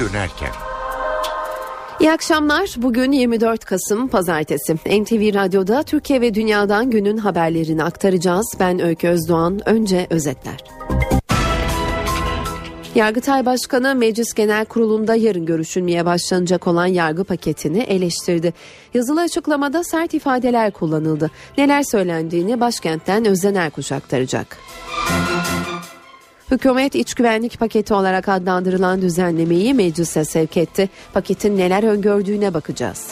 dönerken. 0.00 0.50
İyi 2.00 2.12
akşamlar. 2.12 2.74
Bugün 2.76 3.12
24 3.12 3.64
Kasım 3.64 4.08
Pazartesi. 4.08 4.74
NTV 4.74 5.34
Radyo'da 5.34 5.82
Türkiye 5.82 6.20
ve 6.20 6.34
dünyadan 6.34 6.90
günün 6.90 7.16
haberlerini 7.16 7.84
aktaracağız. 7.84 8.46
Ben 8.60 8.80
Öykü 8.80 9.08
Özdoğan. 9.08 9.68
Önce 9.68 10.06
özetler. 10.10 10.64
Yargıtay 12.94 13.46
Başkanı 13.46 13.94
Meclis 13.94 14.34
Genel 14.34 14.64
Kurulu'nda 14.64 15.14
yarın 15.14 15.46
görüşülmeye 15.46 16.04
başlanacak 16.04 16.66
olan 16.66 16.86
yargı 16.86 17.24
paketini 17.24 17.78
eleştirdi. 17.78 18.54
Yazılı 18.94 19.20
açıklamada 19.20 19.84
sert 19.84 20.14
ifadeler 20.14 20.70
kullanıldı. 20.70 21.30
Neler 21.58 21.82
söylendiğini 21.82 22.60
başkentten 22.60 23.24
Özden 23.24 23.54
Erkuş 23.54 23.92
aktaracak. 23.92 24.58
Hükümet 26.50 26.94
iç 26.94 27.14
güvenlik 27.14 27.58
paketi 27.58 27.94
olarak 27.94 28.28
adlandırılan 28.28 29.02
düzenlemeyi 29.02 29.74
meclise 29.74 30.24
sevk 30.24 30.56
etti. 30.56 30.88
Paketin 31.12 31.58
neler 31.58 31.82
öngördüğüne 31.82 32.54
bakacağız. 32.54 33.10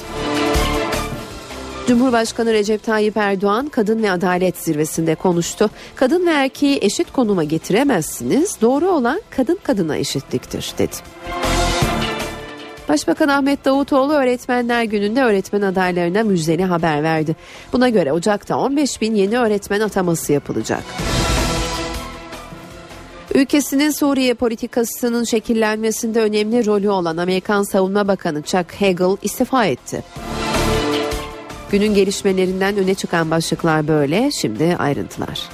Cumhurbaşkanı 1.88 2.52
Recep 2.52 2.82
Tayyip 2.82 3.16
Erdoğan 3.16 3.68
kadın 3.68 4.02
ve 4.02 4.10
adalet 4.10 4.56
zirvesinde 4.56 5.14
konuştu. 5.14 5.70
Kadın 5.94 6.26
ve 6.26 6.30
erkeği 6.30 6.78
eşit 6.82 7.12
konuma 7.12 7.44
getiremezsiniz. 7.44 8.60
Doğru 8.60 8.90
olan 8.90 9.20
kadın 9.30 9.58
kadına 9.62 9.96
eşitliktir 9.96 10.72
dedi. 10.78 10.96
Başbakan 12.88 13.28
Ahmet 13.28 13.64
Davutoğlu 13.64 14.12
öğretmenler 14.12 14.82
gününde 14.82 15.22
öğretmen 15.22 15.62
adaylarına 15.62 16.22
müjdeli 16.22 16.64
haber 16.64 17.02
verdi. 17.02 17.36
Buna 17.72 17.88
göre 17.88 18.12
Ocak'ta 18.12 18.56
15 18.56 19.00
bin 19.00 19.14
yeni 19.14 19.38
öğretmen 19.38 19.80
ataması 19.80 20.32
yapılacak. 20.32 20.82
Ülkesinin 23.34 23.90
Suriye 23.90 24.34
politikasının 24.34 25.24
şekillenmesinde 25.24 26.20
önemli 26.20 26.66
rolü 26.66 26.90
olan 26.90 27.16
Amerikan 27.16 27.62
Savunma 27.62 28.08
Bakanı 28.08 28.42
Chuck 28.42 28.74
Hagel 28.80 29.16
istifa 29.22 29.66
etti. 29.66 30.04
Günün 31.70 31.94
gelişmelerinden 31.94 32.76
öne 32.76 32.94
çıkan 32.94 33.30
başlıklar 33.30 33.88
böyle. 33.88 34.30
Şimdi 34.30 34.76
ayrıntılar. 34.78 35.48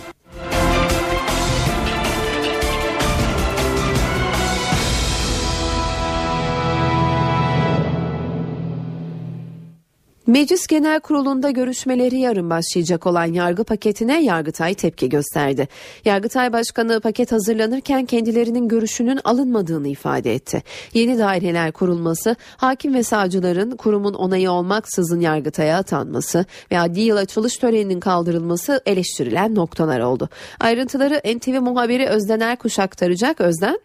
Meclis 10.26 10.66
Genel 10.66 11.00
Kurulu'nda 11.00 11.50
görüşmeleri 11.50 12.18
yarın 12.18 12.50
başlayacak 12.50 13.06
olan 13.06 13.24
yargı 13.24 13.64
paketine 13.64 14.24
Yargıtay 14.24 14.74
tepki 14.74 15.08
gösterdi. 15.08 15.68
Yargıtay 16.04 16.52
Başkanı 16.52 17.00
paket 17.00 17.32
hazırlanırken 17.32 18.04
kendilerinin 18.04 18.68
görüşünün 18.68 19.20
alınmadığını 19.24 19.88
ifade 19.88 20.34
etti. 20.34 20.62
Yeni 20.94 21.18
daireler 21.18 21.72
kurulması, 21.72 22.36
hakim 22.56 22.94
ve 22.94 23.02
savcıların 23.02 23.70
kurumun 23.70 24.14
onayı 24.14 24.50
olmaksızın 24.50 25.20
Yargıtay'a 25.20 25.78
atanması 25.78 26.44
ve 26.70 26.80
adli 26.80 27.00
yıl 27.00 27.16
açılış 27.16 27.56
töreninin 27.56 28.00
kaldırılması 28.00 28.80
eleştirilen 28.86 29.54
noktalar 29.54 30.00
oldu. 30.00 30.28
Ayrıntıları 30.60 31.36
NTV 31.36 31.60
muhabiri 31.60 32.06
Özden 32.06 32.40
Erkuş 32.40 32.78
aktaracak. 32.78 33.40
Özden. 33.40 33.78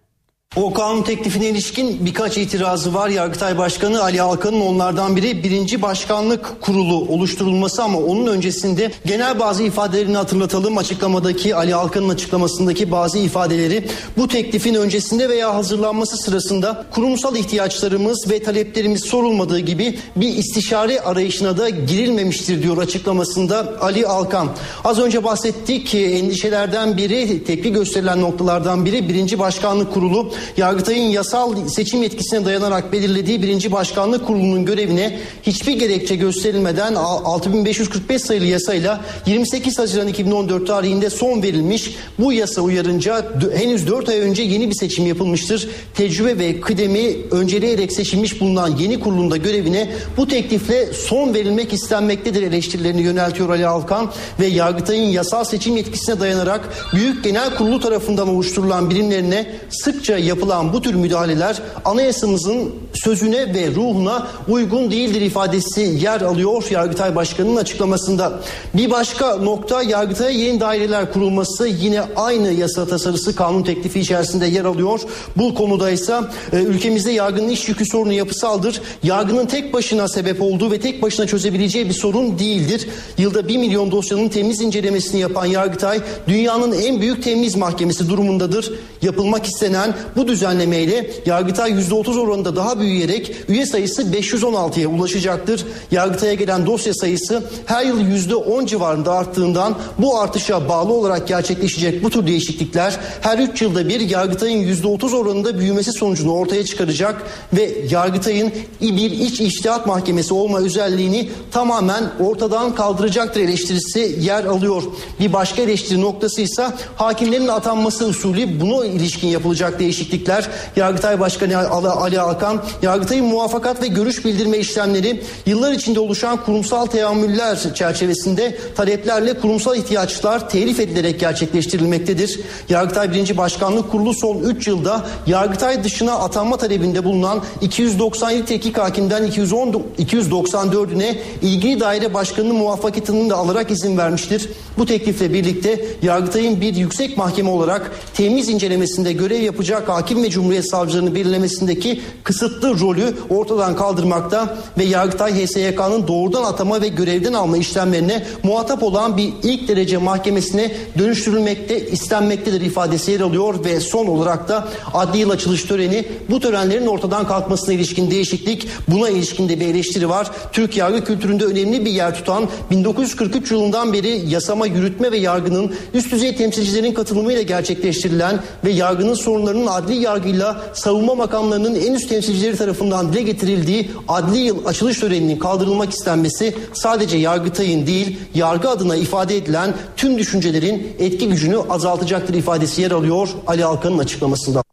O 0.55 0.73
kanun 0.73 1.03
teklifine 1.03 1.47
ilişkin 1.47 2.05
birkaç 2.05 2.37
itirazı 2.37 2.93
var. 2.93 3.09
Yargıtay 3.09 3.57
Başkanı 3.57 4.03
Ali 4.03 4.21
Alkan'ın 4.21 4.61
onlardan 4.61 5.15
biri 5.15 5.43
birinci 5.43 5.81
başkanlık 5.81 6.61
kurulu 6.61 6.95
oluşturulması 6.95 7.83
ama 7.83 7.99
onun 7.99 8.27
öncesinde 8.27 8.91
genel 9.05 9.39
bazı 9.39 9.63
ifadelerini 9.63 10.17
hatırlatalım. 10.17 10.77
Açıklamadaki 10.77 11.55
Ali 11.55 11.75
Alkan'ın 11.75 12.09
açıklamasındaki 12.09 12.91
bazı 12.91 13.17
ifadeleri 13.17 13.87
bu 14.17 14.27
teklifin 14.27 14.73
öncesinde 14.73 15.29
veya 15.29 15.55
hazırlanması 15.55 16.17
sırasında 16.17 16.85
kurumsal 16.91 17.35
ihtiyaçlarımız 17.35 18.29
ve 18.29 18.43
taleplerimiz 18.43 19.05
sorulmadığı 19.05 19.59
gibi 19.59 19.99
bir 20.15 20.37
istişare 20.37 21.01
arayışına 21.01 21.57
da 21.57 21.69
girilmemiştir 21.69 22.63
diyor 22.63 22.77
açıklamasında 22.77 23.73
Ali 23.81 24.07
Alkan. 24.07 24.49
Az 24.83 24.99
önce 24.99 25.23
bahsettik 25.23 25.87
ki 25.87 26.05
endişelerden 26.05 26.97
biri 26.97 27.43
tepki 27.43 27.73
gösterilen 27.73 28.21
noktalardan 28.21 28.85
biri 28.85 29.09
birinci 29.09 29.39
başkanlık 29.39 29.93
kurulu 29.93 30.31
Yargıtay'ın 30.57 31.09
yasal 31.09 31.67
seçim 31.67 32.03
yetkisine 32.03 32.45
dayanarak 32.45 32.93
belirlediği 32.93 33.41
birinci 33.41 33.71
başkanlık 33.71 34.27
kurulunun 34.27 34.65
görevine 34.65 35.19
hiçbir 35.43 35.73
gerekçe 35.73 36.15
gösterilmeden 36.15 36.95
6545 36.95 38.21
sayılı 38.21 38.45
yasayla 38.45 39.01
28 39.25 39.79
Haziran 39.79 40.07
2014 40.07 40.67
tarihinde 40.67 41.09
son 41.09 41.43
verilmiş. 41.43 41.95
Bu 42.19 42.33
yasa 42.33 42.61
uyarınca 42.61 43.25
henüz 43.55 43.87
4 43.87 44.09
ay 44.09 44.19
önce 44.19 44.43
yeni 44.43 44.69
bir 44.69 44.75
seçim 44.75 45.07
yapılmıştır. 45.07 45.69
Tecrübe 45.93 46.39
ve 46.39 46.61
kıdemi 46.61 47.17
önceleyerek 47.31 47.91
seçilmiş 47.91 48.41
bulunan 48.41 48.77
yeni 48.77 48.99
kurulunda 48.99 49.37
görevine 49.37 49.89
bu 50.17 50.27
teklifle 50.27 50.93
son 50.93 51.33
verilmek 51.33 51.73
istenmektedir 51.73 52.43
eleştirilerini 52.43 53.01
yöneltiyor 53.01 53.49
Ali 53.49 53.67
Alkan 53.67 54.11
ve 54.39 54.45
Yargıtay'ın 54.47 55.09
yasal 55.09 55.43
seçim 55.43 55.77
yetkisine 55.77 56.19
dayanarak 56.19 56.69
Büyük 56.93 57.23
Genel 57.23 57.55
Kurulu 57.55 57.79
tarafından 57.79 58.27
oluşturulan 58.27 58.89
birimlerine 58.89 59.51
sıkça 59.69 60.17
yapılan 60.29 60.73
bu 60.73 60.81
tür 60.81 60.93
müdahaleler 60.93 61.61
anayasamızın 61.85 62.75
sözüne 62.93 63.53
ve 63.53 63.75
ruhuna 63.75 64.27
uygun 64.47 64.91
değildir 64.91 65.21
ifadesi 65.21 65.81
yer 65.81 66.21
alıyor 66.21 66.63
Yargıtay 66.69 67.15
Başkanı'nın 67.15 67.55
açıklamasında. 67.55 68.39
Bir 68.73 68.91
başka 68.91 69.35
nokta 69.35 69.83
Yargıtay'a 69.83 70.29
yeni 70.29 70.59
daireler 70.59 71.13
kurulması 71.13 71.67
yine 71.67 72.01
aynı 72.15 72.51
yasa 72.51 72.87
tasarısı 72.87 73.35
kanun 73.35 73.63
teklifi 73.63 73.99
içerisinde 73.99 74.45
yer 74.45 74.65
alıyor. 74.65 74.99
Bu 75.37 75.55
konuda 75.55 75.91
ise 75.91 76.19
e, 76.53 76.57
ülkemizde 76.57 77.11
yargının 77.11 77.49
iş 77.49 77.69
yükü 77.69 77.85
sorunu 77.85 78.13
yapısaldır. 78.13 78.81
Yargının 79.03 79.45
tek 79.45 79.73
başına 79.73 80.07
sebep 80.07 80.41
olduğu 80.41 80.71
ve 80.71 80.79
tek 80.79 81.01
başına 81.01 81.27
çözebileceği 81.27 81.89
bir 81.89 81.93
sorun 81.93 82.39
değildir. 82.39 82.87
Yılda 83.17 83.47
1 83.47 83.57
milyon 83.57 83.91
dosyanın 83.91 84.29
temiz 84.29 84.61
incelemesini 84.61 85.21
yapan 85.21 85.45
Yargıtay 85.45 86.01
dünyanın 86.27 86.71
en 86.71 87.01
büyük 87.01 87.23
temiz 87.23 87.55
mahkemesi 87.55 88.09
durumundadır. 88.09 88.71
Yapılmak 89.01 89.45
istenen 89.45 89.95
bu 90.15 90.18
düzenlemeyle 90.27 91.11
Yargıtay 91.25 91.71
%30 91.71 92.19
oranında 92.19 92.55
daha 92.55 92.79
büyüyerek 92.79 93.35
üye 93.47 93.65
sayısı 93.65 94.01
516'ya 94.01 94.87
ulaşacaktır. 94.87 95.65
Yargıtay'a 95.91 96.33
gelen 96.33 96.65
dosya 96.65 96.93
sayısı 96.93 97.43
her 97.65 97.85
yıl 97.85 97.99
%10 97.99 98.67
civarında 98.67 99.13
arttığından 99.13 99.75
bu 99.97 100.19
artışa 100.19 100.69
bağlı 100.69 100.93
olarak 100.93 101.27
gerçekleşecek 101.27 102.03
bu 102.03 102.09
tür 102.09 102.27
değişiklikler 102.27 102.97
her 103.21 103.39
3 103.39 103.61
yılda 103.61 103.89
bir 103.89 103.99
Yargıtay'ın 103.99 104.63
%30 104.75 105.15
oranında 105.15 105.59
büyümesi 105.59 105.91
sonucunu 105.93 106.33
ortaya 106.33 106.65
çıkaracak 106.65 107.21
ve 107.53 107.71
Yargıtay'ın 107.91 108.51
bir 108.81 109.11
iç 109.11 109.41
iştihat 109.41 109.87
mahkemesi 109.87 110.33
olma 110.33 110.59
özelliğini 110.59 111.29
tamamen 111.51 112.03
ortadan 112.19 112.75
kaldıracaktır 112.75 113.41
eleştirisi 113.41 114.15
yer 114.21 114.43
alıyor. 114.43 114.83
Bir 115.19 115.33
başka 115.33 115.61
eleştiri 115.61 116.01
noktası 116.01 116.41
ise 116.41 116.67
hakimlerin 116.95 117.47
atanması 117.47 118.05
usulü 118.05 118.59
buna 118.61 118.85
ilişkin 118.85 119.27
yapılacak 119.27 119.79
değişiklikler. 120.09 120.49
Yargıtay 120.75 121.19
Başkanı 121.19 121.69
Ali 121.69 122.19
Alkan, 122.19 122.63
Yargıtay'ın 122.81 123.25
muvaffakat 123.25 123.81
ve 123.81 123.87
görüş 123.87 124.25
bildirme 124.25 124.57
işlemleri 124.57 125.23
yıllar 125.45 125.71
içinde 125.71 125.99
oluşan 125.99 126.43
kurumsal 126.45 126.85
teamüller 126.85 127.73
çerçevesinde 127.73 128.57
taleplerle 128.75 129.39
kurumsal 129.39 129.77
ihtiyaçlar 129.77 130.49
telif 130.49 130.79
edilerek 130.79 131.19
gerçekleştirilmektedir. 131.19 132.39
Yargıtay 132.69 133.13
1. 133.13 133.37
Başkanlık 133.37 133.91
Kurulu 133.91 134.13
son 134.13 134.37
3 134.37 134.67
yılda 134.67 135.05
Yargıtay 135.27 135.83
dışına 135.83 136.13
atanma 136.13 136.57
talebinde 136.57 137.03
bulunan 137.03 137.43
297 137.61 138.45
teknik 138.45 138.77
hakimden 138.77 139.23
210, 139.23 139.83
294'üne 139.99 141.15
ilgili 141.41 141.79
daire 141.79 142.13
başkanının 142.13 142.55
muvaffakatını 142.55 143.29
da 143.29 143.35
alarak 143.35 143.71
izin 143.71 143.97
vermiştir. 143.97 144.49
Bu 144.77 144.85
teklifle 144.85 145.33
birlikte 145.33 145.85
Yargıtay'ın 146.01 146.61
bir 146.61 146.75
yüksek 146.75 147.17
mahkeme 147.17 147.49
olarak 147.49 147.91
temiz 148.13 148.49
incelemesinde 148.49 149.13
görev 149.13 149.41
yapacak 149.41 149.88
hakim 149.89 150.23
ve 150.23 150.29
cumhuriyet 150.29 150.69
savcılarını 150.69 151.15
belirlemesindeki 151.15 152.01
kısıtlı 152.23 152.79
rolü 152.79 153.13
ortadan 153.29 153.75
kaldırmakta 153.75 154.57
ve 154.77 154.83
Yargıtay 154.83 155.45
HSYK'nın 155.45 156.07
doğrudan 156.07 156.43
atama 156.43 156.81
ve 156.81 156.87
görevden 156.87 157.33
alma 157.33 157.57
işlemlerine 157.57 158.25
muhatap 158.43 158.83
olan 158.83 159.17
bir 159.17 159.33
ilk 159.43 159.67
derece 159.67 159.97
mahkemesine 159.97 160.71
dönüştürülmekte 160.97 161.89
istenmektedir 161.89 162.61
ifadesi 162.61 163.11
yer 163.11 163.19
alıyor 163.19 163.65
ve 163.65 163.79
son 163.79 164.07
olarak 164.07 164.49
da 164.49 164.67
adli 164.93 165.17
yıl 165.17 165.29
açılış 165.29 165.63
töreni 165.63 166.05
bu 166.29 166.39
törenlerin 166.39 166.87
ortadan 166.87 167.27
kalkmasına 167.27 167.73
ilişkin 167.73 168.11
değişiklik 168.11 168.67
buna 168.87 169.09
ilişkin 169.09 169.49
de 169.49 169.59
bir 169.59 169.67
eleştiri 169.67 170.09
var. 170.09 170.31
Türk 170.51 170.77
yargı 170.77 171.05
kültüründe 171.05 171.45
önemli 171.45 171.85
bir 171.85 171.91
yer 171.91 172.15
tutan 172.15 172.49
1943 172.71 173.51
yılından 173.51 173.93
beri 173.93 174.09
yasama, 174.29 174.67
yürütme 174.67 175.11
ve 175.11 175.17
yargının 175.17 175.73
üst 175.93 176.11
düzey 176.11 176.35
temsilcilerin 176.35 176.93
katılımıyla 176.93 177.41
gerçekleştirilen 177.41 178.39
ve 178.65 178.71
yargının 178.71 179.13
sorunlarının 179.13 179.67
adli 179.79 179.95
yargıyla 179.95 180.61
savunma 180.73 181.15
makamlarının 181.15 181.75
en 181.75 181.93
üst 181.93 182.09
temsilcileri 182.09 182.57
tarafından 182.57 183.13
dile 183.13 183.21
getirildiği 183.21 183.91
adli 184.07 184.37
yıl 184.37 184.65
açılış 184.65 184.99
töreninin 184.99 185.39
kaldırılmak 185.39 185.93
istenmesi 185.93 186.55
sadece 186.73 187.17
Yargıtay'ın 187.17 187.87
değil 187.87 188.17
yargı 188.35 188.69
adına 188.69 188.95
ifade 188.95 189.37
edilen 189.37 189.73
tüm 189.97 190.17
düşüncelerin 190.17 190.95
etki 190.99 191.29
gücünü 191.29 191.57
azaltacaktır 191.69 192.33
ifadesi 192.33 192.81
yer 192.81 192.91
alıyor 192.91 193.29
Ali 193.47 193.65
Alkan'ın 193.65 193.97
açıklamasında. 193.97 194.68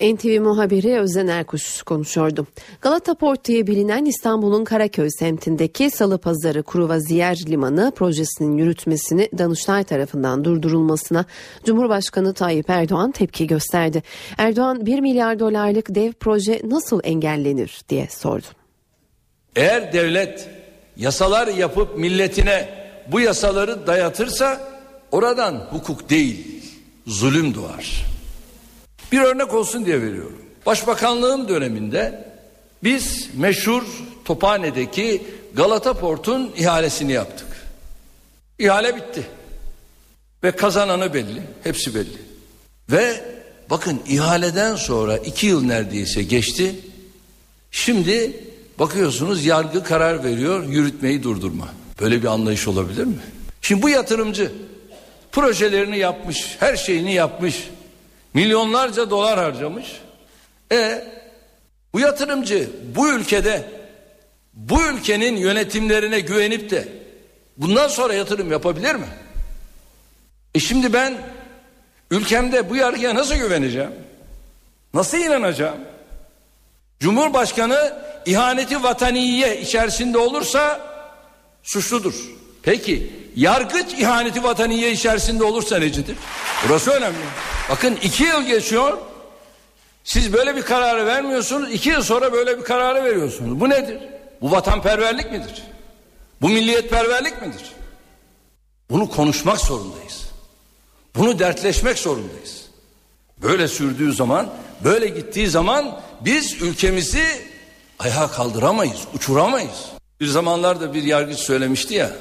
NTV 0.00 0.40
muhabiri 0.40 0.98
Özden 0.98 1.26
Erkuş 1.26 1.82
konuşuyordu. 1.82 2.46
Galata 2.80 3.14
Port 3.14 3.44
diye 3.44 3.66
bilinen 3.66 4.04
İstanbul'un 4.04 4.64
Karaköy 4.64 5.10
semtindeki 5.10 5.90
Salı 5.90 6.18
Pazarı 6.18 6.62
Kruvaziyer 6.62 7.36
Limanı 7.46 7.92
projesinin 7.96 8.56
yürütmesini 8.56 9.28
Danıştay 9.38 9.84
tarafından 9.84 10.44
durdurulmasına 10.44 11.24
Cumhurbaşkanı 11.64 12.34
Tayyip 12.34 12.70
Erdoğan 12.70 13.12
tepki 13.12 13.46
gösterdi. 13.46 14.02
Erdoğan 14.38 14.86
1 14.86 15.00
milyar 15.00 15.38
dolarlık 15.38 15.94
dev 15.94 16.12
proje 16.12 16.60
nasıl 16.64 17.00
engellenir 17.04 17.80
diye 17.88 18.08
sordu. 18.10 18.46
Eğer 19.56 19.92
devlet 19.92 20.48
yasalar 20.96 21.48
yapıp 21.48 21.98
milletine 21.98 22.68
bu 23.12 23.20
yasaları 23.20 23.86
dayatırsa 23.86 24.60
oradan 25.12 25.54
hukuk 25.70 26.10
değil 26.10 26.62
zulüm 27.06 27.54
doğar. 27.54 28.15
Bir 29.12 29.20
örnek 29.20 29.54
olsun 29.54 29.86
diye 29.86 30.02
veriyorum. 30.02 30.42
Başbakanlığım 30.66 31.48
döneminde 31.48 32.32
biz 32.84 33.28
meşhur 33.36 33.82
Tophane'deki 34.24 35.22
Galata 35.54 35.94
Port'un 35.94 36.52
ihalesini 36.56 37.12
yaptık. 37.12 37.46
İhale 38.58 38.96
bitti. 38.96 39.26
Ve 40.44 40.52
kazananı 40.52 41.14
belli. 41.14 41.42
Hepsi 41.64 41.94
belli. 41.94 42.18
Ve 42.90 43.24
bakın 43.70 44.00
ihaleden 44.08 44.76
sonra 44.76 45.16
iki 45.16 45.46
yıl 45.46 45.64
neredeyse 45.64 46.22
geçti. 46.22 46.74
Şimdi 47.70 48.40
bakıyorsunuz 48.78 49.44
yargı 49.44 49.84
karar 49.84 50.24
veriyor 50.24 50.64
yürütmeyi 50.68 51.22
durdurma. 51.22 51.68
Böyle 52.00 52.22
bir 52.22 52.26
anlayış 52.26 52.68
olabilir 52.68 53.04
mi? 53.04 53.18
Şimdi 53.62 53.82
bu 53.82 53.88
yatırımcı 53.88 54.52
projelerini 55.32 55.98
yapmış, 55.98 56.56
her 56.60 56.76
şeyini 56.76 57.14
yapmış. 57.14 57.68
Milyonlarca 58.36 59.10
dolar 59.10 59.38
harcamış. 59.38 60.00
E 60.72 61.04
bu 61.92 62.00
yatırımcı 62.00 62.70
bu 62.94 63.12
ülkede 63.12 63.70
bu 64.52 64.82
ülkenin 64.86 65.36
yönetimlerine 65.36 66.20
güvenip 66.20 66.70
de 66.70 66.88
bundan 67.56 67.88
sonra 67.88 68.14
yatırım 68.14 68.52
yapabilir 68.52 68.94
mi? 68.94 69.06
E 70.54 70.60
şimdi 70.60 70.92
ben 70.92 71.18
ülkemde 72.10 72.70
bu 72.70 72.76
yargıya 72.76 73.14
nasıl 73.14 73.34
güveneceğim? 73.34 73.92
Nasıl 74.94 75.18
inanacağım? 75.18 75.78
Cumhurbaşkanı 77.00 78.02
ihaneti 78.26 78.82
vataniye 78.82 79.60
içerisinde 79.60 80.18
olursa 80.18 80.80
suçludur. 81.62 82.14
Peki 82.66 83.10
yargıç 83.36 83.94
ihaneti 83.94 84.44
vataniye 84.44 84.92
içerisinde 84.92 85.44
olursa 85.44 85.78
necidir? 85.78 86.16
Burası 86.68 86.90
önemli. 86.90 87.16
Bakın 87.70 87.98
iki 88.02 88.24
yıl 88.24 88.42
geçiyor. 88.42 88.98
Siz 90.04 90.32
böyle 90.32 90.56
bir 90.56 90.62
kararı 90.62 91.06
vermiyorsunuz. 91.06 91.72
iki 91.72 91.88
yıl 91.88 92.02
sonra 92.02 92.32
böyle 92.32 92.58
bir 92.58 92.64
kararı 92.64 93.04
veriyorsunuz. 93.04 93.60
Bu 93.60 93.70
nedir? 93.70 93.98
Bu 94.40 94.50
vatanperverlik 94.50 95.32
midir? 95.32 95.62
Bu 96.42 96.48
milliyetperverlik 96.48 97.42
midir? 97.42 97.72
Bunu 98.90 99.10
konuşmak 99.10 99.58
zorundayız. 99.60 100.30
Bunu 101.16 101.38
dertleşmek 101.38 101.98
zorundayız. 101.98 102.66
Böyle 103.42 103.68
sürdüğü 103.68 104.12
zaman, 104.12 104.48
böyle 104.84 105.08
gittiği 105.08 105.48
zaman 105.48 106.00
biz 106.20 106.62
ülkemizi 106.62 107.24
ayağa 107.98 108.28
kaldıramayız, 108.28 109.00
uçuramayız. 109.14 109.84
Bir 110.20 110.26
zamanlarda 110.26 110.94
bir 110.94 111.02
yargıç 111.02 111.38
söylemişti 111.38 111.94
ya, 111.94 112.12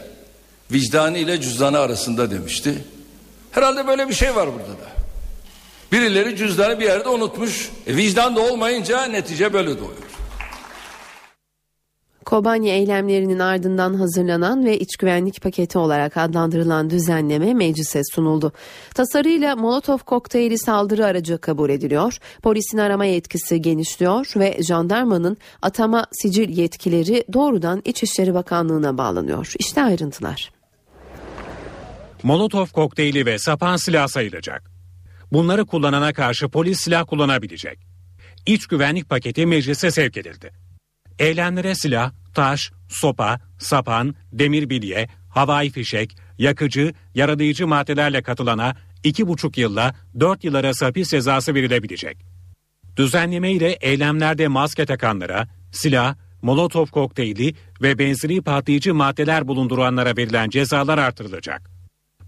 vicdanı 0.72 1.18
ile 1.18 1.42
cüzdanı 1.42 1.80
arasında 1.80 2.32
demişti. 2.32 2.84
Herhalde 3.52 3.88
böyle 3.88 4.10
bir 4.10 4.14
şey 4.14 4.36
var 4.36 4.50
burada 4.54 4.68
da. 4.68 4.96
Birileri 5.92 6.36
cüzdanı 6.36 6.80
bir 6.80 6.86
yerde 6.86 7.10
unutmuş. 7.10 7.72
E, 7.88 7.98
vicdan 7.98 8.36
da 8.36 8.42
olmayınca 8.42 9.06
netice 9.06 9.54
böyle 9.54 9.70
doğuyor. 9.80 10.06
Kobani 12.26 12.70
eylemlerinin 12.70 13.40
ardından 13.40 13.94
hazırlanan 13.94 14.66
ve 14.66 14.80
iç 14.80 14.98
güvenlik 14.98 15.42
paketi 15.42 15.78
olarak 15.78 16.18
adlandırılan 16.18 16.90
düzenleme 16.90 17.54
meclise 17.54 18.02
sunuldu. 18.12 18.52
Tasarıyla 18.94 19.56
Molotov 19.56 19.98
kokteyli 19.98 20.60
saldırı 20.60 21.06
aracı 21.06 21.38
kabul 21.38 21.70
ediliyor, 21.70 22.18
polisin 22.42 22.78
arama 22.78 23.06
yetkisi 23.06 23.62
genişliyor 23.62 24.34
ve 24.36 24.64
jandarmanın 24.64 25.38
atama 25.62 26.06
sicil 26.12 26.58
yetkileri 26.58 27.24
doğrudan 27.34 27.82
İçişleri 27.86 28.34
Bakanlığı'na 28.34 28.98
bağlanıyor. 28.98 29.54
İşte 29.60 29.84
ayrıntılar. 29.84 30.55
Molotov 32.24 32.66
kokteyli 32.66 33.26
ve 33.26 33.40
sapan 33.40 33.78
silah 33.78 34.08
sayılacak. 34.08 34.72
Bunları 35.32 35.66
kullanana 35.66 36.14
karşı 36.14 36.50
polis 36.50 36.80
silah 36.80 37.06
kullanabilecek. 37.06 37.80
İç 38.46 38.68
güvenlik 38.68 39.10
paketi 39.10 39.46
meclise 39.46 39.92
sevk 39.92 40.18
edildi. 40.18 40.52
Eylemlere 41.20 41.76
silah, 41.76 42.12
taş, 42.34 42.72
sopa, 42.90 43.40
sapan, 43.60 44.16
demir 44.32 44.70
bilye, 44.70 45.08
havai 45.30 45.70
fişek, 45.70 46.18
yakıcı, 46.38 46.94
yaralayıcı 47.16 47.68
maddelerle 47.68 48.22
katılana 48.22 48.76
2,5 49.04 49.60
yılla 49.60 49.96
4 50.20 50.44
yıl 50.44 50.54
arası 50.54 50.86
hapis 50.86 51.10
cezası 51.10 51.56
verilebilecek. 51.56 52.18
Düzenleme 52.98 53.52
ile 53.52 53.72
eylemlerde 53.72 54.48
maske 54.48 54.86
takanlara, 54.86 55.48
silah, 55.72 56.16
molotov 56.42 56.86
kokteyli 56.86 57.56
ve 57.82 58.00
benzeri 58.00 58.42
patlayıcı 58.42 58.96
maddeler 58.96 59.48
bulunduranlara 59.48 60.18
verilen 60.18 60.50
cezalar 60.50 60.98
artırılacak 60.98 61.75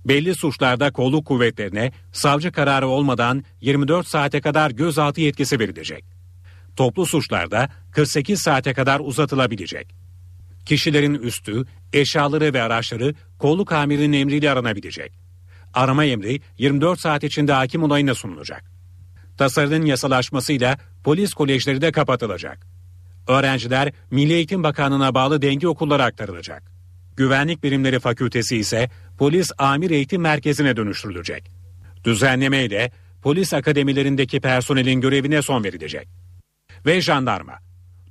belli 0.07 0.35
suçlarda 0.35 0.91
kolluk 0.91 1.25
kuvvetlerine 1.25 1.91
savcı 2.11 2.51
kararı 2.51 2.87
olmadan 2.87 3.43
24 3.61 4.07
saate 4.07 4.41
kadar 4.41 4.71
gözaltı 4.71 5.21
yetkisi 5.21 5.59
verilecek. 5.59 6.05
Toplu 6.75 7.05
suçlarda 7.05 7.69
48 7.91 8.41
saate 8.41 8.73
kadar 8.73 8.99
uzatılabilecek. 8.99 9.95
Kişilerin 10.65 11.13
üstü, 11.13 11.65
eşyaları 11.93 12.53
ve 12.53 12.61
araçları 12.61 13.15
kolluk 13.39 13.71
amirinin 13.71 14.13
emriyle 14.13 14.51
aranabilecek. 14.51 15.11
Arama 15.73 16.05
emri 16.05 16.41
24 16.57 16.99
saat 16.99 17.23
içinde 17.23 17.53
hakim 17.53 17.83
olayına 17.83 18.15
sunulacak. 18.15 18.63
Tasarının 19.37 19.85
yasalaşmasıyla 19.85 20.77
polis 21.03 21.33
kolejleri 21.33 21.81
de 21.81 21.91
kapatılacak. 21.91 22.67
Öğrenciler 23.27 23.93
Milli 24.11 24.33
Eğitim 24.33 24.63
Bakanlığı'na 24.63 25.13
bağlı 25.13 25.41
denge 25.41 25.67
okullara 25.67 26.05
aktarılacak. 26.05 26.63
Güvenlik 27.17 27.63
Birimleri 27.63 27.99
Fakültesi 27.99 28.57
ise 28.57 28.89
Polis 29.17 29.51
Amir 29.57 29.91
Eğitim 29.91 30.21
Merkezi'ne 30.21 30.77
dönüştürülecek. 30.77 31.51
Düzenleme 32.03 32.65
ile 32.65 32.91
polis 33.21 33.53
akademilerindeki 33.53 34.39
personelin 34.39 35.01
görevine 35.01 35.41
son 35.41 35.63
verilecek. 35.63 36.07
Ve 36.85 37.01
jandarma. 37.01 37.53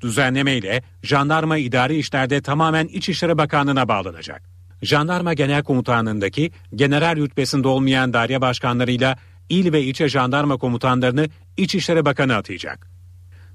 Düzenleme 0.01 0.57
ile 0.57 0.83
jandarma 1.03 1.59
idari 1.59 1.97
işlerde 1.99 2.41
tamamen 2.41 2.87
İçişleri 2.87 3.39
Bakanlığı'na 3.39 3.89
bağlanacak. 3.89 4.43
Jandarma 4.83 5.35
Genel 5.35 5.63
Komutanlığındaki 5.63 6.51
general 6.75 7.17
rütbesinde 7.17 7.69
olmayan 7.69 8.13
daire 8.13 8.41
başkanlarıyla 8.41 9.17
il 9.49 9.73
ve 9.73 9.83
ilçe 9.83 10.09
jandarma 10.09 10.57
komutanlarını 10.57 11.29
İçişleri 11.57 12.05
Bakanı 12.05 12.37
atayacak. 12.37 12.91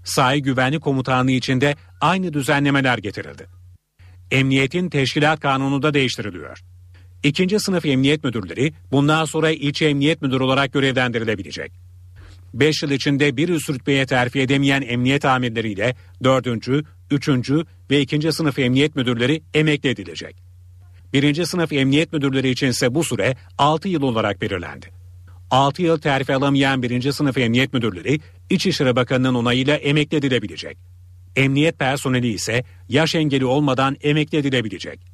Sahi 0.04 0.42
Güvenlik 0.42 0.82
Komutanlığı 0.82 1.32
içinde 1.32 1.76
aynı 2.02 2.34
düzenlemeler 2.34 2.98
getirildi. 2.98 3.48
Emniyetin 4.32 4.90
Teşkilat 4.90 5.40
Kanunu 5.40 5.82
da 5.82 5.94
değiştiriliyor. 5.94 6.71
İkinci 7.24 7.60
sınıf 7.60 7.86
emniyet 7.86 8.24
müdürleri 8.24 8.74
bundan 8.92 9.26
sonra 9.26 9.52
ilçe 9.52 9.86
emniyet 9.86 10.22
müdürü 10.22 10.44
olarak 10.44 10.74
görevlendirilebilecek. 10.74 11.72
5 12.54 12.84
yıl 12.84 12.92
içinde 12.92 13.38
bir 13.38 13.50
üst 13.50 13.70
rütbeye 13.70 14.06
terfi 14.06 14.40
edemeyen 14.40 14.82
emniyet 14.82 15.26
amirleriyle 15.26 15.96
4. 16.24 16.48
3. 17.12 17.30
ve 17.92 18.02
2. 18.02 18.32
sınıf 18.32 18.60
emniyet 18.60 18.96
müdürleri 18.96 19.42
emekli 19.54 19.90
edilecek. 19.90 20.36
1. 21.14 21.46
sınıf 21.46 21.74
emniyet 21.74 22.14
müdürleri 22.14 22.50
için 22.50 22.68
ise 22.68 22.96
bu 22.96 23.04
süre 23.04 23.36
6 23.58 23.90
yıl 23.90 24.02
olarak 24.02 24.42
belirlendi. 24.42 24.86
6 25.52 25.82
yıl 25.82 25.98
terfi 25.98 26.36
alamayan 26.36 26.84
1. 26.84 27.12
sınıf 27.12 27.38
emniyet 27.38 27.74
müdürleri 27.74 28.20
İçişleri 28.50 28.96
Bakanı'nın 28.96 29.34
onayıyla 29.34 29.76
emekli 29.76 30.18
edilebilecek. 30.18 30.78
Emniyet 31.36 31.80
personeli 31.80 32.28
ise 32.28 32.64
yaş 32.90 33.16
engeli 33.16 33.46
olmadan 33.46 33.98
emekli 34.02 34.38
edilebilecek. 34.38 35.11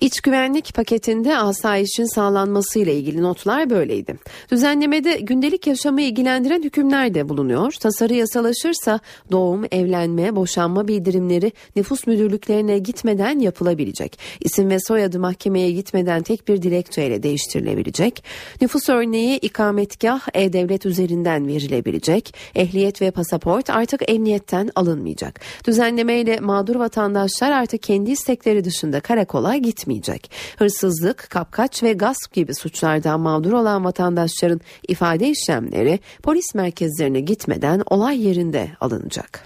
İç 0.00 0.20
güvenlik 0.20 0.74
paketinde 0.74 1.36
asayişin 1.36 2.04
sağlanmasıyla 2.04 2.92
ilgili 2.92 3.22
notlar 3.22 3.70
böyleydi. 3.70 4.16
Düzenlemede 4.50 5.14
gündelik 5.20 5.66
yaşamı 5.66 6.02
ilgilendiren 6.02 6.62
hükümler 6.62 7.14
de 7.14 7.28
bulunuyor. 7.28 7.72
Tasarı 7.72 8.14
yasalaşırsa 8.14 9.00
doğum, 9.30 9.64
evlenme, 9.70 10.36
boşanma 10.36 10.88
bildirimleri 10.88 11.52
nüfus 11.76 12.06
müdürlüklerine 12.06 12.78
gitmeden 12.78 13.38
yapılabilecek. 13.38 14.18
İsim 14.40 14.70
ve 14.70 14.80
soyadı 14.80 15.20
mahkemeye 15.20 15.70
gitmeden 15.70 16.22
tek 16.22 16.48
bir 16.48 16.62
dilekçeyle 16.62 17.22
değiştirilebilecek. 17.22 18.24
Nüfus 18.60 18.88
örneği 18.88 19.38
ikametgah 19.38 20.20
e-devlet 20.34 20.86
üzerinden 20.86 21.46
verilebilecek. 21.46 22.34
Ehliyet 22.54 23.02
ve 23.02 23.10
pasaport 23.10 23.70
artık 23.70 24.10
emniyetten 24.10 24.70
alınmayacak. 24.74 25.40
Düzenlemeyle 25.66 26.40
mağdur 26.40 26.76
vatandaşlar 26.76 27.50
artık 27.50 27.82
kendi 27.82 28.10
istekleri 28.10 28.64
dışında 28.64 29.00
karakola 29.00 29.56
gitmeyecek 29.56 29.89
etmeyecek. 29.90 30.30
Hırsızlık, 30.58 31.26
kapkaç 31.30 31.82
ve 31.82 31.92
gasp 31.92 32.32
gibi 32.32 32.54
suçlardan 32.54 33.20
mağdur 33.20 33.52
olan 33.52 33.84
vatandaşların 33.84 34.60
ifade 34.88 35.28
işlemleri 35.28 36.00
polis 36.22 36.54
merkezlerine 36.54 37.20
gitmeden 37.20 37.82
olay 37.90 38.26
yerinde 38.26 38.68
alınacak. 38.80 39.44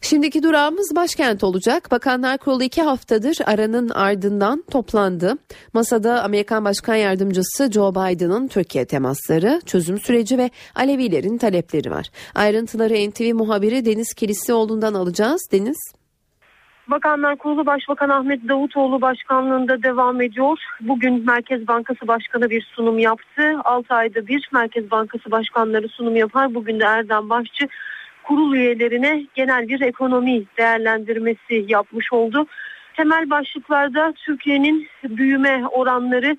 Şimdiki 0.00 0.42
durağımız 0.42 0.92
başkent 0.96 1.44
olacak. 1.44 1.90
Bakanlar 1.90 2.38
Kurulu 2.38 2.62
iki 2.62 2.82
haftadır 2.82 3.36
aranın 3.46 3.88
ardından 3.88 4.64
toplandı. 4.70 5.38
Masada 5.72 6.22
Amerikan 6.22 6.64
Başkan 6.64 6.94
Yardımcısı 6.94 7.72
Joe 7.72 7.94
Biden'ın 7.94 8.48
Türkiye 8.48 8.84
temasları, 8.84 9.60
çözüm 9.66 9.98
süreci 10.00 10.38
ve 10.38 10.50
Alevilerin 10.74 11.38
talepleri 11.38 11.90
var. 11.90 12.10
Ayrıntıları 12.34 13.10
NTV 13.10 13.34
muhabiri 13.34 13.84
Deniz 13.84 14.14
Kilislioğlu'ndan 14.14 14.94
alacağız. 14.94 15.40
Deniz. 15.52 16.01
Bakanlar 16.88 17.36
Kurulu 17.36 17.66
Başbakan 17.66 18.08
Ahmet 18.08 18.48
Davutoğlu 18.48 19.00
başkanlığında 19.00 19.82
devam 19.82 20.20
ediyor. 20.20 20.58
Bugün 20.80 21.26
Merkez 21.26 21.68
Bankası 21.68 22.08
Başkanı 22.08 22.50
bir 22.50 22.62
sunum 22.62 22.98
yaptı. 22.98 23.42
6 23.64 23.94
ayda 23.94 24.26
bir 24.26 24.48
Merkez 24.52 24.90
Bankası 24.90 25.30
Başkanları 25.30 25.88
sunum 25.88 26.16
yapar. 26.16 26.54
Bugün 26.54 26.80
de 26.80 26.84
Erdem 26.84 27.30
Başçı 27.30 27.68
kurul 28.22 28.54
üyelerine 28.54 29.26
genel 29.34 29.68
bir 29.68 29.80
ekonomi 29.80 30.42
değerlendirmesi 30.58 31.64
yapmış 31.68 32.12
oldu. 32.12 32.46
Temel 32.96 33.30
başlıklarda 33.30 34.12
Türkiye'nin 34.16 34.88
büyüme 35.04 35.66
oranları, 35.66 36.36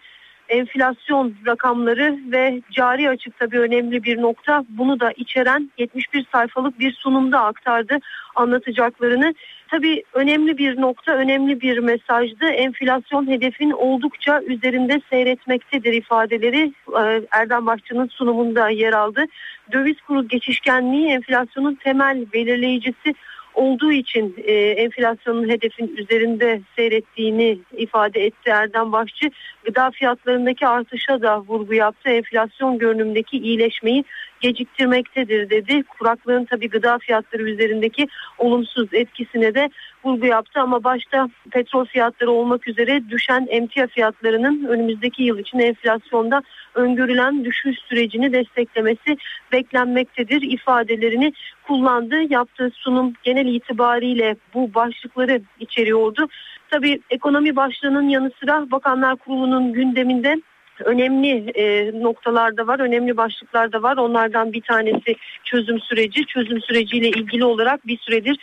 enflasyon 0.50 1.34
rakamları 1.46 2.20
ve 2.32 2.62
cari 2.72 3.10
açık 3.10 3.40
tabii 3.40 3.60
önemli 3.60 4.04
bir 4.04 4.22
nokta. 4.22 4.66
Bunu 4.70 5.00
da 5.00 5.12
içeren 5.12 5.72
71 5.78 6.26
sayfalık 6.32 6.80
bir 6.80 6.92
sunumda 6.94 7.44
aktardı 7.44 8.00
anlatacaklarını. 8.36 9.34
Tabii 9.74 10.03
önemli 10.13 10.58
bir 10.58 10.82
nokta, 10.82 11.12
önemli 11.12 11.62
bir 11.62 11.77
mesajdı. 11.77 12.46
Enflasyon 12.46 13.27
hedefin 13.27 13.72
oldukça 13.72 14.42
üzerinde 14.42 15.01
seyretmektedir 15.10 15.94
ifadeleri 15.94 16.74
e, 17.00 17.22
Erdem 17.32 17.65
Başçı'nın 17.65 18.08
sunumunda 18.08 18.70
yer 18.70 18.94
aldı. 18.94 19.25
Döviz 19.72 20.01
kuru 20.01 20.27
geçişkenliği 20.27 21.08
enflasyonun 21.08 21.75
temel 21.75 22.25
belirleyicisi 22.34 23.13
olduğu 23.53 23.92
için 23.92 24.36
e, 24.44 24.53
enflasyonun 24.53 25.50
hedefin 25.50 25.96
üzerinde 25.98 26.62
seyrettiğini 26.75 27.60
ifade 27.77 28.25
etti 28.25 28.50
Erdem 28.50 28.92
Başçı. 28.92 29.30
Gıda 29.63 29.92
fiyatlarındaki 29.92 30.68
artışa 30.68 31.22
da 31.22 31.42
vurgu 31.42 31.74
yaptı. 31.74 32.10
Enflasyon 32.10 32.77
görünümdeki 32.77 33.38
iyileşmeyi 33.38 34.03
geciktirmektedir 34.44 35.50
dedi. 35.50 35.84
Kuraklığın 35.84 36.46
tabi 36.46 36.70
gıda 36.70 36.98
fiyatları 36.98 37.44
üzerindeki 37.44 38.08
olumsuz 38.38 38.94
etkisine 38.94 39.56
de 39.56 39.70
vurgu 40.04 40.26
yaptı 40.26 40.60
ama 40.60 40.84
başta 40.84 41.30
petrol 41.52 41.86
fiyatları 41.86 42.32
olmak 42.32 42.68
üzere 42.68 43.10
düşen 43.10 43.48
emtia 43.50 43.88
fiyatlarının 43.88 44.66
önümüzdeki 44.66 45.24
yıl 45.24 45.40
için 45.40 45.60
enflasyonda 45.60 46.42
öngörülen 46.76 47.46
düşüş 47.46 47.80
sürecini 47.90 48.34
desteklemesi 48.34 49.18
beklenmektedir 49.52 50.42
ifadelerini 50.42 51.34
kullandı. 51.68 52.16
Yaptığı 52.30 52.70
sunum 52.74 53.14
genel 53.24 53.46
itibariyle 53.46 54.36
bu 54.54 54.74
başlıkları 54.74 55.42
içeriyordu. 55.60 56.28
Tabii 56.72 57.02
ekonomi 57.10 57.56
başlığının 57.56 58.10
yanı 58.10 58.32
sıra 58.40 58.72
Bakanlar 58.72 59.16
Kurulu'nun 59.16 59.74
gündeminde 59.74 60.42
önemli 60.80 61.51
e, 61.56 61.92
noktalarda 62.03 62.68
var, 62.68 62.80
önemli 62.80 63.18
başlıklarda 63.18 63.84
var. 63.84 63.98
Onlardan 63.98 64.53
bir 64.53 64.62
tanesi 64.62 65.15
çözüm 65.44 65.80
süreci. 65.80 66.25
Çözüm 66.25 66.62
süreciyle 66.62 67.10
ilgili 67.10 67.46
olarak 67.46 67.88
bir 67.88 67.98
süredir 67.98 68.38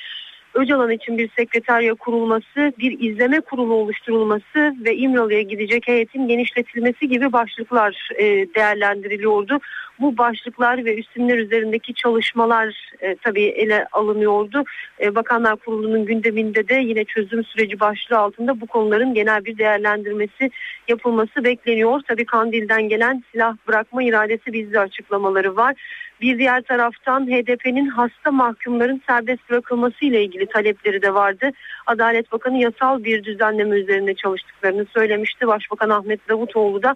Öcalan 0.54 0.90
için 0.90 1.19
bir 1.19 1.30
sekreterya 1.37 1.95
kurulması, 1.95 2.73
bir 2.78 3.00
izleme 3.00 3.40
kurulu 3.40 3.75
oluşturulması 3.75 4.75
ve 4.85 4.97
İmralı'ya 4.97 5.42
gidecek 5.42 5.88
heyetin 5.88 6.28
genişletilmesi 6.28 7.09
gibi 7.09 7.33
başlıklar 7.33 8.09
e, 8.19 8.25
değerlendiriliyordu. 8.54 9.59
Bu 10.00 10.19
başlıklar 10.19 10.85
ve 10.85 10.99
üstünler 10.99 11.38
üzerindeki 11.38 11.95
çalışmalar 11.95 12.90
e, 13.00 13.16
tabii 13.16 13.42
ele 13.42 13.87
alınıyordu. 13.92 14.64
E, 15.00 15.14
Bakanlar 15.14 15.57
Kurulu'nun 15.57 16.04
gündeminde 16.04 16.69
de 16.69 16.75
yine 16.75 17.04
çözüm 17.04 17.45
süreci 17.45 17.80
başlığı 17.80 18.19
altında 18.19 18.61
bu 18.61 18.66
konuların 18.66 19.14
genel 19.14 19.45
bir 19.45 19.59
değerlendirmesi 19.59 20.50
yapılması 20.88 21.45
bekleniyor. 21.45 22.00
Tabii 22.09 22.25
Kandil'den 22.25 22.88
gelen 22.88 23.25
silah 23.33 23.57
bırakma 23.69 24.02
iradesi 24.02 24.52
bizde 24.52 24.80
açıklamaları 24.80 25.57
var. 25.57 25.75
Bir 26.20 26.38
diğer 26.38 26.62
taraftan 26.62 27.26
HDP'nin 27.26 27.86
hasta 27.86 28.30
mahkumların 28.30 29.02
serbest 29.06 29.50
bırakılması 29.50 30.04
ile 30.04 30.24
ilgili 30.24 30.46
talepleri 30.46 31.02
de 31.02 31.14
vardı. 31.14 31.50
Adalet 31.86 32.32
Bakanı 32.32 32.58
yasal 32.58 33.04
bir 33.04 33.24
düzenleme 33.24 33.76
üzerine 33.76 34.14
çalıştıklarını 34.14 34.86
söylemişti. 34.94 35.46
Başbakan 35.46 35.90
Ahmet 35.90 36.28
Davutoğlu 36.28 36.82
da 36.82 36.94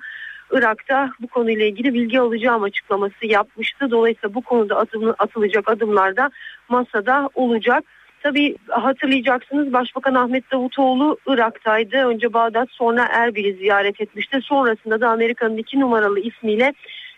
Irak'ta 0.51 1.11
bu 1.21 1.27
konuyla 1.27 1.67
ilgili 1.67 1.95
bilgi 1.95 2.21
alacağım 2.21 2.63
açıklaması 2.63 3.27
yapmıştı. 3.27 3.91
Dolayısıyla 3.91 4.35
bu 4.35 4.41
konuda 4.41 4.77
atım, 4.77 5.15
atılacak 5.19 5.69
adımlar 5.69 6.17
da 6.17 6.31
masada 6.69 7.31
olacak. 7.35 7.85
Tabii 8.23 8.57
hatırlayacaksınız 8.69 9.73
Başbakan 9.73 10.15
Ahmet 10.15 10.53
Davutoğlu 10.53 11.19
Irak'taydı. 11.27 11.97
Önce 11.97 12.33
Bağdat 12.33 12.69
sonra 12.71 13.09
Erbil'i 13.13 13.55
ziyaret 13.55 14.01
etmişti. 14.01 14.41
Sonrasında 14.43 15.01
da 15.01 15.09
Amerika'nın 15.09 15.57
iki 15.57 15.81
numaralı 15.81 16.21
ismiyle 16.21 16.73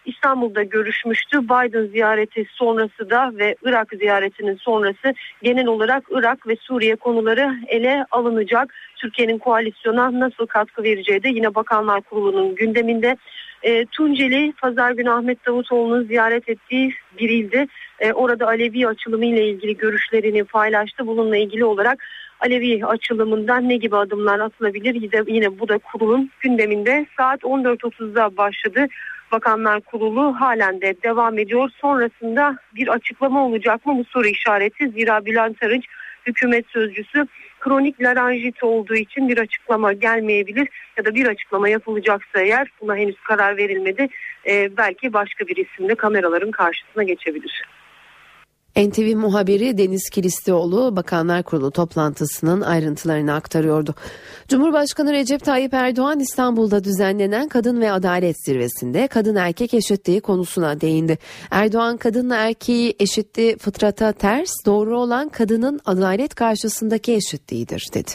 İstanbul'da 0.06 0.62
görüşmüştü. 0.62 1.42
Biden 1.42 1.86
ziyareti 1.86 2.46
sonrası 2.50 3.10
da 3.10 3.32
ve 3.34 3.56
Irak 3.62 3.92
ziyaretinin 3.98 4.56
sonrası 4.56 5.14
genel 5.42 5.66
olarak 5.66 6.04
Irak 6.10 6.48
ve 6.48 6.56
Suriye 6.60 6.96
konuları 6.96 7.54
ele 7.66 8.04
alınacak. 8.10 8.74
Türkiye'nin 8.96 9.38
koalisyona 9.38 10.20
nasıl 10.20 10.46
katkı 10.46 10.82
vereceği 10.82 11.22
de 11.22 11.28
yine 11.28 11.54
Bakanlar 11.54 12.00
Kurulu'nun 12.00 12.54
gündeminde. 12.54 13.16
E, 13.62 13.86
Tunceli 13.86 14.52
pazar 14.60 14.90
günü 14.90 15.10
Ahmet 15.10 15.46
Davutoğlu'nun 15.46 16.04
ziyaret 16.04 16.48
ettiği 16.48 16.94
bir 17.18 17.28
ildi. 17.28 17.66
E, 18.00 18.12
orada 18.12 18.46
Alevi 18.46 18.88
açılımı 18.88 19.26
ile 19.26 19.48
ilgili 19.48 19.76
görüşlerini 19.76 20.44
paylaştı. 20.44 21.06
Bununla 21.06 21.36
ilgili 21.36 21.64
olarak 21.64 22.04
Alevi 22.40 22.86
açılımından 22.86 23.68
ne 23.68 23.76
gibi 23.76 23.96
adımlar 23.96 24.40
atılabilir? 24.40 24.94
Yine, 24.94 25.34
yine 25.34 25.58
bu 25.58 25.68
da 25.68 25.78
kurulun 25.78 26.30
gündeminde 26.40 27.06
saat 27.16 27.42
14.30'da 27.42 28.36
başladı. 28.36 28.86
Bakanlar 29.32 29.80
Kurulu 29.80 30.40
halen 30.40 30.80
de 30.80 31.02
devam 31.02 31.38
ediyor. 31.38 31.70
Sonrasında 31.80 32.58
bir 32.74 32.88
açıklama 32.88 33.46
olacak 33.46 33.86
mı 33.86 33.98
bu 33.98 34.04
soru 34.04 34.26
işareti. 34.26 34.88
Zira 34.88 35.26
Bülent 35.26 35.62
Arınç 35.62 35.84
hükümet 36.26 36.66
sözcüsü 36.68 37.26
kronik 37.60 38.02
laranjit 38.02 38.62
olduğu 38.62 38.94
için 38.94 39.28
bir 39.28 39.38
açıklama 39.38 39.92
gelmeyebilir 39.92 40.68
ya 40.96 41.04
da 41.04 41.14
bir 41.14 41.26
açıklama 41.26 41.68
yapılacaksa 41.68 42.40
eğer 42.40 42.68
buna 42.80 42.96
henüz 42.96 43.20
karar 43.20 43.56
verilmedi. 43.56 44.08
Ee, 44.48 44.76
belki 44.76 45.12
başka 45.12 45.46
bir 45.46 45.56
isimle 45.56 45.94
kameraların 45.94 46.50
karşısına 46.50 47.02
geçebilir. 47.02 47.62
NTV 48.76 49.16
muhabiri 49.16 49.78
Deniz 49.78 50.10
Kilislioğlu 50.10 50.96
Bakanlar 50.96 51.42
Kurulu 51.42 51.70
toplantısının 51.70 52.60
ayrıntılarını 52.60 53.34
aktarıyordu. 53.34 53.94
Cumhurbaşkanı 54.48 55.12
Recep 55.12 55.44
Tayyip 55.44 55.74
Erdoğan 55.74 56.20
İstanbul'da 56.20 56.84
düzenlenen 56.84 57.48
Kadın 57.48 57.80
ve 57.80 57.92
Adalet 57.92 58.44
Zirvesi'nde 58.44 59.06
kadın 59.06 59.36
erkek 59.36 59.74
eşitliği 59.74 60.20
konusuna 60.20 60.80
değindi. 60.80 61.18
Erdoğan 61.50 61.96
kadınla 61.96 62.36
erkeği 62.36 62.96
eşitliği 63.00 63.58
fıtrata 63.58 64.12
ters, 64.12 64.50
doğru 64.66 65.00
olan 65.00 65.28
kadının 65.28 65.80
adalet 65.84 66.34
karşısındaki 66.34 67.14
eşitliğidir 67.14 67.86
dedi. 67.94 68.10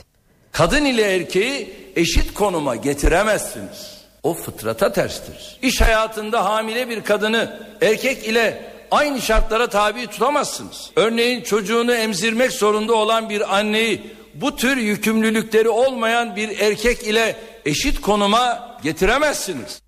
Kadın 0.51 0.85
ile 0.85 1.01
erkeği 1.01 1.73
eşit 1.95 2.33
konuma 2.33 2.75
getiremezsiniz. 2.75 4.01
O 4.23 4.33
fıtrata 4.33 4.93
terstir. 4.93 5.59
İş 5.61 5.81
hayatında 5.81 6.45
hamile 6.45 6.89
bir 6.89 7.01
kadını 7.01 7.59
erkek 7.81 8.27
ile 8.27 8.71
aynı 8.91 9.21
şartlara 9.21 9.69
tabi 9.69 10.07
tutamazsınız. 10.07 10.91
Örneğin 10.95 11.41
çocuğunu 11.41 11.93
emzirmek 11.93 12.51
zorunda 12.51 12.93
olan 12.93 13.29
bir 13.29 13.57
anneyi 13.57 14.01
bu 14.33 14.55
tür 14.55 14.77
yükümlülükleri 14.77 15.69
olmayan 15.69 16.35
bir 16.35 16.59
erkek 16.59 17.03
ile 17.03 17.35
eşit 17.65 18.01
konuma 18.01 18.77
getiremezsiniz. 18.83 19.81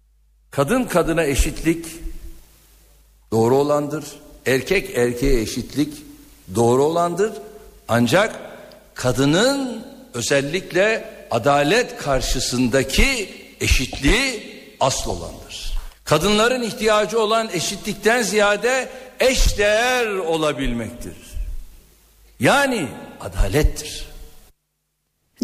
Kadın 0.51 0.83
kadına 0.83 1.24
eşitlik 1.24 1.86
doğru 3.31 3.55
olandır. 3.55 4.05
Erkek 4.45 4.98
erkeğe 4.98 5.41
eşitlik 5.41 5.93
doğru 6.55 6.83
olandır. 6.83 7.33
Ancak 7.88 8.39
kadının 8.93 9.86
özellikle 10.13 11.13
adalet 11.31 11.98
karşısındaki 11.98 13.29
eşitliği 13.62 14.53
asıl 14.79 15.12
olandır. 15.12 15.42
Kadınların 16.13 16.62
ihtiyacı 16.62 17.20
olan 17.20 17.50
eşitlikten 17.53 18.22
ziyade 18.22 18.89
eşdeğer 19.20 20.08
olabilmektir. 20.15 21.13
Yani 22.39 22.88
adalettir. 23.22 24.05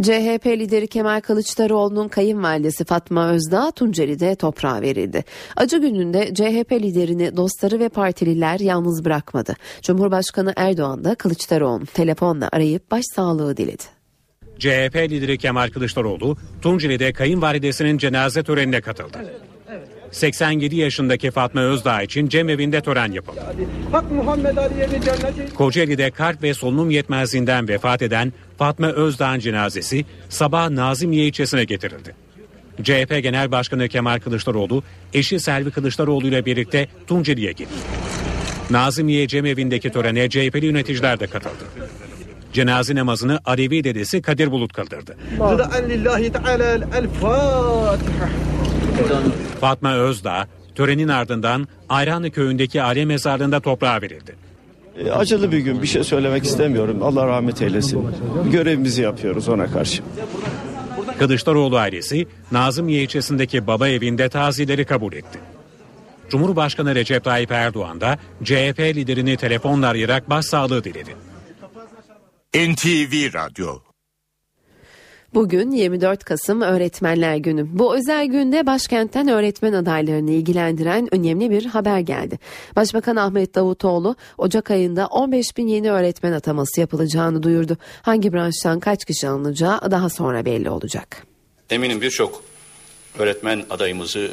CHP 0.01 0.45
lideri 0.45 0.87
Kemal 0.87 1.21
Kılıçdaroğlu'nun 1.21 2.07
kayınvalidesi 2.07 2.85
Fatma 2.85 3.29
Özdağ 3.29 3.71
Tunceli'de 3.71 4.35
toprağa 4.35 4.81
verildi. 4.81 5.23
Acı 5.55 5.77
gününde 5.77 6.33
CHP 6.33 6.71
liderini 6.71 7.37
dostları 7.37 7.79
ve 7.79 7.89
partililer 7.89 8.59
yalnız 8.59 9.05
bırakmadı. 9.05 9.55
Cumhurbaşkanı 9.81 10.53
Erdoğan 10.55 11.03
da 11.03 11.15
Kılıçdaroğlu 11.15 11.85
telefonla 11.85 12.49
arayıp 12.51 12.91
başsağlığı 12.91 13.57
diledi. 13.57 13.83
CHP 14.59 14.95
lideri 14.95 15.37
Kemal 15.37 15.69
Kılıçdaroğlu 15.69 16.37
Tunceli'de 16.61 17.13
kayınvalidesinin 17.13 17.97
cenaze 17.97 18.43
törenine 18.43 18.81
katıldı. 18.81 19.17
87 20.11 20.75
yaşındaki 20.75 21.31
Fatma 21.31 21.61
Özdağ 21.61 22.01
için 22.01 22.29
cemevinde 22.29 22.81
tören 22.81 23.11
yapıldı. 23.11 23.39
Kocaeli'de 25.55 26.11
kalp 26.11 26.43
ve 26.43 26.53
solunum 26.53 26.91
yetmezliğinden 26.91 27.67
vefat 27.67 28.01
eden 28.01 28.33
Fatma 28.57 28.87
Özdağ'ın 28.87 29.39
cenazesi 29.39 30.05
sabah 30.29 30.69
Nazimiye 30.69 31.25
ilçesine 31.25 31.63
getirildi. 31.63 32.15
CHP 32.83 33.23
Genel 33.23 33.51
Başkanı 33.51 33.87
Kemal 33.87 34.19
Kılıçdaroğlu 34.19 34.83
eşi 35.13 35.39
Selvi 35.39 35.71
Kılıçdaroğlu 35.71 36.27
ile 36.27 36.45
birlikte 36.45 36.87
Tunceli'ye 37.07 37.51
gitti. 37.51 37.73
Nazimiye 38.69 39.27
cemevindeki 39.27 39.89
törene 39.89 40.29
CHP'li 40.29 40.65
yöneticiler 40.65 41.19
de 41.19 41.27
katıldı. 41.27 41.63
Cenaze 42.53 42.95
namazını 42.95 43.39
Alevi 43.45 43.83
dedesi 43.83 44.21
Kadir 44.21 44.51
Bulut 44.51 44.73
kıldırdı. 44.73 45.17
Fatma 49.61 49.95
Özdağ 49.95 50.47
törenin 50.75 51.07
ardından 51.07 51.67
Ayranlı 51.89 52.31
köyündeki 52.31 52.81
aile 52.81 53.05
mezarlığında 53.05 53.59
toprağa 53.59 54.01
verildi. 54.01 54.35
E, 54.97 55.11
acılı 55.11 55.51
bir 55.51 55.57
gün 55.57 55.81
bir 55.81 55.87
şey 55.87 56.03
söylemek 56.03 56.43
istemiyorum. 56.43 57.03
Allah 57.03 57.27
rahmet 57.27 57.61
eylesin. 57.61 58.07
Görevimizi 58.51 59.01
yapıyoruz 59.01 59.49
ona 59.49 59.67
karşı. 59.71 60.03
Kılıçdaroğlu 61.19 61.77
ailesi 61.77 62.27
Nazımiye 62.51 63.03
ilçesindeki 63.03 63.67
baba 63.67 63.87
evinde 63.87 64.29
tazileri 64.29 64.85
kabul 64.85 65.13
etti. 65.13 65.39
Cumhurbaşkanı 66.29 66.95
Recep 66.95 67.23
Tayyip 67.23 67.51
Erdoğan 67.51 68.01
da 68.01 68.17
CHP 68.43 68.79
liderini 68.79 69.37
telefonla 69.37 69.87
arayarak 69.87 70.29
başsağlığı 70.29 70.83
diledi. 70.83 71.15
NTV 72.55 73.33
Radyo 73.33 73.88
Bugün 75.33 75.71
24 75.71 76.23
Kasım 76.23 76.61
Öğretmenler 76.61 77.35
Günü. 77.35 77.67
Bu 77.79 77.95
özel 77.95 78.25
günde 78.25 78.65
başkentten 78.65 79.27
öğretmen 79.27 79.73
adaylarını 79.73 80.31
ilgilendiren 80.31 81.15
önemli 81.15 81.49
bir 81.49 81.65
haber 81.65 81.99
geldi. 81.99 82.39
Başbakan 82.75 83.15
Ahmet 83.15 83.55
Davutoğlu 83.55 84.15
Ocak 84.37 84.71
ayında 84.71 85.07
15 85.07 85.57
bin 85.57 85.67
yeni 85.67 85.91
öğretmen 85.91 86.31
ataması 86.31 86.81
yapılacağını 86.81 87.43
duyurdu. 87.43 87.77
Hangi 88.01 88.33
branştan 88.33 88.79
kaç 88.79 89.05
kişi 89.05 89.27
alınacağı 89.27 89.91
daha 89.91 90.09
sonra 90.09 90.45
belli 90.45 90.69
olacak. 90.69 91.23
Eminim 91.69 92.01
birçok 92.01 92.43
öğretmen 93.19 93.65
adayımızı 93.69 94.31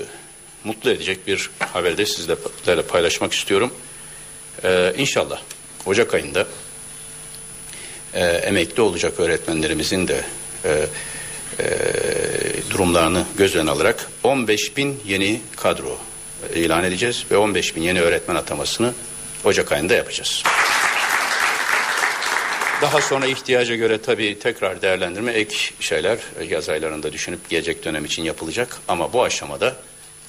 mutlu 0.64 0.90
edecek 0.90 1.26
bir 1.26 1.50
haberde 1.58 2.06
sizlerle 2.06 2.82
paylaşmak 2.82 3.32
istiyorum. 3.32 3.70
Ee, 4.64 4.94
inşallah 4.98 5.40
Ocak 5.86 6.14
ayında 6.14 6.46
e, 8.14 8.24
emekli 8.24 8.82
olacak 8.82 9.20
öğretmenlerimizin 9.20 10.08
de 10.08 10.24
e, 10.66 10.86
e, 11.58 11.66
durumlarını 12.70 13.24
göz 13.36 13.56
önüne 13.56 13.70
alarak 13.70 14.10
15 14.24 14.76
bin 14.76 15.00
yeni 15.06 15.40
kadro 15.56 15.98
ilan 16.54 16.84
edeceğiz 16.84 17.24
ve 17.30 17.36
15 17.36 17.76
bin 17.76 17.82
yeni 17.82 18.00
öğretmen 18.00 18.34
atamasını 18.34 18.94
Ocak 19.44 19.72
ayında 19.72 19.94
yapacağız. 19.94 20.42
Daha 22.82 23.00
sonra 23.00 23.26
ihtiyaca 23.26 23.74
göre 23.74 24.02
tabii 24.02 24.38
tekrar 24.38 24.82
değerlendirme 24.82 25.32
ek 25.32 25.56
şeyler 25.80 26.18
yaz 26.48 26.68
aylarında 26.68 27.12
düşünüp 27.12 27.48
gelecek 27.48 27.84
dönem 27.84 28.04
için 28.04 28.22
yapılacak. 28.22 28.76
Ama 28.88 29.12
bu 29.12 29.22
aşamada 29.22 29.76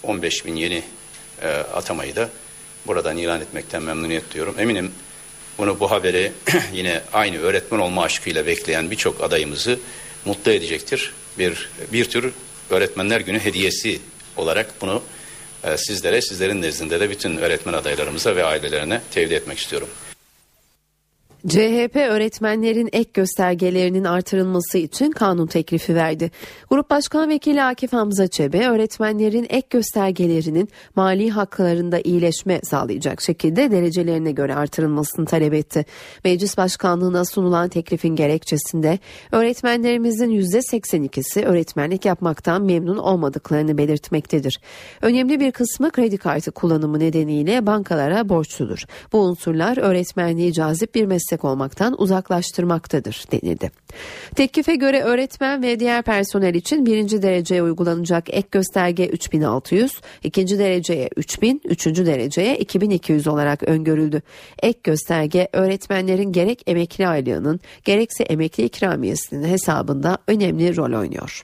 15 0.04 0.46
bin 0.46 0.56
yeni 0.56 0.84
e, 1.42 1.48
atamayı 1.50 2.16
da 2.16 2.30
buradan 2.88 3.18
ilan 3.18 3.42
etmekten 3.42 3.84
memnuniyet 3.84 4.34
duyuyorum. 4.34 4.60
Eminim 4.60 4.92
bunu 5.58 5.80
bu 5.80 5.92
haberi 5.92 6.32
yine 6.74 7.02
aynı 7.14 7.38
öğretmen 7.38 7.80
olma 7.80 8.04
aşkıyla 8.04 8.46
bekleyen 8.46 8.92
birçok 8.92 9.24
adayımızı 9.24 9.80
mutlu 10.26 10.52
edecektir. 10.52 11.14
Bir 11.40 11.70
bir 11.94 12.06
tür 12.06 12.34
öğretmenler 12.70 13.22
günü 13.22 13.40
hediyesi 13.40 14.00
olarak 14.36 14.82
bunu 14.82 15.04
e, 15.64 15.78
sizlere, 15.78 16.22
sizlerin 16.22 16.62
nezdinde 16.62 17.00
de 17.00 17.10
bütün 17.10 17.38
öğretmen 17.38 17.74
adaylarımıza 17.74 18.36
ve 18.36 18.44
ailelerine 18.44 19.02
tevdi 19.12 19.34
etmek 19.34 19.58
istiyorum. 19.58 19.88
CHP 21.48 21.96
öğretmenlerin 21.96 22.90
ek 22.94 23.10
göstergelerinin 23.14 24.04
artırılması 24.04 24.78
için 24.78 25.12
kanun 25.12 25.48
teklifi 25.48 25.96
verdi. 25.96 26.32
Grup 26.70 26.90
Başkan 26.90 27.30
Vekili 27.30 27.64
Akif 27.64 27.94
Hamza 27.94 28.28
Çebe 28.28 28.68
öğretmenlerin 28.68 29.48
ek 29.50 29.68
göstergelerinin 29.70 30.70
mali 30.96 31.30
haklarında 31.30 32.00
iyileşme 32.00 32.60
sağlayacak 32.64 33.22
şekilde 33.22 33.72
derecelerine 33.72 34.32
göre 34.32 34.56
artırılmasını 34.56 35.26
talep 35.26 35.54
etti. 35.54 35.86
Meclis 36.24 36.58
Başkanlığına 36.58 37.26
sunulan 37.26 37.70
teklifin 37.70 38.16
gerekçesinde 38.16 39.00
öğretmenlerimizin 39.32 40.30
%82'si 40.30 41.46
öğretmenlik 41.46 42.06
yapmaktan 42.06 42.62
memnun 42.62 42.98
olmadıklarını 42.98 43.78
belirtmektedir. 43.78 44.60
Önemli 45.02 45.40
bir 45.40 45.52
kısmı 45.52 45.92
kredi 45.92 46.18
kartı 46.18 46.52
kullanımı 46.52 47.00
nedeniyle 47.00 47.66
bankalara 47.66 48.30
borçludur. 48.30 48.84
Bu 49.14 49.20
unsurlar 49.20 49.78
öğretmenliği 49.78 50.54
cazip 50.54 50.96
bir 50.96 51.06
meslek 51.06 51.37
meslek 51.38 51.46
olmaktan 51.46 52.02
uzaklaştırmaktadır 52.02 53.26
denildi. 53.32 53.72
Teklife 54.36 54.76
göre 54.76 55.02
öğretmen 55.02 55.62
ve 55.62 55.80
diğer 55.80 56.04
personel 56.04 56.54
için 56.56 56.86
birinci 56.86 57.22
dereceye 57.22 57.64
uygulanacak 57.64 58.30
ek 58.30 58.48
gösterge 58.52 59.08
3600, 59.08 60.02
ikinci 60.24 60.60
dereceye 60.60 61.10
3000, 61.16 61.62
üçüncü 61.66 62.06
dereceye 62.06 62.58
2200 62.58 63.28
olarak 63.28 63.64
öngörüldü. 63.64 64.22
Ek 64.64 64.80
gösterge 64.84 65.48
öğretmenlerin 65.54 66.32
gerek 66.32 66.64
emekli 66.68 67.08
aylığının 67.08 67.60
gerekse 67.86 68.24
emekli 68.24 68.64
ikramiyesinin 68.64 69.48
hesabında 69.48 70.18
önemli 70.28 70.76
rol 70.76 71.00
oynuyor. 71.00 71.44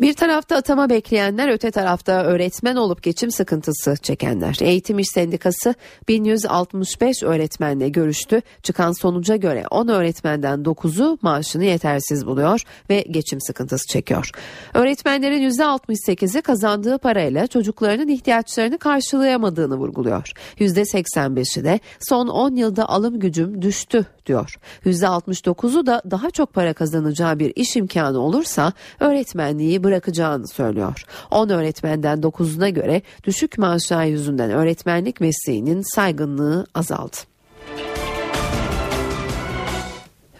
Bir 0.00 0.12
tarafta 0.12 0.56
atama 0.56 0.90
bekleyenler, 0.90 1.48
öte 1.48 1.70
tarafta 1.70 2.12
öğretmen 2.24 2.76
olup 2.76 3.02
geçim 3.02 3.30
sıkıntısı 3.30 3.96
çekenler. 4.02 4.56
Eğitim 4.60 4.98
İş 4.98 5.08
Sendikası 5.14 5.74
1165 6.08 7.22
öğretmenle 7.22 7.88
görüştü. 7.88 8.42
Çıkan 8.62 8.92
sonuca 8.92 9.36
göre 9.36 9.64
10 9.70 9.88
öğretmenden 9.88 10.60
9'u 10.60 11.18
maaşını 11.22 11.64
yetersiz 11.64 12.26
buluyor 12.26 12.60
ve 12.90 13.00
geçim 13.10 13.40
sıkıntısı 13.40 13.86
çekiyor. 13.86 14.30
Öğretmenlerin 14.74 15.50
%68'i 15.50 16.42
kazandığı 16.42 16.98
parayla 16.98 17.46
çocuklarının 17.46 18.08
ihtiyaçlarını 18.08 18.78
karşılayamadığını 18.78 19.76
vurguluyor. 19.76 20.32
%85'i 20.58 21.64
de 21.64 21.80
son 22.08 22.28
10 22.28 22.56
yılda 22.56 22.88
alım 22.88 23.20
gücüm 23.20 23.62
düştü 23.62 24.06
diyor. 24.26 24.58
%69'u 24.84 25.86
da 25.86 26.02
daha 26.10 26.30
çok 26.30 26.52
para 26.52 26.72
kazanacağı 26.72 27.38
bir 27.38 27.52
iş 27.56 27.76
imkanı 27.76 28.18
olursa 28.18 28.72
öğretmenliği 29.00 29.82
bırakacağını 29.86 30.48
söylüyor. 30.48 31.04
10 31.30 31.48
öğretmenden 31.48 32.18
9'una 32.18 32.68
göre 32.68 33.02
düşük 33.24 33.58
maaşlar 33.58 34.04
yüzünden 34.04 34.50
öğretmenlik 34.50 35.20
mesleğinin 35.20 35.94
saygınlığı 35.94 36.66
azaldı. 36.74 37.16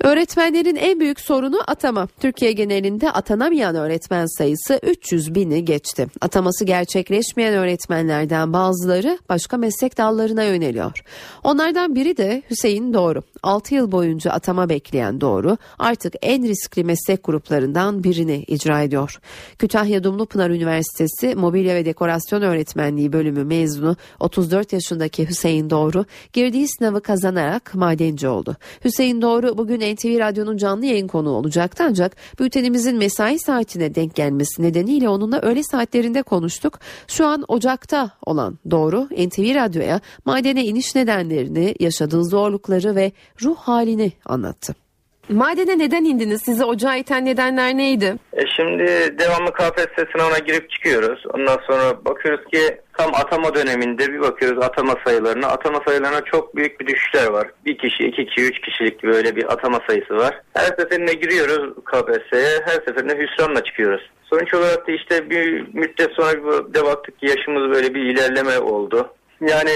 Öğretmenlerin 0.07 0.77
en 0.77 1.01
büyük 1.01 1.21
sorunu 1.21 1.61
atama. 1.67 2.09
Türkiye 2.21 2.53
genelinde 2.53 3.11
atanamayan 3.11 3.75
öğretmen 3.77 4.27
sayısı 4.39 4.81
300 4.83 5.35
bini 5.35 5.65
geçti. 5.65 6.07
Ataması 6.21 6.65
gerçekleşmeyen 6.65 7.55
öğretmenlerden 7.55 8.53
bazıları 8.53 9.19
başka 9.29 9.57
meslek 9.57 9.99
dallarına 9.99 10.43
yöneliyor. 10.43 11.03
Onlardan 11.45 11.95
biri 11.95 12.17
de 12.17 12.43
Hüseyin 12.51 12.95
Doğru. 12.95 13.23
6 13.43 13.75
yıl 13.75 13.93
boyunca 13.93 14.31
atama 14.31 14.69
bekleyen 14.69 15.21
Doğru 15.21 15.57
artık 15.79 16.15
en 16.23 16.49
riskli 16.49 16.85
meslek 16.85 17.25
gruplarından 17.25 18.05
birini 18.05 18.45
icra 18.47 18.83
ediyor. 18.83 19.21
Kütahya 19.59 20.05
Dumlupınar 20.05 20.51
Üniversitesi 20.51 21.35
Mobilya 21.35 21.75
ve 21.75 21.85
Dekorasyon 21.85 22.43
Öğretmenliği 22.43 23.13
bölümü 23.13 23.45
mezunu 23.45 23.97
34 24.21 24.73
yaşındaki 24.73 25.29
Hüseyin 25.29 25.71
Doğru 25.71 26.05
girdiği 26.33 26.69
sınavı 26.69 27.01
kazanarak 27.01 27.75
madenci 27.75 28.29
oldu. 28.29 28.57
Hüseyin 28.85 29.23
Doğru 29.23 29.59
bugün 29.59 29.81
NTV 29.97 30.19
Radyo'nun 30.19 30.57
canlı 30.57 30.87
yayın 30.87 31.09
konuğu 31.09 31.31
olacaktı 31.31 31.85
ancak 31.89 32.17
bültenimizin 32.41 32.97
mesai 32.97 33.39
saatine 33.39 33.95
denk 33.95 34.15
gelmesi 34.15 34.63
nedeniyle 34.63 35.09
onunla 35.09 35.41
öğle 35.41 35.63
saatlerinde 35.63 36.23
konuştuk. 36.23 36.79
Şu 37.09 37.27
an 37.27 37.45
Ocak'ta 37.49 38.11
olan 38.27 38.59
Doğru 38.71 39.05
NTV 39.05 39.55
Radyo'ya 39.55 40.01
madene 40.25 40.65
iniş 40.65 40.95
nedenlerini, 40.95 41.75
yaşadığı 41.81 42.25
zorlukları 42.25 42.97
ve 42.97 43.13
ruh 43.43 43.57
halini 43.57 44.13
anlattı. 44.25 44.86
Madene 45.29 45.79
neden 45.79 46.05
indiniz? 46.05 46.43
Sizi 46.43 46.65
ocağa 46.65 46.97
iten 46.97 47.25
nedenler 47.25 47.77
neydi? 47.77 48.15
E 48.33 48.47
şimdi 48.57 48.87
devamlı 49.19 49.53
KPSS 49.53 50.13
sınavına 50.13 50.39
girip 50.39 50.71
çıkıyoruz. 50.71 51.25
Ondan 51.35 51.59
sonra 51.67 52.05
bakıyoruz 52.05 52.45
ki 52.53 52.61
tam 52.99 53.15
atama 53.15 53.55
döneminde 53.55 54.13
bir 54.13 54.21
bakıyoruz 54.21 54.65
atama 54.65 54.95
sayılarına. 55.05 55.47
Atama 55.47 55.81
sayılarına 55.87 56.21
çok 56.21 56.57
büyük 56.57 56.81
bir 56.81 56.87
düşüşler 56.87 57.27
var. 57.27 57.47
Bir 57.65 57.79
kişi, 57.79 58.05
iki 58.05 58.27
kişi, 58.27 58.49
üç 58.49 58.61
kişilik 58.61 59.03
böyle 59.05 59.37
bir 59.37 59.53
atama 59.53 59.81
sayısı 59.87 60.17
var. 60.17 60.41
Her 60.55 60.67
seferinde 60.67 61.13
giriyoruz 61.13 61.75
KPSS'ye. 61.85 62.61
Her 62.65 62.81
seferinde 62.87 63.19
hüsranla 63.19 63.65
çıkıyoruz. 63.65 64.11
Sonuç 64.31 64.55
olarak 64.55 64.89
da 64.89 64.93
işte 64.93 65.31
bir 65.31 65.75
müddet 65.75 66.13
sonra 66.13 66.33
bir 66.35 66.75
de 66.75 66.85
baktık 66.85 67.19
ki 67.19 67.27
yaşımız 67.27 67.75
böyle 67.75 67.95
bir 67.95 68.01
ilerleme 68.01 68.59
oldu. 68.59 69.09
Yani 69.41 69.71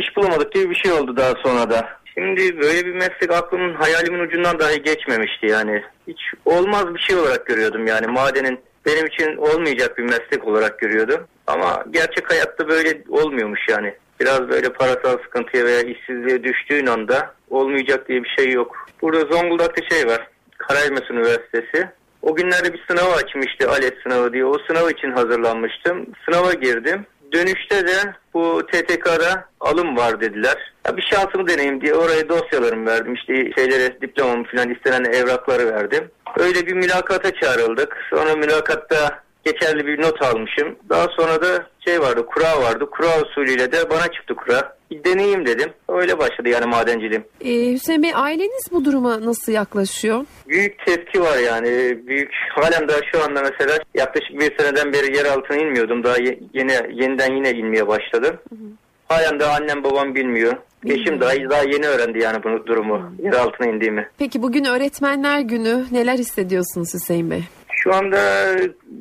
iş 0.00 0.16
bulamadık 0.16 0.52
gibi 0.52 0.70
bir 0.70 0.74
şey 0.74 0.92
oldu 0.92 1.16
daha 1.16 1.32
sonra 1.42 1.70
da. 1.70 1.88
Şimdi 2.14 2.60
böyle 2.60 2.86
bir 2.86 2.94
meslek 2.94 3.30
aklımın 3.30 3.74
hayalimin 3.74 4.18
ucundan 4.18 4.58
dahi 4.58 4.82
geçmemişti 4.82 5.46
yani. 5.46 5.82
Hiç 6.08 6.20
olmaz 6.44 6.94
bir 6.94 7.00
şey 7.00 7.16
olarak 7.16 7.46
görüyordum 7.46 7.86
yani 7.86 8.06
madenin 8.06 8.60
benim 8.86 9.06
için 9.06 9.36
olmayacak 9.36 9.98
bir 9.98 10.02
meslek 10.02 10.46
olarak 10.46 10.78
görüyordum. 10.78 11.20
Ama 11.46 11.84
gerçek 11.90 12.30
hayatta 12.30 12.68
böyle 12.68 13.02
olmuyormuş 13.08 13.60
yani. 13.68 13.94
Biraz 14.20 14.48
böyle 14.48 14.68
parasal 14.68 15.18
sıkıntıya 15.24 15.64
veya 15.64 15.80
işsizliğe 15.80 16.44
düştüğün 16.44 16.86
anda 16.86 17.34
olmayacak 17.50 18.08
diye 18.08 18.24
bir 18.24 18.34
şey 18.38 18.52
yok. 18.52 18.86
Burada 19.02 19.20
Zonguldak'ta 19.20 19.96
şey 19.96 20.06
var. 20.06 20.28
Karayelmez 20.58 21.10
Üniversitesi. 21.10 21.88
O 22.22 22.34
günlerde 22.34 22.72
bir 22.72 22.84
sınav 22.88 23.12
açmıştı 23.12 23.70
ALES 23.70 23.94
sınavı 24.02 24.32
diye. 24.32 24.44
O 24.44 24.58
sınav 24.58 24.90
için 24.90 25.10
hazırlanmıştım. 25.10 26.06
Sınava 26.24 26.52
girdim. 26.52 27.06
Dönüşte 27.34 27.86
de 27.86 28.14
bu 28.34 28.66
TTK'da 28.66 29.44
alım 29.60 29.96
var 29.96 30.20
dediler. 30.20 30.72
Ya 30.86 30.96
bir 30.96 31.02
şansımı 31.02 31.48
deneyim 31.48 31.80
diye 31.80 31.94
oraya 31.94 32.28
dosyalarımı 32.28 32.86
verdim. 32.86 33.14
İşte 33.14 33.52
şeylere 33.52 34.00
diplomamı 34.00 34.44
falan 34.44 34.74
istenen 34.74 35.04
evrakları 35.04 35.74
verdim. 35.74 36.10
Öyle 36.38 36.66
bir 36.66 36.72
mülakata 36.72 37.34
çağrıldık. 37.34 37.96
Sonra 38.10 38.36
mülakatta 38.36 39.23
geçerli 39.44 39.86
bir 39.86 40.02
not 40.02 40.22
almışım. 40.22 40.76
Daha 40.88 41.06
sonra 41.16 41.42
da 41.42 41.66
şey 41.84 42.00
vardı, 42.00 42.26
kura 42.26 42.62
vardı. 42.62 42.86
Kura 42.90 43.08
usulüyle 43.22 43.72
de 43.72 43.90
bana 43.90 44.08
çıktı 44.12 44.34
kura. 44.34 44.76
Bir 44.90 45.04
deneyeyim 45.04 45.46
dedim. 45.46 45.70
Öyle 45.88 46.18
başladı 46.18 46.48
yani 46.48 46.66
madenciliğim. 46.66 47.24
Ee, 47.40 47.72
Hüseyin 47.72 48.02
Bey 48.02 48.12
aileniz 48.14 48.66
bu 48.72 48.84
duruma 48.84 49.24
nasıl 49.24 49.52
yaklaşıyor? 49.52 50.24
Büyük 50.48 50.86
tepki 50.86 51.20
var 51.20 51.38
yani. 51.38 51.98
Büyük 52.06 52.30
halen 52.54 52.88
daha 52.88 52.98
şu 53.12 53.24
anda 53.24 53.42
mesela 53.42 53.78
yaklaşık 53.94 54.40
bir 54.40 54.56
seneden 54.58 54.92
beri 54.92 55.16
yer 55.16 55.24
altına 55.24 55.56
inmiyordum. 55.56 56.04
Daha 56.04 56.16
ye- 56.16 56.38
yeni 56.54 56.72
yeniden 57.02 57.34
yine 57.36 57.50
inmeye 57.50 57.88
başladım. 57.88 58.36
Halen 59.08 59.40
daha 59.40 59.56
annem 59.56 59.84
babam 59.84 60.14
bilmiyor. 60.14 60.56
Eşim 60.86 61.20
daha, 61.20 61.32
daha 61.50 61.62
yeni 61.62 61.86
öğrendi 61.86 62.18
yani 62.18 62.42
bunu 62.44 62.66
durumu. 62.66 63.12
Yer 63.22 63.32
altına 63.32 63.66
indiğimi. 63.66 64.08
Peki 64.18 64.42
bugün 64.42 64.64
öğretmenler 64.64 65.40
günü 65.40 65.84
neler 65.92 66.18
hissediyorsunuz 66.18 66.94
Hüseyin 66.94 67.30
Bey? 67.30 67.42
Şu 67.84 67.94
anda 67.94 68.18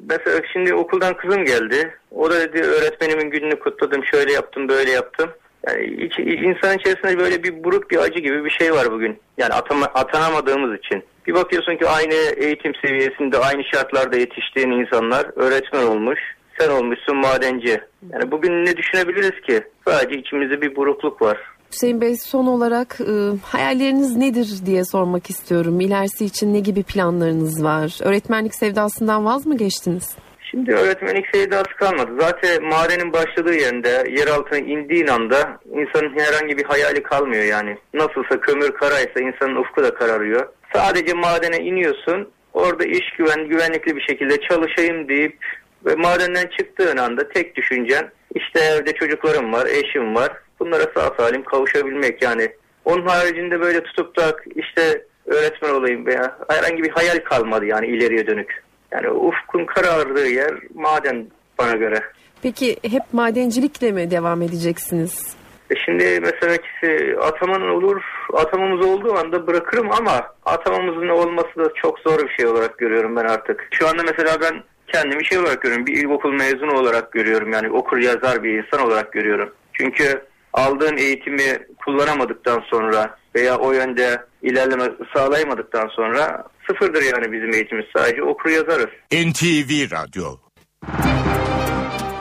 mesela 0.09 0.41
şimdi 0.53 0.73
okuldan 0.73 1.17
kızım 1.17 1.45
geldi. 1.45 1.93
O 2.11 2.31
da 2.31 2.39
dedi 2.39 2.61
öğretmenimin 2.61 3.29
gününü 3.29 3.59
kutladım. 3.59 4.05
Şöyle 4.05 4.31
yaptım 4.31 4.69
böyle 4.69 4.91
yaptım. 4.91 5.29
Yani 5.67 5.85
iç, 5.85 6.19
insan 6.19 6.77
içerisinde 6.77 7.19
böyle 7.19 7.43
bir 7.43 7.63
buruk 7.63 7.91
bir 7.91 7.97
acı 7.97 8.19
gibi 8.19 8.45
bir 8.45 8.49
şey 8.49 8.73
var 8.73 8.91
bugün. 8.91 9.19
Yani 9.37 9.53
atama, 9.53 9.85
atanamadığımız 9.85 10.79
için. 10.79 11.03
Bir 11.27 11.33
bakıyorsun 11.33 11.75
ki 11.75 11.87
aynı 11.87 12.13
eğitim 12.13 12.75
seviyesinde 12.75 13.37
aynı 13.37 13.63
şartlarda 13.63 14.17
yetiştiğin 14.17 14.71
insanlar 14.71 15.25
öğretmen 15.35 15.83
olmuş. 15.83 16.19
Sen 16.59 16.69
olmuşsun 16.69 17.17
madenci. 17.17 17.81
Yani 18.11 18.31
bugün 18.31 18.65
ne 18.65 18.77
düşünebiliriz 18.77 19.41
ki? 19.41 19.63
Sadece 19.87 20.19
içimizde 20.19 20.61
bir 20.61 20.75
burukluk 20.75 21.21
var. 21.21 21.37
Hüseyin 21.73 22.01
Bey 22.01 22.17
son 22.17 22.47
olarak 22.47 22.97
e, 23.01 23.13
hayalleriniz 23.43 24.17
nedir 24.17 24.47
diye 24.65 24.85
sormak 24.85 25.29
istiyorum. 25.29 25.79
İlerisi 25.79 26.25
için 26.25 26.53
ne 26.53 26.59
gibi 26.59 26.83
planlarınız 26.83 27.63
var? 27.63 27.97
Öğretmenlik 28.03 28.55
sevdasından 28.55 29.25
vaz 29.25 29.45
mı 29.45 29.57
geçtiniz? 29.57 30.15
Şimdi 30.51 30.71
öğretmenlik 30.71 31.25
sevdası 31.33 31.75
kalmadı. 31.79 32.11
Zaten 32.19 32.63
madenin 32.63 33.13
başladığı 33.13 33.53
yerinde 33.53 34.03
yer 34.17 34.27
altına 34.27 34.59
indiğin 34.59 35.07
anda 35.07 35.59
insanın 35.65 36.19
herhangi 36.19 36.57
bir 36.57 36.63
hayali 36.63 37.03
kalmıyor 37.03 37.43
yani. 37.43 37.77
Nasılsa 37.93 38.39
kömür 38.39 38.71
karaysa 38.71 39.19
insanın 39.19 39.55
ufku 39.55 39.83
da 39.83 39.93
kararıyor. 39.93 40.47
Sadece 40.73 41.13
madene 41.13 41.57
iniyorsun. 41.57 42.29
Orada 42.53 42.85
iş 42.85 43.11
güven, 43.17 43.47
güvenlikli 43.47 43.95
bir 43.95 44.01
şekilde 44.01 44.37
çalışayım 44.41 45.09
deyip 45.09 45.37
ve 45.85 45.95
madenden 45.95 46.47
çıktığın 46.57 46.97
anda 46.97 47.29
tek 47.29 47.55
düşüncen 47.55 48.09
işte 48.35 48.59
evde 48.59 48.93
çocuklarım 48.93 49.53
var, 49.53 49.65
eşim 49.65 50.15
var. 50.15 50.31
Bunlara 50.65 50.83
sağ 50.95 51.13
salim 51.17 51.43
kavuşabilmek 51.43 52.21
yani. 52.21 52.51
Onun 52.85 53.07
haricinde 53.07 53.61
böyle 53.61 53.83
tutup 53.83 54.17
da 54.17 54.35
işte 54.55 55.05
öğretmen 55.25 55.69
olayım 55.69 56.05
veya 56.05 56.37
herhangi 56.49 56.83
bir 56.83 56.89
hayal 56.89 57.19
kalmadı 57.19 57.65
yani 57.65 57.87
ileriye 57.87 58.27
dönük. 58.27 58.63
Yani 58.91 59.09
ufkun 59.09 59.65
karardığı 59.65 60.27
yer 60.27 60.53
maden 60.73 61.27
bana 61.59 61.71
göre. 61.71 62.03
Peki 62.41 62.77
hep 62.91 63.01
madencilikle 63.13 63.91
mi 63.91 64.11
devam 64.11 64.41
edeceksiniz? 64.41 65.35
E 65.71 65.75
şimdi 65.85 66.19
mesela 66.21 66.57
kişi 66.57 67.17
atamanın 67.21 67.69
olur, 67.69 68.01
atamamız 68.33 68.85
olduğu 68.85 69.15
anda 69.17 69.47
bırakırım 69.47 69.91
ama 69.91 70.35
atamamızın 70.45 71.09
olması 71.09 71.55
da 71.55 71.73
çok 71.81 71.99
zor 71.99 72.19
bir 72.19 72.33
şey 72.33 72.45
olarak 72.45 72.77
görüyorum 72.77 73.15
ben 73.15 73.25
artık. 73.25 73.67
Şu 73.71 73.87
anda 73.87 74.03
mesela 74.03 74.41
ben 74.41 74.63
kendimi 74.87 75.25
şey 75.25 75.37
olarak 75.37 75.61
görüyorum, 75.61 75.85
bir 75.85 75.97
ilkokul 75.97 76.31
mezunu 76.33 76.73
olarak 76.79 77.11
görüyorum 77.11 77.51
yani 77.51 77.69
okur 77.69 77.97
yazar 77.97 78.43
bir 78.43 78.63
insan 78.63 78.87
olarak 78.87 79.11
görüyorum. 79.13 79.49
Çünkü 79.73 80.21
aldığın 80.53 80.97
eğitimi 80.97 81.59
kullanamadıktan 81.85 82.63
sonra 82.69 83.15
veya 83.35 83.57
o 83.57 83.71
yönde 83.71 84.17
ilerleme 84.41 84.83
sağlayamadıktan 85.13 85.87
sonra 85.87 86.43
sıfırdır 86.67 87.01
yani 87.01 87.31
bizim 87.31 87.53
eğitimimiz 87.53 87.89
sadece 87.95 88.23
okur 88.23 88.49
yazarız. 88.49 88.89
NTV 89.11 89.91
Radyo 89.91 90.37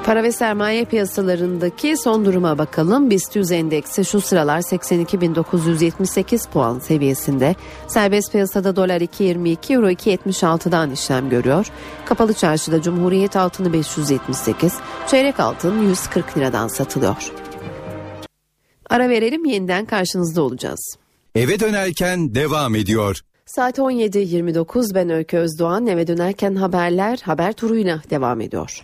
Para 0.06 0.22
ve 0.22 0.32
sermaye 0.32 0.84
piyasalarındaki 0.84 1.96
son 1.96 2.24
duruma 2.24 2.58
bakalım. 2.58 3.10
BIST 3.10 3.36
100 3.36 3.52
endeksi 3.52 4.04
şu 4.04 4.20
sıralar 4.20 4.58
82.978 4.58 6.50
puan 6.50 6.78
seviyesinde. 6.78 7.54
Serbest 7.86 8.32
piyasada 8.32 8.76
dolar 8.76 9.00
2.22, 9.00 9.74
euro 9.74 9.90
2.76'dan 9.90 10.90
işlem 10.90 11.30
görüyor. 11.30 11.66
Kapalı 12.04 12.34
çarşıda 12.34 12.82
Cumhuriyet 12.82 13.36
altını 13.36 13.72
578, 13.72 14.74
çeyrek 15.06 15.40
altın 15.40 15.82
140 15.82 16.36
liradan 16.36 16.68
satılıyor. 16.68 17.32
Ara 18.92 19.08
verelim 19.08 19.44
yeniden 19.44 19.84
karşınızda 19.86 20.42
olacağız. 20.42 20.96
eve 21.34 21.60
dönerken 21.60 22.34
devam 22.34 22.74
ediyor. 22.74 23.20
Saat 23.46 23.78
17.29 23.78 24.94
ben 24.94 25.10
Öykü 25.10 25.36
Özdoğan 25.36 25.86
eve 25.86 26.06
dönerken 26.06 26.54
haberler 26.54 27.18
haber 27.22 27.52
turuyla 27.52 28.02
devam 28.10 28.40
ediyor. 28.40 28.82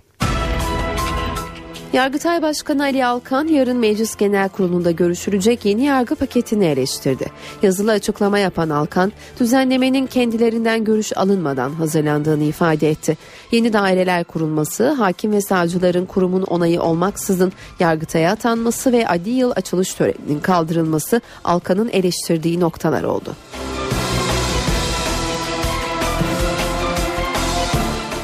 Yargıtay 1.93 2.43
Başkanı 2.43 2.83
Ali 2.83 3.07
Alkan 3.07 3.47
yarın 3.47 3.77
Meclis 3.77 4.17
Genel 4.17 4.49
Kurulu'nda 4.49 4.91
görüşülecek 4.91 5.65
yeni 5.65 5.85
yargı 5.85 6.15
paketini 6.15 6.65
eleştirdi. 6.65 7.27
Yazılı 7.63 7.93
açıklama 7.93 8.39
yapan 8.39 8.69
Alkan, 8.71 9.13
düzenlemenin 9.41 10.07
kendilerinden 10.07 10.85
görüş 10.85 11.17
alınmadan 11.17 11.71
hazırlandığını 11.71 12.45
ifade 12.45 12.91
etti. 12.91 13.17
Yeni 13.53 13.73
daireler 13.73 14.25
kurulması, 14.25 14.91
hakim 14.91 15.33
ve 15.33 15.41
savcıların 15.41 16.07
kurumun 16.07 16.43
onayı 16.43 16.83
olmaksızın 16.83 17.53
Yargıtay'a 17.81 18.33
atanması 18.33 18.93
ve 18.93 19.09
adi 19.09 19.31
yıl 19.31 19.53
açılış 19.57 19.95
töreninin 19.95 20.41
kaldırılması 20.41 21.21
Alkan'ın 21.45 21.89
eleştirdiği 21.89 22.61
noktalar 22.61 23.03
oldu. 23.03 23.37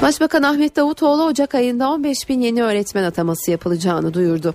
Başbakan 0.05 0.43
Ahmet 0.43 0.77
Davutoğlu 0.77 1.25
Ocak 1.25 1.55
ayında 1.55 1.91
15 1.91 2.29
bin 2.29 2.41
yeni 2.41 2.63
öğretmen 2.63 3.05
ataması 3.05 3.51
yapılacağını 3.51 4.15
duyurdu. 4.15 4.55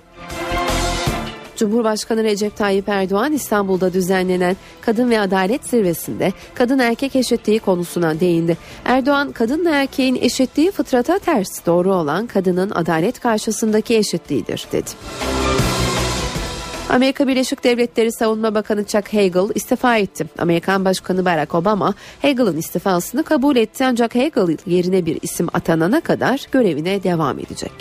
Cumhurbaşkanı 1.56 2.24
Recep 2.24 2.56
Tayyip 2.56 2.88
Erdoğan 2.88 3.32
İstanbul'da 3.32 3.92
düzenlenen 3.92 4.56
Kadın 4.80 5.10
ve 5.10 5.20
Adalet 5.20 5.64
Zirvesi'nde 5.64 6.32
kadın 6.54 6.78
erkek 6.78 7.16
eşitliği 7.16 7.58
konusuna 7.58 8.20
değindi. 8.20 8.56
Erdoğan 8.84 9.32
kadınla 9.32 9.70
erkeğin 9.70 10.14
eşitliği 10.14 10.70
fıtrata 10.70 11.18
ters, 11.18 11.66
doğru 11.66 11.94
olan 11.94 12.26
kadının 12.26 12.70
adalet 12.70 13.20
karşısındaki 13.20 13.96
eşitliğidir 13.96 14.66
dedi. 14.72 14.90
Amerika 16.90 17.28
Birleşik 17.28 17.64
Devletleri 17.64 18.12
Savunma 18.12 18.54
Bakanı 18.54 18.84
Chuck 18.84 19.14
Hagel 19.14 19.54
istifa 19.54 19.96
etti. 19.96 20.26
Amerikan 20.38 20.84
Başkanı 20.84 21.24
Barack 21.24 21.54
Obama 21.54 21.94
Hagel'ın 22.22 22.56
istifasını 22.56 23.22
kabul 23.24 23.56
etti 23.56 23.84
ancak 23.84 24.14
Hagel 24.14 24.56
yerine 24.66 25.06
bir 25.06 25.18
isim 25.22 25.48
atanana 25.52 26.00
kadar 26.00 26.46
görevine 26.52 27.02
devam 27.02 27.38
edecek. 27.38 27.72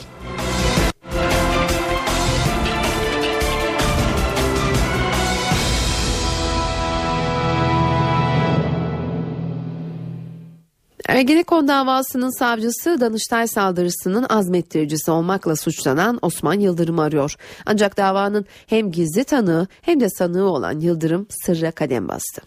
Ergenekon 11.10 11.67
davasının 11.67 12.39
savcısı 12.39 13.02
Danıştay 13.02 13.48
saldırısının 13.48 14.26
azmettiricisi 14.30 15.12
olmakla 15.12 15.56
suçlanan 15.56 16.19
Osman 16.22 16.54
Yıldırım 16.54 17.00
arıyor. 17.00 17.36
Ancak 17.65 17.98
davanın 17.98 18.45
hem 18.67 18.91
gizli 18.91 19.24
tanığı 19.24 19.67
hem 19.82 20.00
de 20.00 20.10
sanığı 20.10 20.43
olan 20.43 20.80
Yıldırım 20.80 21.28
sırra 21.45 21.72
kadem 21.72 22.08
bastı. 22.08 22.41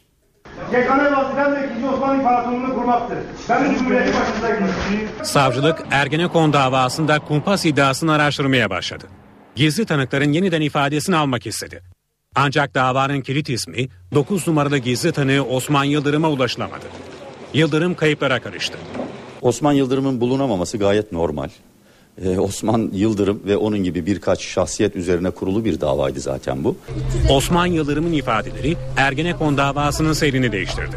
Yegane 0.72 1.16
vazifem 1.16 1.53
de 1.53 1.70
2. 1.79 1.88
Osmanlı 1.88 2.16
İmparatorluğu'nu 2.16 2.75
kurmaktır. 2.75 3.18
Ben 3.48 3.64
de 3.64 3.79
Cumhuriyeti 3.79 4.12
başındayım. 4.20 4.68
Savcılık 5.22 5.79
Ergenekon 5.90 6.53
davasında 6.53 7.18
kumpas 7.18 7.66
iddiasını 7.66 8.12
araştırmaya 8.12 8.70
başladı. 8.70 9.05
Gizli 9.57 9.85
tanıkların 9.87 10.33
yeniden 10.33 10.61
ifadesini 10.61 11.16
almak 11.16 11.46
istedi. 11.46 11.83
Ancak 12.35 12.75
davanın 12.75 13.20
kilit 13.20 13.48
ismi 13.48 13.88
9 14.14 14.48
numaralı 14.48 14.79
gizli 14.79 15.12
tanığı 15.12 15.44
Osman 15.44 15.85
Yıldırım'a 15.85 16.31
ulaşılamadı. 16.31 16.87
Yıldırım 17.54 17.94
kayıplara 17.94 18.40
karıştı. 18.40 18.78
Osman 19.42 19.72
Yıldırım'ın 19.72 20.20
bulunamaması 20.20 20.78
gayet 20.78 21.12
normal. 21.12 21.48
Ee, 22.24 22.38
Osman 22.38 22.90
Yıldırım 22.92 23.42
ve 23.46 23.56
onun 23.56 23.78
gibi 23.78 24.06
birkaç 24.06 24.40
şahsiyet 24.40 24.96
üzerine 24.96 25.30
kurulu 25.30 25.64
bir 25.64 25.80
davaydı 25.80 26.20
zaten 26.20 26.64
bu. 26.64 26.76
Osman 27.30 27.66
Yıldırım'ın 27.66 28.12
ifadeleri 28.12 28.76
Ergenekon 28.96 29.56
davasının 29.56 30.12
seyrini 30.12 30.52
değiştirdi. 30.52 30.96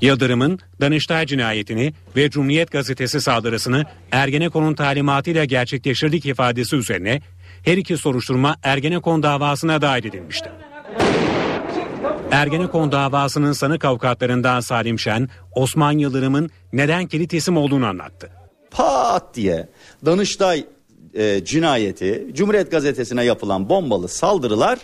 Yıldırım'ın 0.00 0.58
Danıştay 0.80 1.26
cinayetini 1.26 1.92
ve 2.16 2.30
Cumhuriyet 2.30 2.70
Gazetesi 2.70 3.20
saldırısını 3.20 3.84
Ergenekon'un 4.12 4.74
talimatıyla 4.74 5.44
gerçekleştirdik 5.44 6.26
ifadesi 6.26 6.76
üzerine 6.76 7.20
her 7.62 7.76
iki 7.76 7.96
soruşturma 7.96 8.56
Ergenekon 8.62 9.22
davasına 9.22 9.82
dahil 9.82 10.04
edilmişti. 10.04 10.48
Ergenekon 12.30 12.92
davasının 12.92 13.52
sanık 13.52 13.84
avukatlarından 13.84 14.60
Salim 14.60 14.98
Şen, 14.98 15.28
Osman 15.54 15.98
Yıldırım'ın 15.98 16.50
neden 16.72 17.06
kilit 17.06 17.34
isim 17.34 17.56
olduğunu 17.56 17.86
anlattı. 17.86 18.30
Pat 18.70 19.34
diye 19.34 19.68
Danıştay 20.06 20.64
e, 21.14 21.44
cinayeti, 21.44 22.26
Cumhuriyet 22.32 22.70
Gazetesi'ne 22.70 23.24
yapılan 23.24 23.68
bombalı 23.68 24.08
saldırılar 24.08 24.78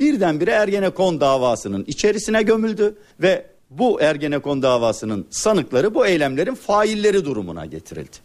birdenbire 0.00 0.50
Ergenekon 0.50 1.20
davasının 1.20 1.84
içerisine 1.84 2.42
gömüldü 2.42 2.98
ve 3.20 3.46
bu 3.70 4.00
Ergenekon 4.00 4.62
davasının 4.62 5.26
sanıkları 5.30 5.94
bu 5.94 6.06
eylemlerin 6.06 6.54
failleri 6.54 7.24
durumuna 7.24 7.66
getirildi. 7.66 8.16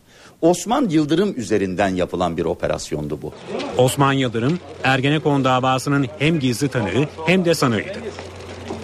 Osman 0.42 0.90
Yıldırım 0.90 1.34
üzerinden 1.38 1.96
yapılan 1.96 2.38
bir 2.38 2.46
operasyondu 2.46 3.22
bu. 3.22 3.34
Osman 3.78 4.14
Yıldırım 4.14 4.60
Ergenekon 4.84 5.44
davasının 5.44 6.08
hem 6.20 6.40
gizli 6.40 6.68
tanığı 6.68 7.08
hem 7.26 7.46
de 7.46 7.54
sanığıydı. 7.54 8.05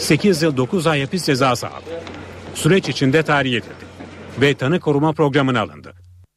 8 0.01 0.41
yıl 0.41 0.57
9 0.57 0.87
ay 0.87 1.01
hapis 1.01 1.25
cezası 1.25 1.67
aldı. 1.67 2.03
Süreç 2.55 2.89
içinde 2.89 3.23
tahliye 3.23 3.57
edildi 3.57 3.85
ve 4.41 4.53
tanı 4.53 4.79
koruma 4.79 5.13
programına 5.13 5.61
alındı. 5.61 5.93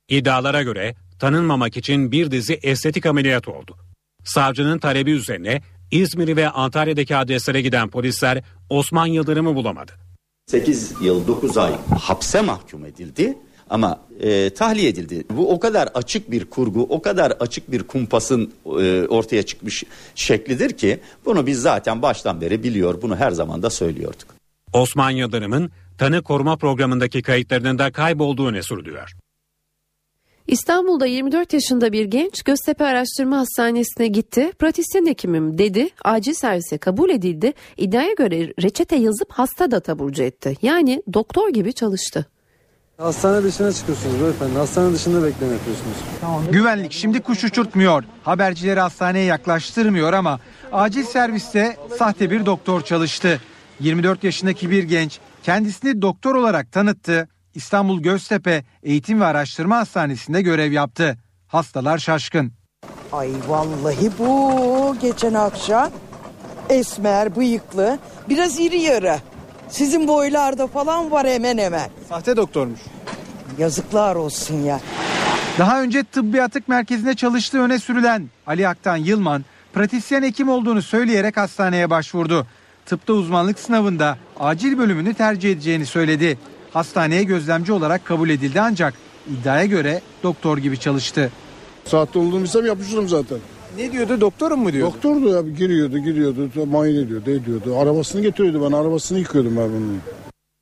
İddialara 0.08 0.62
göre 0.62 0.94
tanınmamak 1.18 1.76
için 1.76 2.12
bir 2.12 2.30
dizi 2.30 2.54
estetik 2.62 3.06
ameliyat 3.06 3.48
oldu. 3.48 3.76
Savcının 4.24 4.78
talebi 4.78 5.10
üzerine 5.10 5.62
İzmir 5.90 6.36
ve 6.36 6.48
Antalya'daki 6.48 7.16
adreslere 7.16 7.62
giden 7.62 7.88
polisler 7.90 8.42
Osman 8.70 9.06
Yıldırım'ı 9.06 9.54
bulamadı. 9.54 9.92
8 10.46 10.94
yıl 11.02 11.26
9 11.26 11.58
ay 11.58 11.72
hapse 12.00 12.40
mahkum 12.40 12.86
edildi 12.86 13.38
ama 13.70 14.00
e, 14.20 14.50
tahliye 14.50 14.88
edildi. 14.88 15.24
Bu 15.30 15.50
o 15.50 15.60
kadar 15.60 15.88
açık 15.94 16.30
bir 16.30 16.44
kurgu, 16.44 16.82
o 16.82 17.02
kadar 17.02 17.30
açık 17.30 17.72
bir 17.72 17.82
kumpasın 17.82 18.52
e, 18.66 19.06
ortaya 19.06 19.42
çıkmış 19.42 19.84
şeklidir 20.14 20.72
ki 20.72 21.00
bunu 21.24 21.46
biz 21.46 21.60
zaten 21.60 22.02
baştan 22.02 22.40
beri 22.40 22.62
biliyor, 22.62 23.02
bunu 23.02 23.16
her 23.16 23.30
zaman 23.30 23.62
da 23.62 23.70
söylüyorduk. 23.70 24.34
Osman 24.72 25.10
Yıldırım'ın 25.10 25.70
tanı 25.98 26.22
koruma 26.22 26.56
programındaki 26.56 27.22
kayıtlarının 27.22 27.78
da 27.78 27.92
kaybolduğu 27.92 28.52
ne 28.52 28.62
sürülüyor. 28.62 29.14
İstanbul'da 30.46 31.06
24 31.06 31.52
yaşında 31.52 31.92
bir 31.92 32.04
genç 32.04 32.42
Göztepe 32.42 32.84
Araştırma 32.84 33.38
Hastanesi'ne 33.38 34.06
gitti. 34.06 34.52
Pratisyen 34.58 35.06
hekimim 35.06 35.58
dedi. 35.58 35.88
Acil 36.04 36.34
servise 36.34 36.78
kabul 36.78 37.10
edildi. 37.10 37.52
İddiaya 37.76 38.12
göre 38.12 38.54
reçete 38.62 38.96
yazıp 38.96 39.32
hasta 39.32 39.70
da 39.70 39.80
taburcu 39.80 40.22
etti. 40.22 40.56
Yani 40.62 41.02
doktor 41.12 41.48
gibi 41.48 41.72
çalıştı. 41.72 42.26
Hastane 42.98 43.42
dışına 43.44 43.72
çıkıyorsunuz 43.72 44.20
beyefendi. 44.20 44.58
Hastane 44.58 44.92
dışında 44.94 45.24
bekleme 45.26 45.52
yapıyorsunuz. 45.52 45.96
Güvenlik 46.50 46.92
şimdi 46.92 47.20
kuş 47.20 47.44
uçurtmuyor. 47.44 48.04
Habercileri 48.22 48.80
hastaneye 48.80 49.24
yaklaştırmıyor 49.24 50.12
ama 50.12 50.40
acil 50.72 51.02
serviste 51.04 51.76
sahte 51.98 52.30
bir 52.30 52.46
doktor 52.46 52.80
çalıştı. 52.80 53.40
24 53.80 54.24
yaşındaki 54.24 54.70
bir 54.70 54.84
genç 54.84 55.18
kendisini 55.42 56.02
doktor 56.02 56.34
olarak 56.34 56.72
tanıttı. 56.72 57.28
İstanbul 57.54 58.00
Göztepe 58.02 58.64
Eğitim 58.82 59.20
ve 59.20 59.24
Araştırma 59.24 59.76
Hastanesi'nde 59.76 60.42
görev 60.42 60.72
yaptı. 60.72 61.18
Hastalar 61.46 61.98
şaşkın. 61.98 62.52
Ay 63.12 63.30
vallahi 63.48 64.10
bu 64.18 64.96
geçen 65.00 65.34
akşam 65.34 65.90
esmer, 66.68 67.36
bıyıklı, 67.36 67.98
biraz 68.28 68.60
iri 68.60 68.78
yarı. 68.78 69.16
Sizin 69.68 70.08
boylarda 70.08 70.66
falan 70.66 71.10
var 71.10 71.26
hemen 71.26 71.58
hemen. 71.58 71.90
Sahte 72.08 72.36
doktormuş. 72.36 72.80
Yazıklar 73.58 74.16
olsun 74.16 74.62
ya. 74.62 74.80
Daha 75.58 75.82
önce 75.82 76.04
tıbbi 76.04 76.42
atık 76.42 76.68
merkezinde 76.68 77.14
çalıştığı 77.14 77.60
öne 77.60 77.78
sürülen 77.78 78.28
Ali 78.46 78.68
Aktan 78.68 78.96
Yılman, 78.96 79.44
pratisyen 79.74 80.22
hekim 80.22 80.48
olduğunu 80.48 80.82
söyleyerek 80.82 81.36
hastaneye 81.36 81.90
başvurdu. 81.90 82.46
Tıpta 82.86 83.12
uzmanlık 83.12 83.58
sınavında 83.58 84.18
acil 84.40 84.78
bölümünü 84.78 85.14
tercih 85.14 85.52
edeceğini 85.52 85.86
söyledi. 85.86 86.38
Hastaneye 86.72 87.22
gözlemci 87.22 87.72
olarak 87.72 88.04
kabul 88.04 88.30
edildi 88.30 88.60
ancak 88.60 88.94
iddiaya 89.30 89.64
göre 89.64 90.00
doktor 90.22 90.58
gibi 90.58 90.78
çalıştı. 90.78 91.32
Saatte 91.84 92.18
olduğumu 92.18 92.42
bilsem 92.42 92.66
yapışırım 92.66 93.08
zaten. 93.08 93.38
Ne 93.78 93.92
diyordu 93.92 94.20
doktorum 94.20 94.60
mu 94.60 94.72
diyordu? 94.72 94.94
Doktordu 94.94 95.28
ya 95.28 95.40
giriyordu 95.40 95.98
giriyordu 95.98 96.66
muayene 96.66 96.98
ediyordu 96.98 97.30
ediyordu. 97.30 97.78
Arabasını 97.78 98.22
getiriyordu 98.22 98.66
ben 98.66 98.76
arabasını 98.76 99.18
yıkıyordum 99.18 99.56
ben 99.56 99.68
bunun. 99.68 100.00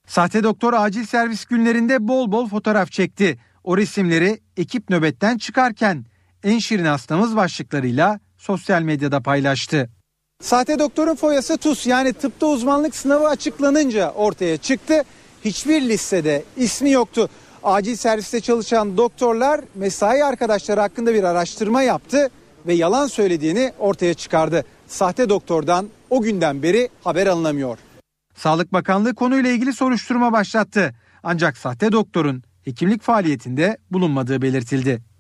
Sahte 0.06 0.42
doktor 0.42 0.72
acil 0.72 1.04
servis 1.04 1.44
günlerinde 1.44 2.08
bol 2.08 2.32
bol 2.32 2.48
fotoğraf 2.48 2.90
çekti. 2.90 3.38
O 3.64 3.76
resimleri 3.76 4.40
ekip 4.56 4.90
nöbetten 4.90 5.38
çıkarken 5.38 6.04
en 6.44 6.58
şirin 6.58 6.84
hastamız 6.84 7.36
başlıklarıyla 7.36 8.20
sosyal 8.38 8.82
medyada 8.82 9.20
paylaştı. 9.20 9.90
Sahte 10.42 10.78
doktorun 10.78 11.14
foyası 11.14 11.56
TUS 11.56 11.86
yani 11.86 12.12
tıpta 12.12 12.46
uzmanlık 12.46 12.96
sınavı 12.96 13.28
açıklanınca 13.28 14.10
ortaya 14.10 14.56
çıktı. 14.56 15.02
Hiçbir 15.44 15.82
listede 15.82 16.44
ismi 16.56 16.90
yoktu. 16.90 17.28
Acil 17.62 17.96
serviste 17.96 18.40
çalışan 18.40 18.96
doktorlar 18.96 19.60
mesai 19.74 20.24
arkadaşları 20.24 20.80
hakkında 20.80 21.14
bir 21.14 21.24
araştırma 21.24 21.82
yaptı 21.82 22.30
ve 22.66 22.74
yalan 22.74 23.06
söylediğini 23.06 23.72
ortaya 23.78 24.14
çıkardı. 24.14 24.64
Sahte 24.86 25.28
doktordan 25.28 25.88
o 26.10 26.22
günden 26.22 26.62
beri 26.62 26.88
haber 27.04 27.26
alınamıyor. 27.26 27.78
Sağlık 28.34 28.72
Bakanlığı 28.72 29.14
konuyla 29.14 29.50
ilgili 29.50 29.72
soruşturma 29.72 30.32
başlattı. 30.32 30.94
Ancak 31.22 31.56
sahte 31.56 31.92
doktorun 31.92 32.42
hekimlik 32.64 33.02
faaliyetinde 33.02 33.76
bulunmadığı 33.90 34.42
belirtildi. 34.42 35.11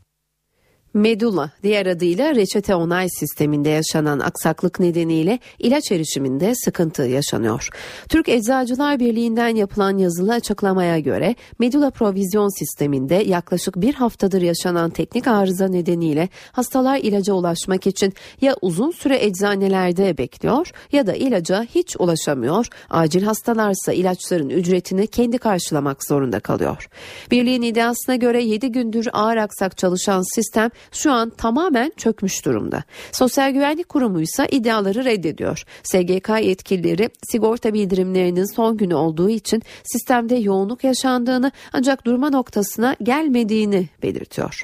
Medula 0.94 1.50
diğer 1.62 1.86
adıyla 1.86 2.34
reçete 2.34 2.74
onay 2.74 3.08
sisteminde 3.08 3.68
yaşanan 3.68 4.18
aksaklık 4.18 4.80
nedeniyle 4.80 5.38
ilaç 5.58 5.92
erişiminde 5.92 6.54
sıkıntı 6.54 7.02
yaşanıyor. 7.02 7.68
Türk 8.08 8.28
Eczacılar 8.28 9.00
Birliği'nden 9.00 9.56
yapılan 9.56 9.98
yazılı 9.98 10.32
açıklamaya 10.32 10.98
göre 10.98 11.34
Medula 11.58 11.90
provizyon 11.90 12.58
sisteminde 12.58 13.14
yaklaşık 13.14 13.76
bir 13.76 13.94
haftadır 13.94 14.42
yaşanan 14.42 14.90
teknik 14.90 15.26
arıza 15.26 15.68
nedeniyle 15.68 16.28
hastalar 16.52 16.98
ilaca 16.98 17.34
ulaşmak 17.34 17.86
için 17.86 18.12
ya 18.40 18.56
uzun 18.62 18.90
süre 18.90 19.24
eczanelerde 19.24 20.18
bekliyor 20.18 20.70
ya 20.92 21.06
da 21.06 21.14
ilaca 21.14 21.62
hiç 21.62 21.96
ulaşamıyor. 21.98 22.66
Acil 22.90 23.22
hastalarsa 23.22 23.92
ilaçların 23.92 24.50
ücretini 24.50 25.06
kendi 25.06 25.38
karşılamak 25.38 26.04
zorunda 26.08 26.40
kalıyor. 26.40 26.88
Birliğin 27.30 27.62
iddiasına 27.62 28.16
göre 28.16 28.42
7 28.42 28.72
gündür 28.72 29.08
ağır 29.12 29.36
aksak 29.36 29.78
çalışan 29.78 30.34
sistem 30.34 30.70
şu 30.92 31.12
an 31.12 31.30
tamamen 31.30 31.92
çökmüş 31.96 32.44
durumda. 32.44 32.84
Sosyal 33.12 33.50
Güvenlik 33.50 33.88
Kurumu 33.88 34.20
ise 34.20 34.46
iddiaları 34.50 35.04
reddediyor. 35.04 35.64
SGK 35.82 36.28
yetkilileri 36.42 37.10
sigorta 37.22 37.74
bildirimlerinin 37.74 38.54
son 38.54 38.76
günü 38.76 38.94
olduğu 38.94 39.30
için 39.30 39.62
sistemde 39.84 40.36
yoğunluk 40.36 40.84
yaşandığını 40.84 41.52
ancak 41.72 42.06
durma 42.06 42.30
noktasına 42.30 42.96
gelmediğini 43.02 43.88
belirtiyor. 44.02 44.62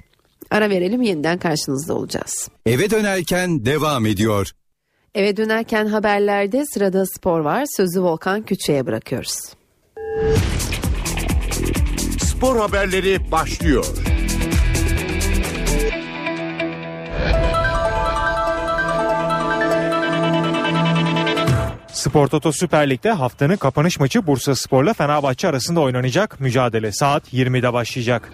Ara 0.50 0.70
verelim 0.70 1.02
yeniden 1.02 1.38
karşınızda 1.38 1.94
olacağız. 1.94 2.48
Eve 2.66 2.90
dönerken 2.90 3.66
devam 3.66 4.06
ediyor. 4.06 4.50
Eve 5.14 5.36
dönerken 5.36 5.86
haberlerde 5.86 6.64
sırada 6.66 7.06
spor 7.06 7.40
var. 7.40 7.64
Sözü 7.76 8.02
Volkan 8.02 8.42
Küçü'ye 8.42 8.86
bırakıyoruz. 8.86 9.38
Spor 12.20 12.56
haberleri 12.56 13.32
başlıyor. 13.32 13.86
Spor 21.98 22.28
Toto 22.28 22.52
Süper 22.52 22.90
Lig'de 22.90 23.10
haftanın 23.10 23.56
kapanış 23.56 24.00
maçı 24.00 24.26
Bursa 24.26 24.54
Spor'la 24.54 24.94
Fenerbahçe 24.94 25.48
arasında 25.48 25.80
oynanacak. 25.80 26.40
Mücadele 26.40 26.92
saat 26.92 27.32
20'de 27.32 27.72
başlayacak. 27.72 28.32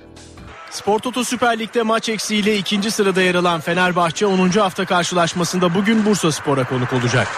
Spor 0.71 0.99
Toto 0.99 1.25
Süper 1.25 1.59
Lig'de 1.59 1.83
maç 1.83 2.09
eksiğiyle 2.09 2.57
ikinci 2.57 2.91
sırada 2.91 3.23
yer 3.23 3.35
alan 3.35 3.61
Fenerbahçe 3.61 4.27
10. 4.27 4.49
hafta 4.49 4.85
karşılaşmasında 4.85 5.75
bugün 5.75 6.07
Bursa 6.07 6.33
Spor'a 6.33 6.65
konuk 6.65 6.93
olacak. 6.93 7.29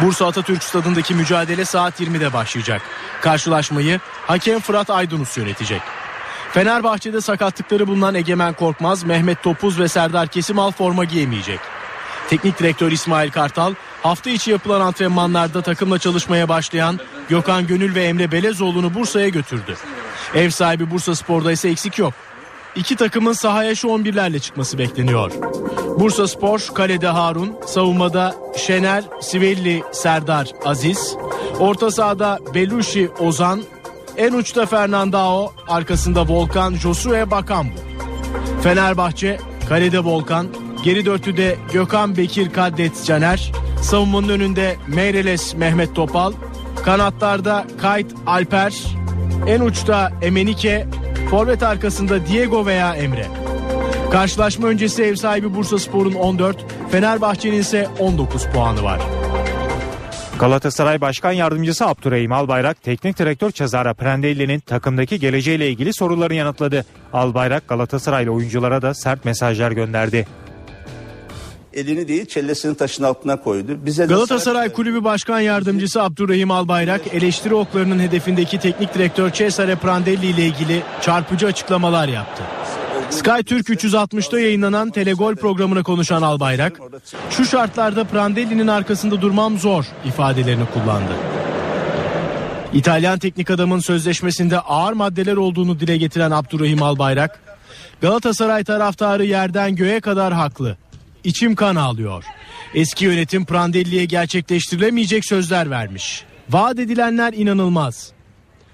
Bursa 0.00 0.26
Atatürk 0.26 0.62
Stadındaki 0.62 1.14
mücadele 1.14 1.64
saat 1.64 2.00
20'de 2.00 2.32
başlayacak. 2.32 2.82
Karşılaşmayı 3.20 4.00
hakem 4.26 4.60
Fırat 4.60 4.90
Aydınus 4.90 5.36
yönetecek. 5.36 5.80
Fenerbahçe'de 6.52 7.20
sakatlıkları 7.20 7.86
bulunan 7.86 8.14
Egemen 8.14 8.54
Korkmaz, 8.54 9.04
Mehmet 9.04 9.42
Topuz 9.42 9.80
ve 9.80 9.88
Serdar 9.88 10.28
Kesimal 10.28 10.70
forma 10.70 11.04
giyemeyecek. 11.04 11.60
Teknik 12.30 12.58
direktör 12.58 12.92
İsmail 12.92 13.30
Kartal 13.30 13.74
hafta 14.02 14.30
içi 14.30 14.50
yapılan 14.50 14.80
antrenmanlarda 14.80 15.62
takımla 15.62 15.98
çalışmaya 15.98 16.48
başlayan 16.48 17.00
Gökhan 17.28 17.66
Gönül 17.66 17.94
ve 17.94 18.04
Emre 18.04 18.32
Belezoğlu'nu 18.32 18.94
Bursa'ya 18.94 19.28
götürdü. 19.28 19.76
Ev 20.34 20.50
sahibi 20.50 20.90
Bursa 20.90 21.14
Spor'da 21.14 21.52
ise 21.52 21.68
eksik 21.68 21.98
yok. 21.98 22.14
iki 22.76 22.96
takımın 22.96 23.32
sahaya 23.32 23.74
şu 23.74 23.88
11'lerle 23.88 24.40
çıkması 24.40 24.78
bekleniyor. 24.78 25.32
Bursa 25.98 26.28
Spor, 26.28 26.60
kalede 26.74 27.06
Harun, 27.08 27.56
savunmada 27.66 28.34
Şener, 28.56 29.04
Sivelli, 29.20 29.82
Serdar, 29.92 30.48
Aziz, 30.64 31.16
orta 31.58 31.90
sahada 31.90 32.38
Belushi, 32.54 33.10
Ozan, 33.18 33.62
en 34.16 34.32
uçta 34.32 34.66
Fernandao, 34.66 35.52
arkasında 35.68 36.28
Volkan, 36.28 36.74
Josue 36.74 37.30
Bakambu. 37.30 37.74
Fenerbahçe, 38.62 39.38
kalede 39.68 40.04
Volkan, 40.04 40.46
geri 40.82 41.06
dörtlüde 41.06 41.56
Gökhan 41.72 42.16
Bekir 42.16 42.52
Kaddet 42.52 43.04
Caner, 43.04 43.52
savunmanın 43.82 44.28
önünde 44.28 44.76
Meireles 44.88 45.54
Mehmet 45.54 45.94
Topal, 45.94 46.32
kanatlarda 46.84 47.66
Kayt 47.80 48.06
Alper, 48.26 48.74
en 49.46 49.60
uçta 49.60 50.12
Emenike, 50.22 50.86
forvet 51.30 51.62
arkasında 51.62 52.26
Diego 52.26 52.66
veya 52.66 52.96
Emre. 52.96 53.26
Karşılaşma 54.12 54.68
öncesi 54.68 55.02
ev 55.02 55.14
sahibi 55.14 55.54
Bursa 55.54 55.78
Spor'un 55.78 56.14
14, 56.14 56.66
Fenerbahçe'nin 56.90 57.60
ise 57.60 57.88
19 57.98 58.46
puanı 58.46 58.82
var. 58.82 59.00
Galatasaray 60.38 61.00
Başkan 61.00 61.32
Yardımcısı 61.32 61.86
Abdurrahim 61.86 62.32
Albayrak, 62.32 62.82
Teknik 62.82 63.18
Direktör 63.18 63.50
Cesare 63.50 63.94
Prandelli'nin 63.94 64.60
takımdaki 64.60 65.20
geleceğiyle 65.20 65.68
ilgili 65.68 65.94
sorularını 65.94 66.34
yanıtladı. 66.34 66.84
Albayrak 67.12 67.68
Galatasaraylı 67.68 68.30
oyunculara 68.30 68.82
da 68.82 68.94
sert 68.94 69.24
mesajlar 69.24 69.72
gönderdi. 69.72 70.26
Elini 71.74 72.08
değil 72.08 72.26
çellesini 72.26 72.74
taşın 72.74 73.02
altına 73.02 73.36
koydu. 73.36 73.78
Bize 73.86 74.06
Galatasaray 74.06 74.72
Kulübü 74.72 75.04
Başkan 75.04 75.40
Yardımcısı 75.40 76.02
Abdurrahim 76.02 76.50
Albayrak 76.50 77.14
eleştiri 77.14 77.54
oklarının 77.54 77.98
hedefindeki 77.98 78.58
teknik 78.58 78.94
direktör 78.94 79.30
Cesare 79.30 79.76
Prandelli 79.76 80.26
ile 80.26 80.46
ilgili 80.46 80.82
çarpıcı 81.00 81.46
açıklamalar 81.46 82.08
yaptı. 82.08 82.42
Sky 83.10 83.42
Türk 83.46 83.68
360'da 83.68 84.40
yayınlanan 84.40 84.90
Telegol 84.90 85.36
programına 85.36 85.82
konuşan 85.82 86.22
Albayrak, 86.22 86.80
şu 87.30 87.44
şartlarda 87.44 88.04
Prandelli'nin 88.04 88.66
arkasında 88.66 89.20
durmam 89.20 89.58
zor 89.58 89.84
ifadelerini 90.04 90.64
kullandı. 90.74 91.12
İtalyan 92.72 93.18
teknik 93.18 93.50
adamın 93.50 93.78
sözleşmesinde 93.78 94.60
ağır 94.60 94.92
maddeler 94.92 95.36
olduğunu 95.36 95.80
dile 95.80 95.96
getiren 95.96 96.30
Abdurrahim 96.30 96.82
Albayrak, 96.82 97.40
Galatasaray 98.00 98.64
taraftarı 98.64 99.24
yerden 99.24 99.76
göğe 99.76 100.00
kadar 100.00 100.32
haklı. 100.32 100.76
İçim 101.24 101.54
kan 101.54 101.76
ağlıyor. 101.76 102.24
Eski 102.74 103.04
yönetim 103.04 103.44
Prandelli'ye 103.44 104.04
gerçekleştirilemeyecek 104.04 105.24
sözler 105.24 105.70
vermiş. 105.70 106.24
Vaat 106.50 106.78
edilenler 106.78 107.32
inanılmaz. 107.32 108.12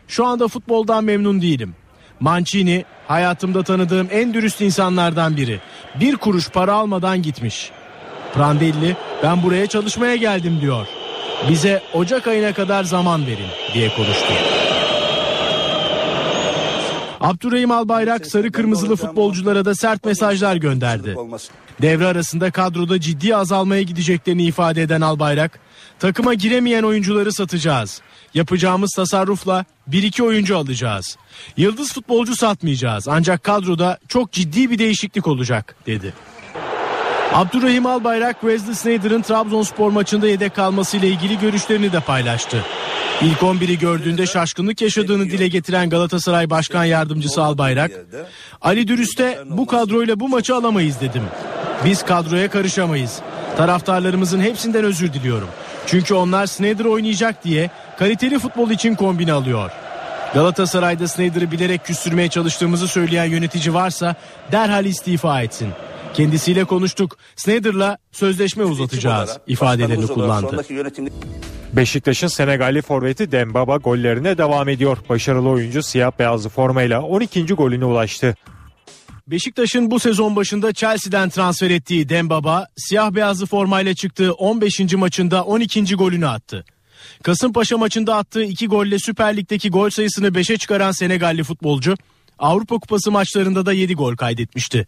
Şu 0.09 0.27
anda 0.27 0.49
futboldan 0.49 1.05
memnun 1.05 1.43
değilim. 1.43 1.75
Mancini 2.21 2.85
hayatımda 3.09 3.63
tanıdığım 3.63 4.09
en 4.11 4.35
dürüst 4.35 4.61
insanlardan 4.61 5.37
biri. 5.37 5.61
Bir 6.01 6.17
kuruş 6.17 6.49
para 6.49 6.73
almadan 6.73 7.23
gitmiş. 7.23 7.71
Prandelli 8.35 8.97
ben 9.23 9.43
buraya 9.43 9.67
çalışmaya 9.67 10.17
geldim 10.17 10.61
diyor. 10.61 10.87
Bize 11.49 11.83
Ocak 11.95 12.27
ayına 12.27 12.53
kadar 12.53 12.85
zaman 12.85 13.27
verin 13.27 13.49
diye 13.75 13.89
konuştu. 13.89 14.33
Abdurrahim 17.21 17.71
Albayrak 17.71 18.27
sarı 18.27 18.53
kırmızılı 18.53 18.97
futbolculara 18.97 19.65
da 19.65 19.75
sert 19.75 20.05
mesajlar 20.05 20.57
gönderdi. 20.57 21.17
Devre 21.83 22.07
arasında 22.07 22.51
kadroda 22.51 23.01
ciddi 23.01 23.37
azalmaya 23.37 23.83
gideceklerini 23.83 24.45
ifade 24.45 24.83
eden 24.83 25.01
Albayrak, 25.01 25.61
takıma 25.99 26.35
giremeyen 26.35 26.83
oyuncuları 26.83 27.33
satacağız. 27.33 28.01
Yapacağımız 28.35 28.91
tasarrufla 28.97 29.65
1-2 29.91 30.23
oyuncu 30.23 30.57
alacağız. 30.57 31.17
Yıldız 31.57 31.93
futbolcu 31.93 32.37
satmayacağız 32.37 33.09
ancak 33.09 33.43
kadroda 33.43 33.99
çok 34.09 34.33
ciddi 34.33 34.71
bir 34.71 34.79
değişiklik 34.79 35.27
olacak 35.27 35.77
dedi. 35.87 36.15
Abdurrahim 37.35 37.87
Albayrak 37.87 38.41
Wesley 38.41 38.75
Sneijder'ın 38.75 39.23
Trabzonspor 39.23 39.91
maçında 39.91 40.29
yedek 40.29 40.55
kalmasıyla 40.55 41.09
ilgili 41.09 41.39
görüşlerini 41.39 41.93
de 41.93 42.01
paylaştı. 42.01 42.65
İlk 43.23 43.39
11'i 43.39 43.79
gördüğünde 43.79 44.27
şaşkınlık 44.27 44.83
yaşadığını 44.83 45.25
dile 45.25 45.49
getiren 45.49 45.91
Galatasaray 45.91 46.51
Başkan 46.51 46.85
Yardımcısı 46.85 47.43
Albayrak, 47.43 47.91
Ali 48.61 48.89
Dürüst'e 48.89 49.39
bu 49.47 49.67
kadroyla 49.67 50.21
bu 50.21 50.29
maçı 50.29 50.55
alamayız 50.55 51.01
dedim. 51.01 51.23
Biz 51.85 52.03
kadroya 52.03 52.51
karışamayız. 52.51 53.21
Taraftarlarımızın 53.57 54.41
hepsinden 54.41 54.85
özür 54.85 55.13
diliyorum. 55.13 55.49
Çünkü 55.87 56.15
onlar 56.15 56.47
Sneijder 56.47 56.85
oynayacak 56.85 57.45
diye 57.45 57.71
kaliteli 57.99 58.39
futbol 58.39 58.71
için 58.71 58.95
kombine 58.95 59.33
alıyor. 59.33 59.71
Galatasaray'da 60.35 61.09
Sneijder'ı 61.09 61.51
bilerek 61.51 61.85
küstürmeye 61.85 62.29
çalıştığımızı 62.29 62.89
söyleyen 62.89 63.25
yönetici 63.25 63.75
varsa 63.75 64.15
derhal 64.53 64.85
istifa 64.85 65.43
etsin. 65.43 65.69
Kendisiyle 66.19 66.65
konuştuk. 66.65 67.19
Sneijder'la 67.37 67.99
sözleşme 68.13 68.65
uzatacağız 68.65 69.39
ifadelerini 69.47 70.07
kullandı. 70.07 70.65
Beşiktaş'ın 71.73 72.27
Senegalli 72.27 72.83
forveti 72.83 73.33
Dembaba 73.33 73.77
gollerine 73.77 74.39
devam 74.39 74.69
ediyor. 74.69 74.99
Başarılı 75.09 75.49
oyuncu 75.49 75.83
siyah 75.83 76.13
beyazlı 76.19 76.49
formayla 76.49 77.03
12. 77.03 77.45
golüne 77.45 77.85
ulaştı. 77.85 78.35
Beşiktaş'ın 79.27 79.91
bu 79.91 79.99
sezon 79.99 80.37
başında 80.37 80.73
Chelsea'den 80.73 81.29
transfer 81.29 81.71
ettiği 81.71 82.09
Dembaba, 82.09 82.67
siyah 82.77 83.11
beyazlı 83.11 83.47
formayla 83.47 83.95
çıktığı 83.95 84.33
15. 84.33 84.81
maçında 84.95 85.45
12. 85.45 85.95
golünü 85.95 86.27
attı. 86.27 86.65
Kasımpaşa 87.23 87.79
maçında 87.79 88.17
attığı 88.17 88.43
2 88.43 88.67
golle 88.67 88.99
Süper 88.99 89.37
Lig'deki 89.37 89.71
gol 89.71 89.91
sayısını 89.91 90.29
5'e 90.29 90.57
çıkaran 90.57 90.93
Senegalli 90.93 91.45
futbolcu, 91.45 91.95
Avrupa 92.39 92.79
Kupası 92.79 93.11
maçlarında 93.11 93.67
da 93.67 93.73
7 93.73 93.95
gol 93.95 94.17
kaydetmişti. 94.17 94.87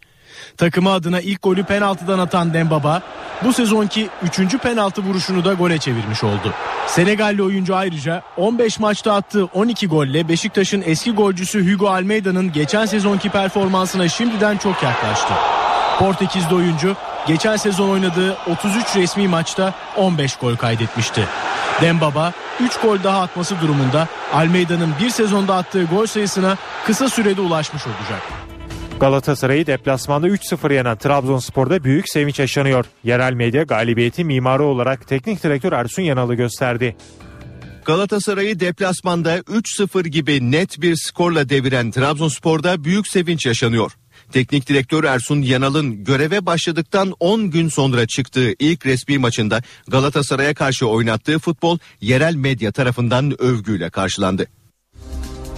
Takımı 0.57 0.91
adına 0.91 1.21
ilk 1.21 1.41
golü 1.41 1.63
penaltıdan 1.63 2.19
atan 2.19 2.53
Dembaba 2.53 3.01
bu 3.43 3.53
sezonki 3.53 4.09
3. 4.39 4.57
penaltı 4.57 5.01
vuruşunu 5.01 5.45
da 5.45 5.53
gole 5.53 5.77
çevirmiş 5.77 6.23
oldu. 6.23 6.53
Senegalli 6.87 7.43
oyuncu 7.43 7.75
ayrıca 7.75 8.21
15 8.37 8.79
maçta 8.79 9.13
attığı 9.13 9.45
12 9.45 9.87
golle 9.87 10.29
Beşiktaş'ın 10.29 10.83
eski 10.85 11.11
golcüsü 11.11 11.71
Hugo 11.71 11.87
Almeida'nın 11.89 12.51
geçen 12.51 12.85
sezonki 12.85 13.29
performansına 13.29 14.07
şimdiden 14.07 14.57
çok 14.57 14.83
yaklaştı. 14.83 15.33
Portekizli 15.99 16.55
oyuncu 16.55 16.95
geçen 17.27 17.55
sezon 17.55 17.89
oynadığı 17.89 18.37
33 18.51 18.95
resmi 18.95 19.27
maçta 19.27 19.73
15 19.97 20.35
gol 20.35 20.55
kaydetmişti. 20.55 21.27
Dembaba 21.81 22.31
3 22.59 22.77
gol 22.77 23.03
daha 23.03 23.21
atması 23.21 23.61
durumunda 23.61 24.07
Almeida'nın 24.33 24.93
bir 24.99 25.09
sezonda 25.09 25.55
attığı 25.55 25.83
gol 25.83 26.05
sayısına 26.05 26.57
kısa 26.85 27.09
sürede 27.09 27.41
ulaşmış 27.41 27.83
olacak. 27.87 28.40
Galatasaray'ı 29.01 29.67
deplasmanda 29.67 30.27
3-0 30.27 30.73
yenen 30.73 30.97
Trabzonspor'da 30.97 31.83
büyük 31.83 32.09
sevinç 32.09 32.39
yaşanıyor. 32.39 32.85
Yerel 33.03 33.33
medya 33.33 33.63
galibiyeti 33.63 34.23
mimarı 34.23 34.63
olarak 34.63 35.07
teknik 35.07 35.43
direktör 35.43 35.71
Ersun 35.71 36.01
Yanal'ı 36.01 36.35
gösterdi. 36.35 36.95
Galatasaray'ı 37.85 38.59
deplasmanda 38.59 39.37
3-0 39.37 40.07
gibi 40.07 40.51
net 40.51 40.81
bir 40.81 40.95
skorla 40.95 41.49
deviren 41.49 41.91
Trabzonspor'da 41.91 42.83
büyük 42.83 43.07
sevinç 43.07 43.45
yaşanıyor. 43.45 43.91
Teknik 44.31 44.69
direktör 44.69 45.03
Ersun 45.03 45.41
Yanal'ın 45.41 46.03
göreve 46.03 46.45
başladıktan 46.45 47.13
10 47.19 47.51
gün 47.51 47.69
sonra 47.69 48.07
çıktığı 48.07 48.53
ilk 48.59 48.85
resmi 48.85 49.17
maçında 49.17 49.61
Galatasaray'a 49.87 50.53
karşı 50.53 50.87
oynattığı 50.87 51.39
futbol 51.39 51.77
yerel 52.01 52.35
medya 52.35 52.71
tarafından 52.71 53.41
övgüyle 53.41 53.89
karşılandı. 53.89 54.47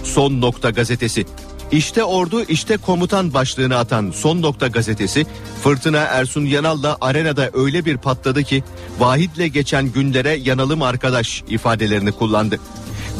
Son 0.04 0.40
Nokta 0.40 0.70
gazetesi 0.70 1.26
İşte 1.74 2.04
ordu 2.04 2.44
işte 2.44 2.76
komutan 2.76 3.34
başlığını 3.34 3.76
atan 3.76 4.10
Son 4.10 4.42
Nokta 4.42 4.66
gazetesi 4.66 5.26
Fırtına 5.62 5.98
Ersun 5.98 6.44
Yanal'la 6.44 6.96
arenada 7.00 7.50
öyle 7.54 7.84
bir 7.84 7.96
patladı 7.96 8.42
ki 8.42 8.64
Vahit'le 8.98 9.52
geçen 9.54 9.92
günlere 9.92 10.30
yanalım 10.30 10.82
arkadaş 10.82 11.44
ifadelerini 11.48 12.12
kullandı. 12.12 12.60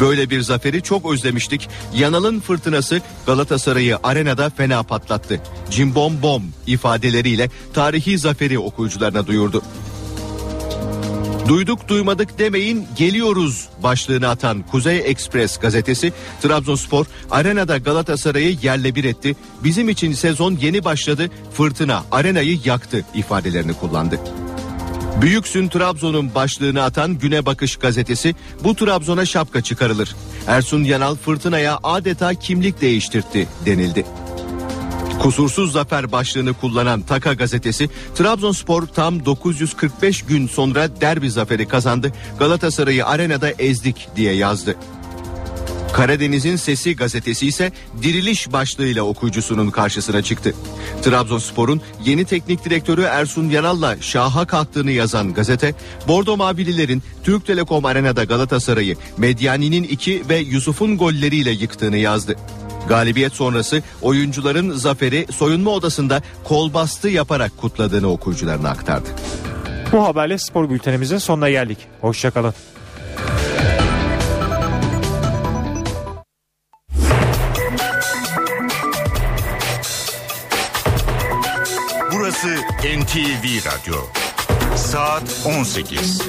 Böyle 0.00 0.30
bir 0.30 0.40
zaferi 0.40 0.82
çok 0.82 1.12
özlemiştik. 1.12 1.68
Yanal'ın 1.94 2.40
fırtınası 2.40 3.00
Galatasaray'ı 3.26 3.98
arenada 4.02 4.50
fena 4.50 4.82
patlattı. 4.82 5.40
Cimbom 5.70 6.22
bom 6.22 6.42
ifadeleriyle 6.66 7.50
tarihi 7.72 8.18
zaferi 8.18 8.58
okuyucularına 8.58 9.26
duyurdu. 9.26 9.62
Duyduk 11.48 11.88
duymadık 11.88 12.38
demeyin 12.38 12.86
geliyoruz 12.96 13.68
başlığını 13.82 14.28
atan 14.28 14.62
Kuzey 14.62 15.02
Ekspres 15.04 15.58
gazetesi 15.58 16.12
Trabzonspor 16.42 17.06
arenada 17.30 17.78
Galatasaray'ı 17.78 18.56
yerle 18.62 18.94
bir 18.94 19.04
etti. 19.04 19.36
Bizim 19.64 19.88
için 19.88 20.12
sezon 20.12 20.56
yeni 20.56 20.84
başladı 20.84 21.30
fırtına 21.52 22.04
arenayı 22.12 22.58
yaktı 22.64 23.04
ifadelerini 23.14 23.74
kullandı. 23.74 24.20
Büyüksün 25.20 25.68
Trabzon'un 25.68 26.34
başlığını 26.34 26.82
atan 26.82 27.18
Güne 27.18 27.46
Bakış 27.46 27.76
gazetesi 27.76 28.34
bu 28.64 28.74
Trabzon'a 28.76 29.26
şapka 29.26 29.60
çıkarılır. 29.60 30.16
Ersun 30.46 30.84
Yanal 30.84 31.14
fırtınaya 31.14 31.78
adeta 31.82 32.34
kimlik 32.34 32.80
değiştirtti 32.80 33.48
denildi. 33.66 34.06
Kusursuz 35.22 35.72
zafer 35.72 36.12
başlığını 36.12 36.52
kullanan 36.54 37.02
Taka 37.02 37.32
gazetesi 37.32 37.88
Trabzonspor 38.14 38.86
tam 38.86 39.24
945 39.24 40.22
gün 40.22 40.46
sonra 40.46 41.00
derbi 41.00 41.30
zaferi 41.30 41.68
kazandı. 41.68 42.12
Galatasaray'ı 42.38 43.06
arenada 43.06 43.50
ezdik 43.50 44.08
diye 44.16 44.32
yazdı. 44.32 44.76
Karadeniz'in 45.94 46.56
Sesi 46.56 46.96
gazetesi 46.96 47.46
ise 47.46 47.72
diriliş 48.02 48.52
başlığıyla 48.52 49.02
okuyucusunun 49.02 49.70
karşısına 49.70 50.22
çıktı. 50.22 50.54
Trabzonspor'un 51.02 51.80
yeni 52.04 52.24
teknik 52.24 52.64
direktörü 52.64 53.02
Ersun 53.02 53.48
Yanal'la 53.48 53.96
şaha 54.00 54.46
kalktığını 54.46 54.90
yazan 54.90 55.34
gazete, 55.34 55.74
Bordo 56.08 56.36
Mavililerin 56.36 57.02
Türk 57.24 57.46
Telekom 57.46 57.84
Arena'da 57.84 58.24
Galatasaray'ı 58.24 58.96
Medyani'nin 59.18 59.82
iki 59.82 60.28
ve 60.28 60.36
Yusuf'un 60.36 60.98
golleriyle 60.98 61.50
yıktığını 61.50 61.96
yazdı. 61.96 62.36
Galibiyet 62.88 63.32
sonrası 63.32 63.82
oyuncuların 64.02 64.70
zaferi 64.70 65.26
soyunma 65.32 65.70
odasında 65.70 66.22
kol 66.44 66.74
bastı 66.74 67.08
yaparak 67.08 67.58
kutladığını 67.58 68.08
okuyucularına 68.10 68.68
aktardı. 68.68 69.08
Bu 69.92 70.04
haberle 70.04 70.38
spor 70.38 70.70
bültenimizin 70.70 71.18
sonuna 71.18 71.50
geldik. 71.50 71.78
Hoşçakalın. 72.00 72.54
Burası 82.12 82.48
NTV 83.00 83.44
Radyo. 83.66 83.96
Saat 84.76 85.22
18. 85.44 86.22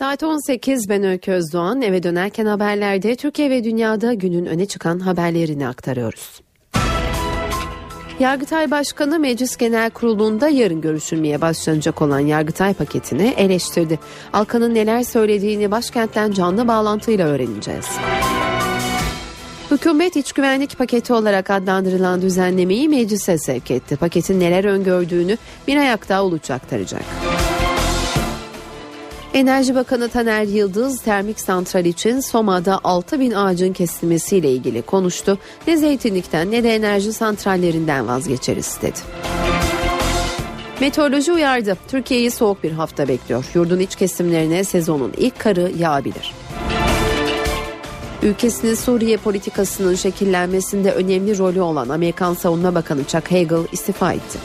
Saat 0.00 0.22
18 0.22 0.88
ben 0.88 1.04
Öykü 1.04 1.32
Özdoğan 1.32 1.82
eve 1.82 2.02
dönerken 2.02 2.46
haberlerde 2.46 3.16
Türkiye 3.16 3.50
ve 3.50 3.64
dünyada 3.64 4.14
günün 4.14 4.46
öne 4.46 4.66
çıkan 4.66 4.98
haberlerini 4.98 5.68
aktarıyoruz. 5.68 6.40
Yargıtay 8.20 8.70
Başkanı 8.70 9.18
Meclis 9.18 9.56
Genel 9.56 9.90
Kurulu'nda 9.90 10.48
yarın 10.48 10.80
görüşülmeye 10.80 11.40
başlanacak 11.40 12.02
olan 12.02 12.20
Yargıtay 12.20 12.74
paketini 12.74 13.34
eleştirdi. 13.36 13.98
Alkan'ın 14.32 14.74
neler 14.74 15.02
söylediğini 15.02 15.70
başkentten 15.70 16.32
canlı 16.32 16.68
bağlantıyla 16.68 17.26
öğreneceğiz. 17.26 17.86
Hükümet 19.70 20.16
iç 20.16 20.32
güvenlik 20.32 20.78
paketi 20.78 21.12
olarak 21.12 21.50
adlandırılan 21.50 22.22
düzenlemeyi 22.22 22.88
meclise 22.88 23.38
sevk 23.38 23.70
etti. 23.70 23.96
Paketin 23.96 24.40
neler 24.40 24.64
öngördüğünü 24.64 25.36
bir 25.68 25.76
ayakta 25.76 26.24
Uluç 26.24 26.50
aktaracak. 26.50 27.02
Enerji 29.34 29.74
Bakanı 29.74 30.08
Taner 30.08 30.42
Yıldız 30.42 31.00
termik 31.00 31.40
santral 31.40 31.84
için 31.84 32.20
Soma'da 32.20 32.80
6 32.84 33.20
bin 33.20 33.30
ağacın 33.30 33.72
kesilmesiyle 33.72 34.52
ilgili 34.52 34.82
konuştu. 34.82 35.38
Ne 35.66 35.76
zeytinlikten 35.76 36.50
ne 36.50 36.64
de 36.64 36.74
enerji 36.74 37.12
santrallerinden 37.12 38.08
vazgeçeriz 38.08 38.78
dedi. 38.82 38.98
Meteoroloji 40.80 41.32
uyardı. 41.32 41.76
Türkiye'yi 41.88 42.30
soğuk 42.30 42.64
bir 42.64 42.72
hafta 42.72 43.08
bekliyor. 43.08 43.44
Yurdun 43.54 43.78
iç 43.78 43.96
kesimlerine 43.96 44.64
sezonun 44.64 45.12
ilk 45.16 45.38
karı 45.38 45.72
yağabilir. 45.78 46.34
Ülkesinin 48.22 48.74
Suriye 48.74 49.16
politikasının 49.16 49.94
şekillenmesinde 49.94 50.92
önemli 50.92 51.38
rolü 51.38 51.60
olan 51.60 51.88
Amerikan 51.88 52.34
Savunma 52.34 52.74
Bakanı 52.74 53.04
Chuck 53.04 53.32
Hagel 53.32 53.64
istifa 53.72 54.12
etti. 54.12 54.38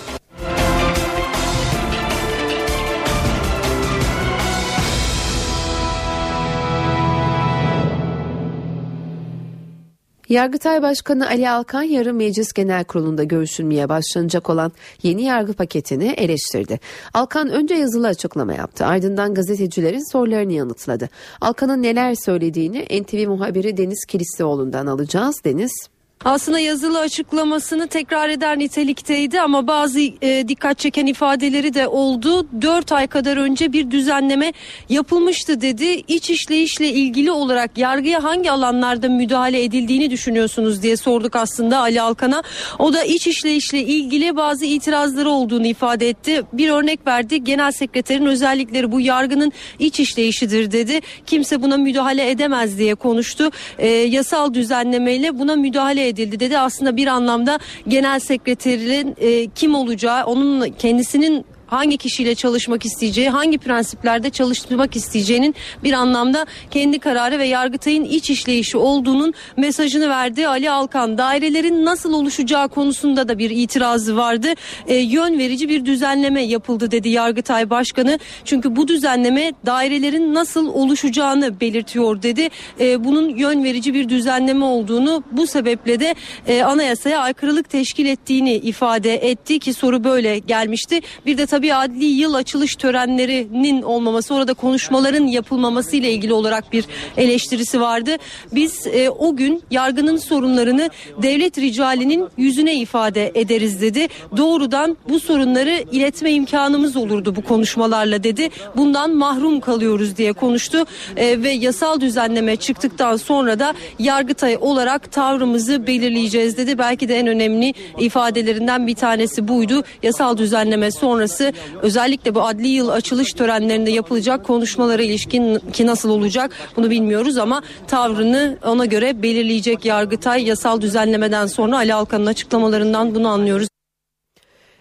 Yargıtay 10.30 10.82
Başkanı 10.82 11.28
Ali 11.28 11.50
Alkan 11.50 11.84
yarın 11.84 12.16
Meclis 12.16 12.54
Genel 12.54 12.84
Kurulu'nda 12.84 13.24
görüşülmeye 13.24 13.90
başlanacak 13.90 14.50
olan 14.50 14.72
yeni 15.04 15.24
yargı 15.24 15.54
paketini 15.54 16.08
eleştirdi. 16.08 16.80
Alkan 17.14 17.50
önce 17.50 17.76
yazılı 17.76 18.08
açıklama 18.08 18.54
yaptı. 18.54 18.86
Ardından 18.86 19.34
gazetecilerin 19.34 20.12
sorularını 20.12 20.54
yanıtladı. 20.54 21.10
Alkan'ın 21.42 21.84
neler 21.84 22.16
söylediğini 22.16 23.02
NTV 23.02 23.28
muhabiri 23.28 23.78
Deniz 23.78 24.06
Kilislioğlu'ndan 24.06 24.88
alacağız. 24.88 25.36
Deniz. 25.46 25.95
Aslında 26.24 26.60
yazılı 26.60 27.00
açıklamasını 27.00 27.88
tekrar 27.88 28.30
eder 28.30 28.60
nitelikteydi 28.60 29.42
ama 29.42 29.68
bazı 29.68 30.00
e, 30.00 30.48
dikkat 30.48 30.80
çeken 30.80 31.06
ifadeleri 31.06 31.74
de 31.74 31.88
oldu. 31.88 32.48
4 32.62 32.92
ay 32.92 33.08
kadar 33.08 33.38
önce 33.38 33.74
bir 33.74 33.92
düzenleme 33.92 34.54
yapılmıştı 34.90 35.62
dedi. 35.62 35.86
İç 36.08 36.30
işleyişle 36.30 36.88
ilgili 36.88 37.32
olarak 37.32 37.78
yargıya 37.78 38.24
hangi 38.24 38.52
alanlarda 38.52 39.10
müdahale 39.10 39.64
edildiğini 39.64 40.12
düşünüyorsunuz 40.12 40.84
diye 40.84 40.98
sorduk 40.98 41.36
aslında 41.36 41.80
Ali 41.80 42.02
Alkan'a. 42.02 42.44
O 42.80 42.94
da 42.94 43.04
iç 43.04 43.28
işleyişle 43.28 43.80
ilgili 43.80 44.36
bazı 44.36 44.66
itirazları 44.66 45.30
olduğunu 45.30 45.68
ifade 45.68 46.10
etti. 46.10 46.44
Bir 46.54 46.70
örnek 46.70 47.08
verdi. 47.08 47.44
Genel 47.44 47.72
sekreterin 47.72 48.26
özellikleri 48.26 48.92
bu 48.92 49.02
yargının 49.02 49.52
iç 49.80 50.00
işleyişidir 50.00 50.72
dedi. 50.72 51.00
Kimse 51.26 51.62
buna 51.62 51.78
müdahale 51.78 52.30
edemez 52.30 52.78
diye 52.78 52.96
konuştu. 52.96 53.52
E, 53.78 53.88
yasal 53.88 54.54
düzenlemeyle 54.54 55.40
buna 55.40 55.56
müdahale 55.56 56.05
edildi 56.08 56.40
dedi. 56.40 56.58
Aslında 56.58 56.98
bir 56.98 57.08
anlamda 57.08 57.60
genel 57.88 58.20
sekreterin 58.20 59.16
e, 59.18 59.48
kim 59.48 59.76
olacağı, 59.76 60.26
onun 60.26 60.70
kendisinin 60.72 61.46
hangi 61.68 61.98
kişiyle 61.98 62.36
çalışmak 62.36 62.86
isteyeceği, 62.86 63.30
hangi 63.30 63.58
prensiplerde 63.58 64.30
çalışmak 64.30 64.96
isteyeceğinin 64.96 65.56
bir 65.84 65.94
anlamda 65.94 66.46
kendi 66.72 67.00
kararı 67.00 67.40
ve 67.40 67.46
Yargıtay'ın 67.46 68.04
iç 68.04 68.30
işleyişi 68.30 68.78
olduğunun 68.78 69.34
mesajını 69.58 70.10
verdi. 70.10 70.48
Ali 70.48 70.70
Alkan 70.70 71.18
dairelerin 71.18 71.86
nasıl 71.86 72.14
oluşacağı 72.14 72.70
konusunda 72.70 73.28
da 73.28 73.38
bir 73.38 73.50
itirazı 73.50 74.18
vardı. 74.18 74.48
E, 74.88 74.96
yön 74.96 75.40
verici 75.40 75.70
bir 75.70 75.86
düzenleme 75.86 76.42
yapıldı 76.42 76.92
dedi 76.92 77.10
Yargıtay 77.10 77.70
Başkanı. 77.70 78.20
Çünkü 78.46 78.76
bu 78.76 78.88
düzenleme 78.88 79.54
dairelerin 79.66 80.34
nasıl 80.34 80.68
oluşacağını 80.68 81.60
belirtiyor 81.60 82.22
dedi. 82.22 82.50
E, 82.80 83.04
bunun 83.04 83.30
yön 83.30 83.64
verici 83.64 83.94
bir 83.94 84.10
düzenleme 84.10 84.66
olduğunu 84.66 85.24
bu 85.32 85.48
sebeple 85.48 86.00
de 86.00 86.16
e, 86.48 86.64
anayasaya 86.64 87.20
aykırılık 87.20 87.70
teşkil 87.70 88.06
ettiğini 88.06 88.54
ifade 88.54 89.30
etti 89.30 89.60
ki 89.60 89.74
soru 89.74 90.04
böyle 90.04 90.40
gelmişti. 90.40 91.02
Bir 91.26 91.38
de 91.38 91.48
tabii 91.56 91.74
adli 91.74 92.06
yıl 92.06 92.34
açılış 92.34 92.76
törenlerinin 92.76 93.82
olmaması, 93.82 94.34
orada 94.36 94.54
konuşmaların 94.54 95.26
yapılmaması 95.28 95.96
ile 95.96 96.12
ilgili 96.12 96.34
olarak 96.34 96.74
bir 96.74 96.86
eleştirisi 97.18 97.82
vardı. 97.82 98.16
Biz 98.52 98.88
e, 98.88 99.10
o 99.10 99.36
gün 99.36 99.64
yargının 99.72 100.18
sorunlarını 100.18 100.90
devlet 101.22 101.58
ricalinin 101.58 102.28
yüzüne 102.38 102.76
ifade 102.76 103.32
ederiz 103.36 103.82
dedi. 103.82 104.08
Doğrudan 104.38 104.98
bu 105.10 105.20
sorunları 105.20 105.84
iletme 105.92 106.32
imkanımız 106.32 106.96
olurdu 106.96 107.36
bu 107.36 107.42
konuşmalarla 107.42 108.24
dedi. 108.24 108.50
Bundan 108.76 109.16
mahrum 109.16 109.60
kalıyoruz 109.60 110.18
diye 110.18 110.34
konuştu 110.34 110.86
e, 111.18 111.44
ve 111.44 111.52
yasal 111.52 112.02
düzenleme 112.02 112.56
çıktıktan 112.56 113.18
sonra 113.18 113.60
da 113.60 113.74
Yargıtay 114.00 114.58
olarak 114.62 115.12
tavrımızı 115.12 115.88
belirleyeceğiz 115.88 116.58
dedi. 116.58 116.78
Belki 116.78 117.10
de 117.10 117.20
en 117.20 117.28
önemli 117.28 117.74
ifadelerinden 118.00 118.88
bir 118.88 118.96
tanesi 118.96 119.48
buydu. 119.48 119.84
Yasal 120.04 120.38
düzenleme 120.38 120.92
sonrası 120.92 121.45
özellikle 121.82 122.36
bu 122.36 122.44
adli 122.44 122.68
yıl 122.68 122.90
açılış 122.90 123.34
törenlerinde 123.34 123.92
yapılacak 123.92 124.46
konuşmalara 124.46 125.02
ilişkin 125.02 125.60
ki 125.74 125.86
nasıl 125.86 126.10
olacak 126.10 126.52
bunu 126.76 126.90
bilmiyoruz 126.90 127.38
ama 127.38 127.62
tavrını 127.88 128.58
ona 128.66 128.86
göre 128.86 129.24
belirleyecek 129.24 129.86
Yargıtay 129.86 130.44
yasal 130.44 130.82
düzenlemeden 130.82 131.46
sonra 131.46 131.76
Ali 131.76 131.94
Alkan'ın 131.94 132.26
açıklamalarından 132.26 133.16
bunu 133.16 133.28
anlıyoruz. 133.28 133.68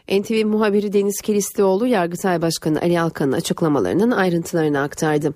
NTV 0.08 0.46
muhabiri 0.46 0.92
Deniz 0.92 1.20
Kilislioğlu 1.20 1.86
Yargıtay 1.86 2.42
Başkanı 2.42 2.80
Ali 2.80 3.00
Alkan'ın 3.00 3.32
açıklamalarının 3.32 4.10
ayrıntılarını 4.10 4.82
aktardı. 4.82 5.34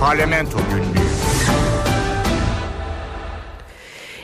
Parlamento 0.00 0.58
günlüğü. 0.58 0.87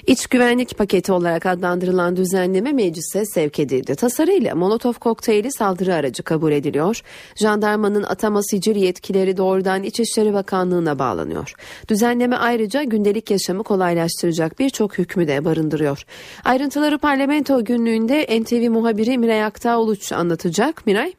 İç 0.06 0.26
güvenlik 0.26 0.78
paketi 0.78 1.12
olarak 1.12 1.46
adlandırılan 1.46 2.16
düzenleme 2.16 2.72
meclise 2.72 3.24
sevk 3.24 3.58
edildi. 3.58 3.96
Tasarıyla 3.96 4.54
Molotov 4.54 4.92
kokteyli 4.92 5.52
saldırı 5.52 5.94
aracı 5.94 6.22
kabul 6.22 6.52
ediliyor. 6.52 7.00
Jandarmanın 7.36 8.02
atama 8.02 8.42
sicil 8.42 8.76
yetkileri 8.76 9.36
doğrudan 9.36 9.82
İçişleri 9.82 10.32
Bakanlığı'na 10.34 10.98
bağlanıyor. 10.98 11.54
Düzenleme 11.88 12.36
ayrıca 12.36 12.82
gündelik 12.82 13.30
yaşamı 13.30 13.62
kolaylaştıracak 13.62 14.58
birçok 14.58 14.98
hükmü 14.98 15.28
de 15.28 15.44
barındırıyor. 15.44 16.04
Ayrıntıları 16.44 16.98
parlamento 16.98 17.64
günlüğünde 17.64 18.40
NTV 18.40 18.70
muhabiri 18.70 19.18
Miray 19.18 19.44
Aktağ 19.44 19.80
Uluç 19.80 20.12
anlatacak. 20.12 20.86
Miray? 20.86 21.12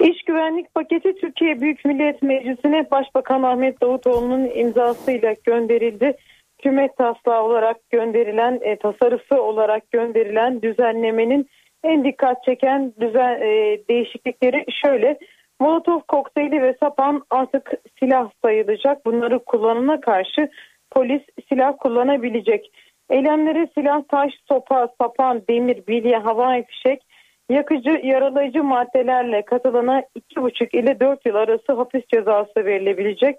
İş 0.00 0.22
güvenlik 0.22 0.74
paketi 0.74 1.14
Türkiye 1.20 1.60
Büyük 1.60 1.84
Millet 1.84 2.22
Meclisi'ne 2.22 2.90
Başbakan 2.90 3.42
Ahmet 3.42 3.80
Davutoğlu'nun 3.80 4.50
imzasıyla 4.54 5.34
gönderildi 5.44 6.16
hükümet 6.64 6.96
taslağı 6.96 7.42
olarak 7.42 7.90
gönderilen 7.90 8.60
e, 8.62 8.76
tasarısı 8.76 9.42
olarak 9.42 9.90
gönderilen 9.90 10.62
düzenlemenin 10.62 11.48
en 11.84 12.04
dikkat 12.04 12.44
çeken 12.44 12.92
düzen 13.00 13.40
e, 13.40 13.78
değişiklikleri 13.88 14.64
şöyle. 14.84 15.18
Molotov 15.60 16.00
kokteyli 16.00 16.62
ve 16.62 16.76
sapan 16.80 17.22
artık 17.30 17.72
silah 17.98 18.30
sayılacak. 18.44 19.06
Bunları 19.06 19.38
kullanana 19.38 20.00
karşı 20.00 20.48
polis 20.90 21.22
silah 21.48 21.72
kullanabilecek. 21.80 22.72
Eylemlere 23.10 23.68
silah, 23.74 24.02
taş, 24.08 24.32
sopa, 24.48 24.88
sapan, 25.00 25.42
demir, 25.48 25.86
bilye, 25.86 26.16
havai 26.16 26.64
fişek 26.66 27.02
yakıcı 27.48 28.00
yaralayıcı 28.04 28.64
maddelerle 28.64 29.42
katılana 29.42 30.00
2,5 30.00 30.76
ile 30.76 31.00
4 31.00 31.26
yıl 31.26 31.34
arası 31.34 31.72
hapis 31.72 32.02
cezası 32.14 32.56
verilebilecek. 32.56 33.36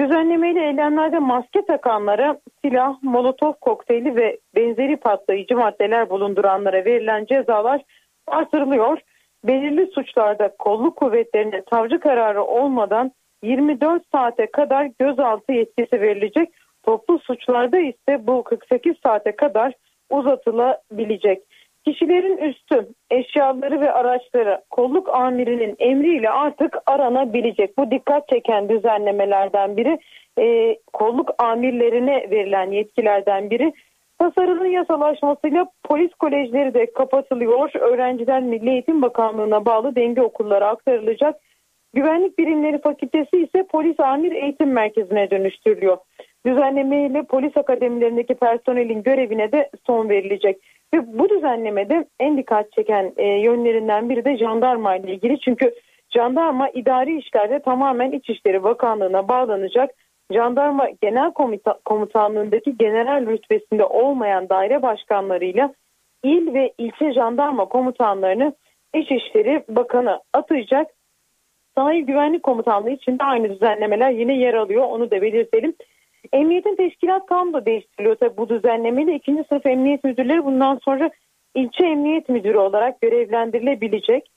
Düzenlemeyle 0.00 0.66
eylemlerde 0.66 1.18
maske 1.18 1.64
takanlara 1.66 2.40
silah, 2.64 3.02
molotof 3.02 3.60
kokteyli 3.60 4.16
ve 4.16 4.38
benzeri 4.56 4.96
patlayıcı 4.96 5.56
maddeler 5.56 6.10
bulunduranlara 6.10 6.84
verilen 6.84 7.24
cezalar 7.24 7.82
artırılıyor. 8.26 8.98
Belirli 9.44 9.86
suçlarda 9.86 10.56
kolluk 10.58 10.96
kuvvetlerine 10.96 11.62
savcı 11.70 12.00
kararı 12.00 12.42
olmadan 12.42 13.12
24 13.42 14.02
saate 14.12 14.50
kadar 14.50 14.90
gözaltı 14.98 15.52
yetkisi 15.52 16.00
verilecek. 16.00 16.48
Toplu 16.82 17.18
suçlarda 17.18 17.78
ise 17.78 18.26
bu 18.26 18.44
48 18.44 18.94
saate 19.02 19.36
kadar 19.36 19.72
uzatılabilecek. 20.10 21.42
Kişilerin 21.84 22.36
üstü, 22.36 22.88
eşyaları 23.10 23.80
ve 23.80 23.92
araçları 23.92 24.60
kolluk 24.70 25.08
amirinin 25.08 25.76
emriyle 25.78 26.30
artık 26.30 26.76
aranabilecek. 26.86 27.78
Bu 27.78 27.90
dikkat 27.90 28.28
çeken 28.28 28.68
düzenlemelerden 28.68 29.76
biri. 29.76 29.98
E, 30.38 30.76
kolluk 30.92 31.30
amirlerine 31.38 32.30
verilen 32.30 32.70
yetkilerden 32.70 33.50
biri. 33.50 33.72
Tasarının 34.18 34.66
yasalaşmasıyla 34.70 35.66
polis 35.84 36.14
kolejleri 36.14 36.74
de 36.74 36.92
kapatılıyor. 36.92 37.70
Öğrenciler 37.74 38.42
Milli 38.42 38.70
Eğitim 38.70 39.02
Bakanlığı'na 39.02 39.64
bağlı 39.64 39.96
denge 39.96 40.22
okullara 40.22 40.68
aktarılacak. 40.68 41.36
Güvenlik 41.94 42.38
Birimleri 42.38 42.80
Fakültesi 42.80 43.36
ise 43.36 43.66
Polis 43.70 44.00
Amir 44.00 44.32
Eğitim 44.32 44.72
Merkezi'ne 44.72 45.30
dönüştürülüyor. 45.30 45.98
Düzenlemeyle 46.46 47.22
polis 47.22 47.56
akademilerindeki 47.56 48.34
personelin 48.34 49.02
görevine 49.02 49.52
de 49.52 49.70
son 49.86 50.08
verilecek. 50.08 50.56
Ve 50.94 51.18
bu 51.18 51.28
düzenlemede 51.28 52.04
en 52.20 52.36
dikkat 52.38 52.72
çeken 52.72 53.12
e, 53.16 53.24
yönlerinden 53.26 54.10
biri 54.10 54.24
de 54.24 54.36
jandarma 54.38 54.96
ile 54.96 55.12
ilgili. 55.12 55.40
Çünkü 55.40 55.74
jandarma 56.14 56.68
idari 56.68 57.18
işlerde 57.18 57.58
tamamen 57.58 58.12
İçişleri 58.12 58.62
Bakanlığı'na 58.62 59.28
bağlanacak. 59.28 59.90
Jandarma 60.32 60.88
Genel 61.02 61.32
Komita 61.32 61.78
Komutanlığındaki 61.84 62.78
general 62.78 63.26
rütbesinde 63.26 63.84
olmayan 63.84 64.48
daire 64.48 64.82
başkanlarıyla 64.82 65.74
il 66.24 66.54
ve 66.54 66.72
ilçe 66.78 67.12
jandarma 67.12 67.64
komutanlarını 67.64 68.54
İçişleri 68.94 69.64
Bakanı 69.68 70.20
atayacak. 70.32 70.90
Sahil 71.74 72.02
Güvenlik 72.06 72.42
Komutanlığı 72.42 72.90
için 72.90 73.18
de 73.18 73.24
aynı 73.24 73.48
düzenlemeler 73.48 74.10
yine 74.10 74.38
yer 74.38 74.54
alıyor. 74.54 74.82
Onu 74.82 75.10
da 75.10 75.22
belirtelim. 75.22 75.74
Emniyetin 76.32 76.76
teşkilat 76.76 77.26
kanunu 77.26 77.52
da 77.52 77.66
değiştiriliyor. 77.66 78.16
Tabii 78.16 78.36
bu 78.36 78.48
düzenlemeyle 78.48 79.14
ikinci 79.14 79.44
sınıf 79.48 79.66
emniyet 79.66 80.04
müdürleri 80.04 80.44
bundan 80.44 80.80
sonra 80.84 81.10
ilçe 81.54 81.84
emniyet 81.84 82.28
müdürü 82.28 82.58
olarak 82.58 83.00
görevlendirilebilecek. 83.00 84.30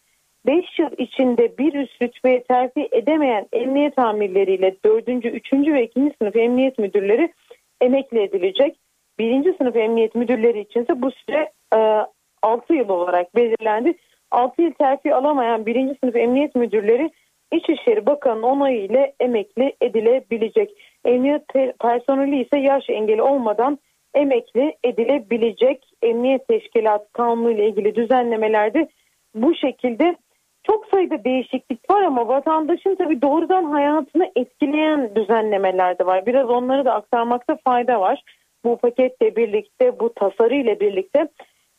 5 0.45 0.79
yıl 0.79 0.89
içinde 0.97 1.57
bir 1.57 1.73
üst 1.73 2.01
rütbeye 2.01 2.43
terfi 2.43 2.89
edemeyen 2.91 3.47
emniyet 3.53 3.99
amirleriyle 3.99 4.75
4. 4.85 5.09
3. 5.09 5.53
ve 5.53 5.83
2. 5.83 6.11
sınıf 6.21 6.35
emniyet 6.35 6.79
müdürleri 6.79 7.33
emekli 7.81 8.21
edilecek. 8.21 8.75
1. 9.19 9.57
sınıf 9.57 9.75
emniyet 9.75 10.15
müdürleri 10.15 10.59
içinse 10.59 11.01
bu 11.01 11.11
süre 11.11 11.51
e, 11.75 12.05
6 12.41 12.73
yıl 12.73 12.89
olarak 12.89 13.35
belirlendi. 13.35 13.93
6 14.31 14.61
yıl 14.61 14.71
terfi 14.71 15.15
alamayan 15.15 15.65
1. 15.65 15.97
sınıf 15.99 16.15
emniyet 16.15 16.55
müdürleri 16.55 17.11
İçişleri 17.53 18.05
Bakanı'nın 18.05 18.43
onayı 18.43 18.83
ile 18.83 19.13
emekli 19.19 19.75
edilebilecek. 19.81 20.71
Emniyet 21.05 21.43
personeli 21.79 22.41
ise 22.41 22.57
yaş 22.57 22.89
engeli 22.89 23.21
olmadan 23.21 23.79
emekli 24.13 24.75
edilebilecek. 24.83 25.85
Emniyet 26.01 26.47
Teşkilat 26.47 27.13
Kanunu 27.13 27.51
ile 27.51 27.67
ilgili 27.67 27.95
düzenlemelerde 27.95 28.87
bu 29.35 29.55
şekilde 29.55 30.15
çok 30.63 30.85
sayıda 30.87 31.23
değişiklik 31.23 31.89
var 31.89 32.01
ama 32.01 32.27
vatandaşın 32.27 32.95
tabii 32.95 33.21
doğrudan 33.21 33.63
hayatını 33.63 34.31
etkileyen 34.35 35.15
düzenlemeler 35.15 35.99
de 35.99 36.05
var. 36.05 36.25
Biraz 36.25 36.49
onları 36.49 36.85
da 36.85 36.93
aktarmakta 36.93 37.57
fayda 37.63 37.99
var. 37.99 38.21
Bu 38.65 38.77
paketle 38.77 39.35
birlikte, 39.35 39.99
bu 39.99 40.13
tasarı 40.13 40.55
ile 40.55 40.79
birlikte 40.79 41.27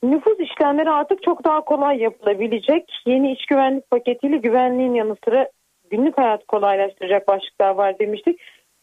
nüfus 0.02 0.40
işlemleri 0.40 0.90
artık 0.90 1.22
çok 1.22 1.44
daha 1.44 1.60
kolay 1.60 1.98
yapılabilecek. 1.98 2.84
Yeni 3.06 3.32
iç 3.32 3.46
güvenlik 3.46 3.90
paketiyle 3.90 4.36
güvenliğin 4.36 4.94
yanı 4.94 5.16
sıra 5.24 5.48
günlük 5.90 6.18
hayat 6.18 6.46
kolaylaştıracak 6.46 7.28
başlıklar 7.28 7.70
var 7.70 7.98
demiştik. 7.98 8.40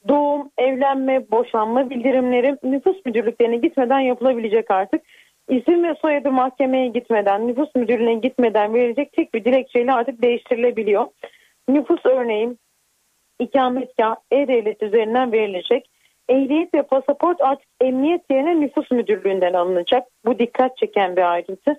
Doğum, 0.07 0.49
evlenme, 0.57 1.31
boşanma 1.31 1.89
bildirimleri 1.89 2.57
nüfus 2.63 3.05
müdürlüklerine 3.05 3.57
gitmeden 3.57 3.99
yapılabilecek 3.99 4.71
artık. 4.71 5.01
İsim 5.49 5.83
ve 5.83 5.95
soyadı 6.01 6.31
mahkemeye 6.31 6.87
gitmeden, 6.87 7.47
nüfus 7.47 7.75
müdürlüğüne 7.75 8.13
gitmeden 8.13 8.73
verilecek 8.73 9.13
tek 9.13 9.33
bir 9.33 9.45
dilekçeyle 9.45 9.93
artık 9.93 10.21
değiştirilebiliyor. 10.21 11.07
Nüfus 11.69 12.05
örneğin 12.05 12.59
ikametgah 13.39 14.15
e-devlet 14.31 14.83
üzerinden 14.83 15.31
verilecek. 15.31 15.89
Ehliyet 16.29 16.73
ve 16.73 16.81
pasaport 16.81 17.41
artık 17.41 17.67
emniyet 17.81 18.21
yerine 18.31 18.59
nüfus 18.59 18.91
müdürlüğünden 18.91 19.53
alınacak. 19.53 20.07
Bu 20.25 20.39
dikkat 20.39 20.77
çeken 20.77 21.15
bir 21.15 21.31
ayrıntı. 21.31 21.77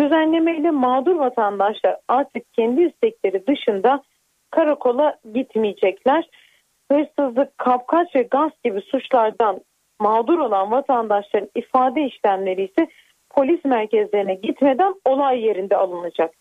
Düzenlemeyle 0.00 0.70
mağdur 0.70 1.16
vatandaşlar 1.16 1.96
artık 2.08 2.54
kendi 2.54 2.82
istekleri 2.82 3.46
dışında 3.46 4.02
karakola 4.50 5.16
gitmeyecekler. 5.34 6.28
Hırsızlık, 6.92 7.58
kapkaç 7.58 8.16
ve 8.16 8.22
gasp 8.22 8.64
gibi 8.64 8.80
suçlardan 8.80 9.60
mağdur 10.00 10.38
olan 10.38 10.70
vatandaşların 10.70 11.50
ifade 11.54 12.02
işlemleri 12.02 12.64
ise 12.64 12.88
polis 13.30 13.64
merkezlerine 13.64 14.34
gitmeden 14.34 14.94
olay 15.04 15.40
yerinde 15.40 15.76
alınacak. 15.76 16.34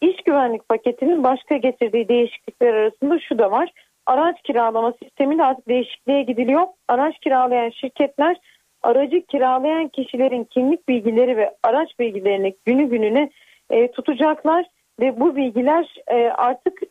İş 0.00 0.16
güvenlik 0.16 0.68
paketinin 0.68 1.24
başka 1.24 1.56
getirdiği 1.56 2.08
değişiklikler 2.08 2.74
arasında 2.74 3.18
şu 3.18 3.38
da 3.38 3.50
var. 3.50 3.72
Araç 4.06 4.42
kiralama 4.42 4.92
sisteminde 5.02 5.44
artık 5.44 5.68
değişikliğe 5.68 6.22
gidiliyor. 6.22 6.66
Araç 6.88 7.18
kiralayan 7.18 7.70
şirketler 7.70 8.36
aracı 8.82 9.26
kiralayan 9.26 9.88
kişilerin 9.88 10.44
kimlik 10.44 10.88
bilgileri 10.88 11.36
ve 11.36 11.54
araç 11.62 11.98
bilgilerini 11.98 12.54
günü 12.64 12.84
gününe 12.84 13.30
e, 13.70 13.90
tutacaklar 13.90 14.66
ve 15.00 15.20
bu 15.20 15.36
bilgiler 15.36 15.94
e, 16.08 16.14
artık 16.16 16.82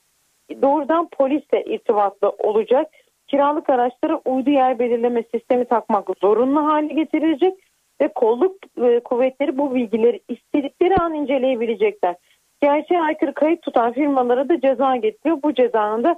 doğrudan 0.62 1.07
polisle 1.10 1.64
irtibatlı 1.64 2.30
olacak. 2.30 2.91
Kiralık 3.30 3.69
araçlara 3.69 4.21
uydu 4.25 4.49
yer 4.49 4.80
belirleme 4.80 5.23
sistemi 5.34 5.65
takmak 5.65 6.07
zorunlu 6.21 6.65
hale 6.65 6.93
getirilecek 6.93 7.53
ve 8.01 8.07
kolluk 8.07 8.55
e, 8.84 8.99
kuvvetleri 8.99 9.57
bu 9.57 9.75
bilgileri 9.75 10.19
istedikleri 10.27 10.95
an 10.95 11.13
inceleyebilecekler. 11.13 12.15
Gerçeğe 12.61 13.01
aykırı 13.01 13.34
kayıt 13.34 13.61
tutan 13.61 13.93
firmalara 13.93 14.49
da 14.49 14.61
ceza 14.61 14.95
getiriyor. 14.95 15.43
Bu 15.43 15.53
cezanın 15.53 16.03
da 16.03 16.15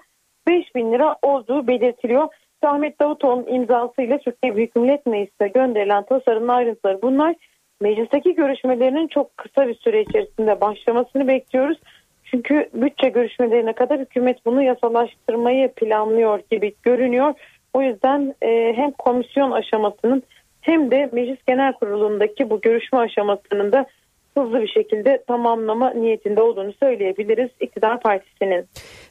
5 0.48 0.76
bin 0.76 0.92
lira 0.92 1.16
olduğu 1.22 1.68
belirtiliyor. 1.68 2.28
Ahmet 2.64 3.00
Davutoğlu'nun 3.00 3.48
imzasıyla 3.48 4.18
Türkiye 4.18 4.56
Büyük 4.56 4.76
Millet 4.76 5.06
Meclisi'ne 5.06 5.48
gönderilen 5.48 6.06
tasarının 6.06 6.48
ayrıntıları 6.48 7.02
bunlar. 7.02 7.36
Meclisteki 7.82 8.36
görüşmelerinin 8.36 9.08
çok 9.08 9.38
kısa 9.38 9.68
bir 9.68 9.76
süre 9.76 10.02
içerisinde 10.02 10.62
başlamasını 10.62 11.28
bekliyoruz. 11.28 11.78
Çünkü 12.32 12.70
bütçe 12.74 13.10
görüşmelerine 13.10 13.74
kadar 13.74 14.00
hükümet 14.00 14.46
bunu 14.46 14.64
yasalaştırmayı 14.64 15.72
planlıyor 15.76 16.40
gibi 16.52 16.74
görünüyor. 16.84 17.34
O 17.74 17.82
yüzden 17.82 18.36
e, 18.42 18.74
hem 18.76 18.92
komisyon 18.92 19.52
aşamasının 19.52 20.24
hem 20.62 20.92
de 20.92 21.10
Meclis 21.12 21.40
Genel 21.48 21.74
Kurulu'ndaki 21.74 22.50
bu 22.50 22.62
görüşme 22.62 23.00
aşamasının 23.00 23.72
da 23.72 23.86
hızlı 24.38 24.62
bir 24.62 24.68
şekilde 24.68 25.24
tamamlama 25.28 25.90
niyetinde 25.90 26.42
olduğunu 26.42 26.74
söyleyebiliriz 26.84 27.50
iktidar 27.60 28.00
partisinin. 28.00 28.66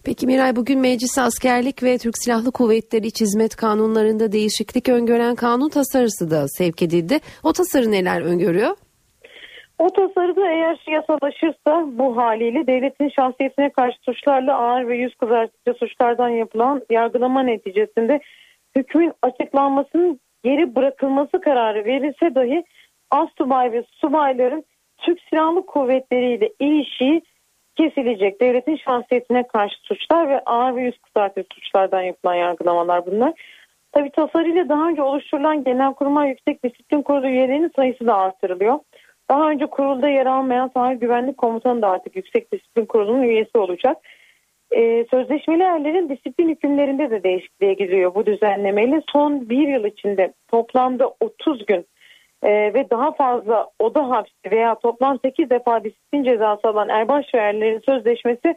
Peki 0.04 0.26
Miray 0.26 0.56
bugün 0.56 0.80
meclise 0.80 1.22
askerlik 1.22 1.82
ve 1.82 1.98
Türk 1.98 2.18
Silahlı 2.18 2.52
Kuvvetleri 2.52 3.06
İç 3.06 3.20
Hizmet 3.20 3.56
kanunlarında 3.56 4.32
değişiklik 4.32 4.88
öngören 4.88 5.34
kanun 5.34 5.68
tasarısı 5.68 6.30
da 6.30 6.48
sevk 6.48 6.82
edildi. 6.82 7.18
O 7.44 7.52
tasarı 7.52 7.90
neler 7.90 8.22
öngörüyor? 8.22 8.76
O 9.80 9.90
tasarıda 9.90 10.48
eğer 10.48 10.78
yasalaşırsa 10.86 11.84
bu 11.86 12.16
haliyle 12.16 12.66
devletin 12.66 13.08
şahsiyetine 13.08 13.70
karşı 13.70 13.98
suçlarla 14.02 14.56
ağır 14.56 14.88
ve 14.88 14.96
yüz 14.96 15.14
kızartıcı 15.14 15.78
suçlardan 15.78 16.28
yapılan 16.28 16.82
yargılama 16.90 17.42
neticesinde 17.42 18.20
hükmün 18.76 19.12
açıklanmasının 19.22 20.20
geri 20.44 20.74
bırakılması 20.74 21.40
kararı 21.40 21.84
verilse 21.84 22.34
dahi 22.34 22.64
astubay 23.10 23.72
ve 23.72 23.84
subayların 23.90 24.64
Türk 24.98 25.20
Silahlı 25.30 25.66
Kuvvetleri 25.66 26.34
ile 26.34 26.50
ilişiği 26.60 27.22
kesilecek. 27.76 28.40
Devletin 28.40 28.76
şahsiyetine 28.76 29.46
karşı 29.46 29.76
suçlar 29.82 30.28
ve 30.28 30.40
ağır 30.40 30.76
ve 30.76 30.82
yüz 30.82 30.98
kızartıcı 30.98 31.48
suçlardan 31.54 32.02
yapılan 32.02 32.34
yargılamalar 32.34 33.06
bunlar. 33.06 33.32
Tabi 33.92 34.10
tasarıyla 34.10 34.68
daha 34.68 34.88
önce 34.88 35.02
oluşturulan 35.02 35.64
Genelkurmay 35.64 36.28
Yüksek 36.28 36.64
Disiplin 36.64 37.02
Kurulu 37.02 37.26
üyelerinin 37.26 37.72
sayısı 37.76 38.06
da 38.06 38.16
artırılıyor. 38.16 38.78
Daha 39.30 39.50
önce 39.50 39.66
kurulda 39.66 40.08
yer 40.08 40.26
almayan 40.26 40.70
Sahil 40.74 40.96
Güvenlik 40.96 41.38
Komutanı 41.38 41.82
da 41.82 41.88
artık 41.88 42.16
Yüksek 42.16 42.52
Disiplin 42.52 42.86
Kurulu'nun 42.86 43.22
üyesi 43.22 43.58
olacak. 43.58 43.96
Ee, 44.72 45.06
sözleşmeli 45.10 45.62
erlerin 45.62 46.08
disiplin 46.08 46.48
hükümlerinde 46.48 47.10
de 47.10 47.22
değişikliğe 47.22 47.74
gidiyor 47.74 48.14
bu 48.14 48.26
düzenlemeyle. 48.26 49.02
Son 49.12 49.48
bir 49.50 49.68
yıl 49.68 49.84
içinde 49.84 50.32
toplamda 50.48 51.14
30 51.20 51.66
gün 51.66 51.86
e, 52.42 52.50
ve 52.74 52.90
daha 52.90 53.12
fazla 53.12 53.70
oda 53.78 54.10
hapsi 54.10 54.50
veya 54.50 54.74
toplam 54.74 55.18
8 55.24 55.50
defa 55.50 55.84
disiplin 55.84 56.24
cezası 56.24 56.68
alan 56.68 56.88
erbaş 56.88 57.34
ve 57.34 57.38
erlerin 57.38 57.80
sözleşmesi 57.80 58.54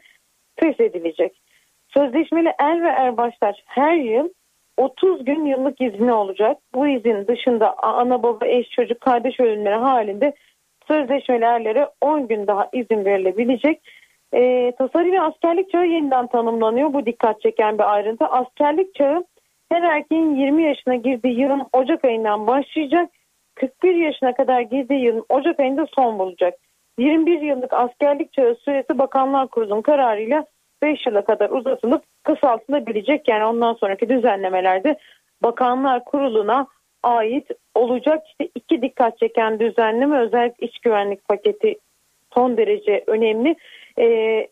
feshedilecek. 0.60 1.42
Sözleşmeli 1.88 2.54
er 2.60 2.84
ve 2.84 2.90
erbaşlar 2.90 3.64
her 3.66 3.96
yıl 3.96 4.30
30 4.78 5.26
gün 5.26 5.46
yıllık 5.46 5.82
izni 5.82 6.14
olacak. 6.14 6.58
Bu 6.74 6.88
izin 6.88 7.28
dışında 7.28 7.76
ana 7.78 8.24
baba 8.24 8.48
eş 8.48 8.70
çocuk 8.70 9.02
kardeş 9.02 9.40
ölümleri 9.40 9.76
halinde 9.76 10.34
sözleşmeli 10.88 11.46
erlere 11.46 11.90
10 12.02 12.28
gün 12.28 12.48
daha 12.48 12.70
izin 12.74 13.06
verilebilecek. 13.06 13.82
E, 14.34 14.72
tasarı 14.78 15.12
ve 15.12 15.22
askerlik 15.22 15.72
çağı 15.72 15.88
yeniden 15.88 16.28
tanımlanıyor. 16.28 16.94
Bu 16.94 17.06
dikkat 17.06 17.42
çeken 17.42 17.78
bir 17.78 17.94
ayrıntı. 17.94 18.26
Askerlik 18.26 18.96
çağı 18.96 19.24
her 19.72 19.82
erkeğin 19.82 20.36
20 20.36 20.64
yaşına 20.64 20.96
girdiği 20.96 21.40
yılın 21.40 21.64
Ocak 21.74 22.06
ayından 22.06 22.48
başlayacak. 22.48 23.10
41 23.56 23.96
yaşına 23.96 24.34
kadar 24.34 24.62
girdiği 24.62 25.02
yılın 25.02 25.26
Ocak 25.30 25.60
ayında 25.60 25.86
son 25.96 26.20
bulacak. 26.20 26.54
21 27.00 27.42
yıllık 27.42 27.74
askerlik 27.74 28.34
çağı 28.34 28.56
süresi 28.56 28.98
Bakanlar 28.98 29.48
Kurulu'nun 29.48 29.82
kararıyla 29.82 30.46
5 30.82 31.06
yıla 31.06 31.26
kadar 31.26 31.50
uzatılıp 31.50 32.04
kısaltılabilecek. 32.24 33.28
Yani 33.28 33.46
ondan 33.46 33.74
sonraki 33.74 34.10
düzenlemelerde 34.10 34.98
Bakanlar 35.44 36.06
Kurulu'na 36.06 36.68
ait 37.04 37.48
olacak. 37.76 38.24
İşte 38.28 38.52
iki 38.56 38.82
dikkat 38.82 39.20
çeken 39.20 39.60
düzenleme 39.60 40.20
özellikle 40.20 40.68
iç 40.68 40.80
güvenlik 40.80 41.28
paketi 41.28 41.76
son 42.34 42.58
derece 42.58 43.04
önemli. 43.08 43.56
E, 44.00 44.06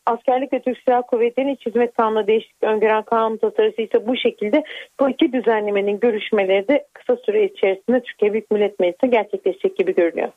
askerlik 0.06 0.54
ve 0.54 0.62
Türk 0.62 0.78
Silahlı 0.86 1.04
Kuvvetleri'nin 1.08 1.56
iç 1.56 1.66
hizmet 1.66 1.94
kanunu 1.94 2.28
değişiklik 2.28 2.64
öngören 2.64 3.04
kanun 3.04 3.38
tasarısı 3.38 3.82
ise 3.82 4.08
bu 4.08 4.18
şekilde 4.18 4.64
bu 5.00 5.10
iki 5.10 5.34
düzenlemenin 5.34 6.00
görüşmeleri 6.00 6.68
de 6.68 6.86
kısa 6.94 7.16
süre 7.26 7.46
içerisinde 7.46 8.02
Türkiye 8.02 8.34
Büyük 8.34 8.52
Millet 8.52 8.80
Meclisi'nde 8.80 9.08
gerçekleşecek 9.08 9.78
gibi 9.78 9.96
görünüyor. 9.96 10.30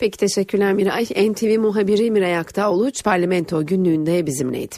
Peki 0.00 0.18
teşekkürler 0.18 0.72
Miray. 0.72 1.04
NTV 1.04 1.60
muhabiri 1.60 2.10
Miray 2.10 2.36
Aktaoluç 2.36 3.04
parlamento 3.04 3.66
günlüğünde 3.66 4.26
bizimleydi. 4.26 4.74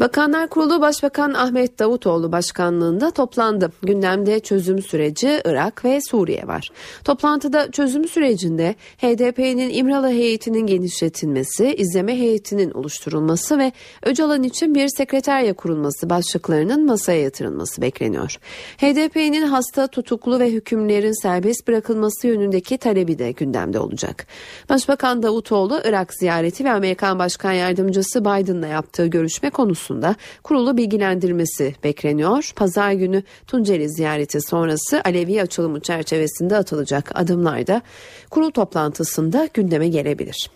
Bakanlar 0.00 0.48
Kurulu 0.48 0.80
Başbakan 0.80 1.34
Ahmet 1.34 1.78
Davutoğlu 1.78 2.32
başkanlığında 2.32 3.10
toplandı. 3.10 3.72
Gündemde 3.82 4.40
çözüm 4.40 4.82
süreci 4.82 5.40
Irak 5.44 5.84
ve 5.84 6.00
Suriye 6.00 6.46
var. 6.46 6.70
Toplantıda 7.04 7.70
çözüm 7.70 8.08
sürecinde 8.08 8.74
HDP'nin 8.98 9.70
İmralı 9.74 10.08
heyetinin 10.08 10.66
genişletilmesi, 10.66 11.74
izleme 11.74 12.18
heyetinin 12.18 12.70
oluşturulması 12.70 13.58
ve 13.58 13.72
Öcalan 14.02 14.42
için 14.42 14.74
bir 14.74 14.88
sekreterya 14.88 15.54
kurulması 15.54 16.10
başlıklarının 16.10 16.86
masaya 16.86 17.22
yatırılması 17.22 17.82
bekleniyor. 17.82 18.38
HDP'nin 18.78 19.46
hasta, 19.46 19.86
tutuklu 19.86 20.40
ve 20.40 20.50
hükümlerin 20.50 21.22
serbest 21.22 21.68
bırakılması 21.68 22.26
yönündeki 22.26 22.78
talebi 22.78 23.18
de 23.18 23.32
gündemde 23.32 23.78
olacak. 23.78 24.26
Başbakan 24.68 25.22
Davutoğlu 25.22 25.80
Irak 25.84 26.14
ziyareti 26.14 26.64
ve 26.64 26.70
Amerikan 26.70 27.18
Başkan 27.18 27.52
Yardımcısı 27.52 28.20
Biden'la 28.20 28.66
yaptığı 28.66 29.06
görüşme 29.06 29.50
konusu 29.50 29.89
konusunda 29.90 30.16
kurulu 30.42 30.76
bilgilendirmesi 30.76 31.74
bekleniyor. 31.84 32.52
Pazar 32.56 32.92
günü 32.92 33.22
Tunceli 33.46 33.90
ziyareti 33.90 34.40
sonrası 34.40 35.00
Alevi 35.04 35.42
açılımı 35.42 35.80
çerçevesinde 35.80 36.56
atılacak 36.56 37.10
adımlar 37.14 37.66
da 37.66 37.82
kurul 38.30 38.50
toplantısında 38.50 39.48
gündeme 39.54 39.88
gelebilir. 39.88 40.50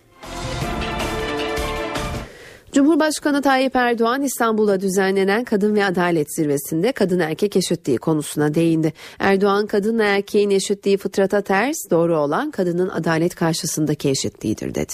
Cumhurbaşkanı 2.73 3.43
Tayyip 3.43 3.77
Erdoğan 3.77 4.23
İstanbul'da 4.23 4.81
düzenlenen 4.81 5.45
Kadın 5.45 5.75
ve 5.75 5.85
Adalet 5.85 6.35
Zirvesi'nde 6.37 6.93
kadın 6.93 7.19
erkek 7.19 7.57
eşitliği 7.57 7.99
konusuna 7.99 8.55
değindi. 8.55 8.93
Erdoğan 9.19 9.67
kadın 9.67 9.99
ve 9.99 10.05
erkeğin 10.05 10.51
eşitliği 10.51 10.97
fıtrata 10.97 11.41
ters, 11.41 11.77
doğru 11.91 12.19
olan 12.19 12.51
kadının 12.51 12.89
adalet 12.89 13.35
karşısındaki 13.35 14.09
eşitliğidir 14.09 14.75
dedi. 14.75 14.93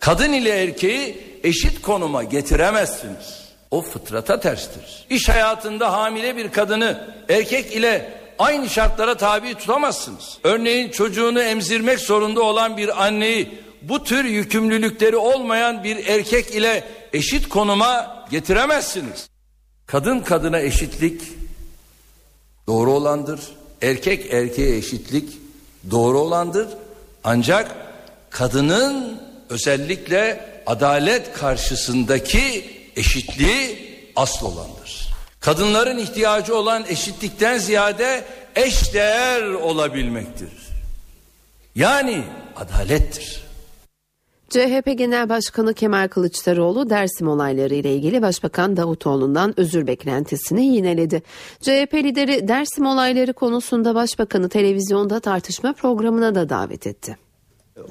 Kadın 0.00 0.32
ile 0.32 0.50
erkeği 0.50 1.16
eşit 1.44 1.82
konuma 1.82 2.24
getiremezsiniz. 2.24 3.47
O 3.70 3.82
fıtrata 3.82 4.40
terstir. 4.40 5.06
İş 5.10 5.28
hayatında 5.28 5.92
hamile 5.92 6.36
bir 6.36 6.50
kadını 6.52 7.14
erkek 7.28 7.72
ile 7.72 8.20
aynı 8.38 8.68
şartlara 8.68 9.16
tabi 9.16 9.54
tutamazsınız. 9.54 10.38
Örneğin 10.44 10.90
çocuğunu 10.90 11.40
emzirmek 11.40 11.98
zorunda 12.00 12.42
olan 12.42 12.76
bir 12.76 13.04
anneyi 13.06 13.60
bu 13.82 14.04
tür 14.04 14.24
yükümlülükleri 14.24 15.16
olmayan 15.16 15.84
bir 15.84 16.06
erkek 16.06 16.50
ile 16.54 16.84
eşit 17.12 17.48
konuma 17.48 18.24
getiremezsiniz. 18.30 19.28
Kadın 19.86 20.20
kadına 20.20 20.60
eşitlik 20.60 21.22
doğru 22.66 22.92
olandır. 22.92 23.40
Erkek 23.82 24.32
erkeğe 24.32 24.76
eşitlik 24.76 25.38
doğru 25.90 26.18
olandır. 26.18 26.68
Ancak 27.24 27.76
kadının 28.30 29.22
özellikle 29.50 30.48
adalet 30.66 31.32
karşısındaki 31.32 32.77
eşitliği 32.98 33.78
asıl 34.16 34.46
olandır. 34.46 35.08
Kadınların 35.40 35.98
ihtiyacı 35.98 36.56
olan 36.56 36.84
eşitlikten 36.88 37.58
ziyade 37.58 38.24
eş 38.56 38.94
değer 38.94 39.42
olabilmektir. 39.42 40.50
Yani 41.74 42.22
adalettir. 42.56 43.42
CHP 44.48 44.98
Genel 44.98 45.28
Başkanı 45.28 45.74
Kemal 45.74 46.08
Kılıçdaroğlu 46.08 46.90
Dersim 46.90 47.28
olayları 47.28 47.74
ile 47.74 47.94
ilgili 47.94 48.22
Başbakan 48.22 48.76
Davutoğlu'ndan 48.76 49.60
özür 49.60 49.86
beklentisini 49.86 50.66
yineledi. 50.66 51.22
CHP 51.60 51.94
lideri 51.94 52.48
Dersim 52.48 52.86
olayları 52.86 53.32
konusunda 53.32 53.94
Başbakanı 53.94 54.48
televizyonda 54.48 55.20
tartışma 55.20 55.72
programına 55.72 56.34
da 56.34 56.48
davet 56.48 56.86
etti. 56.86 57.16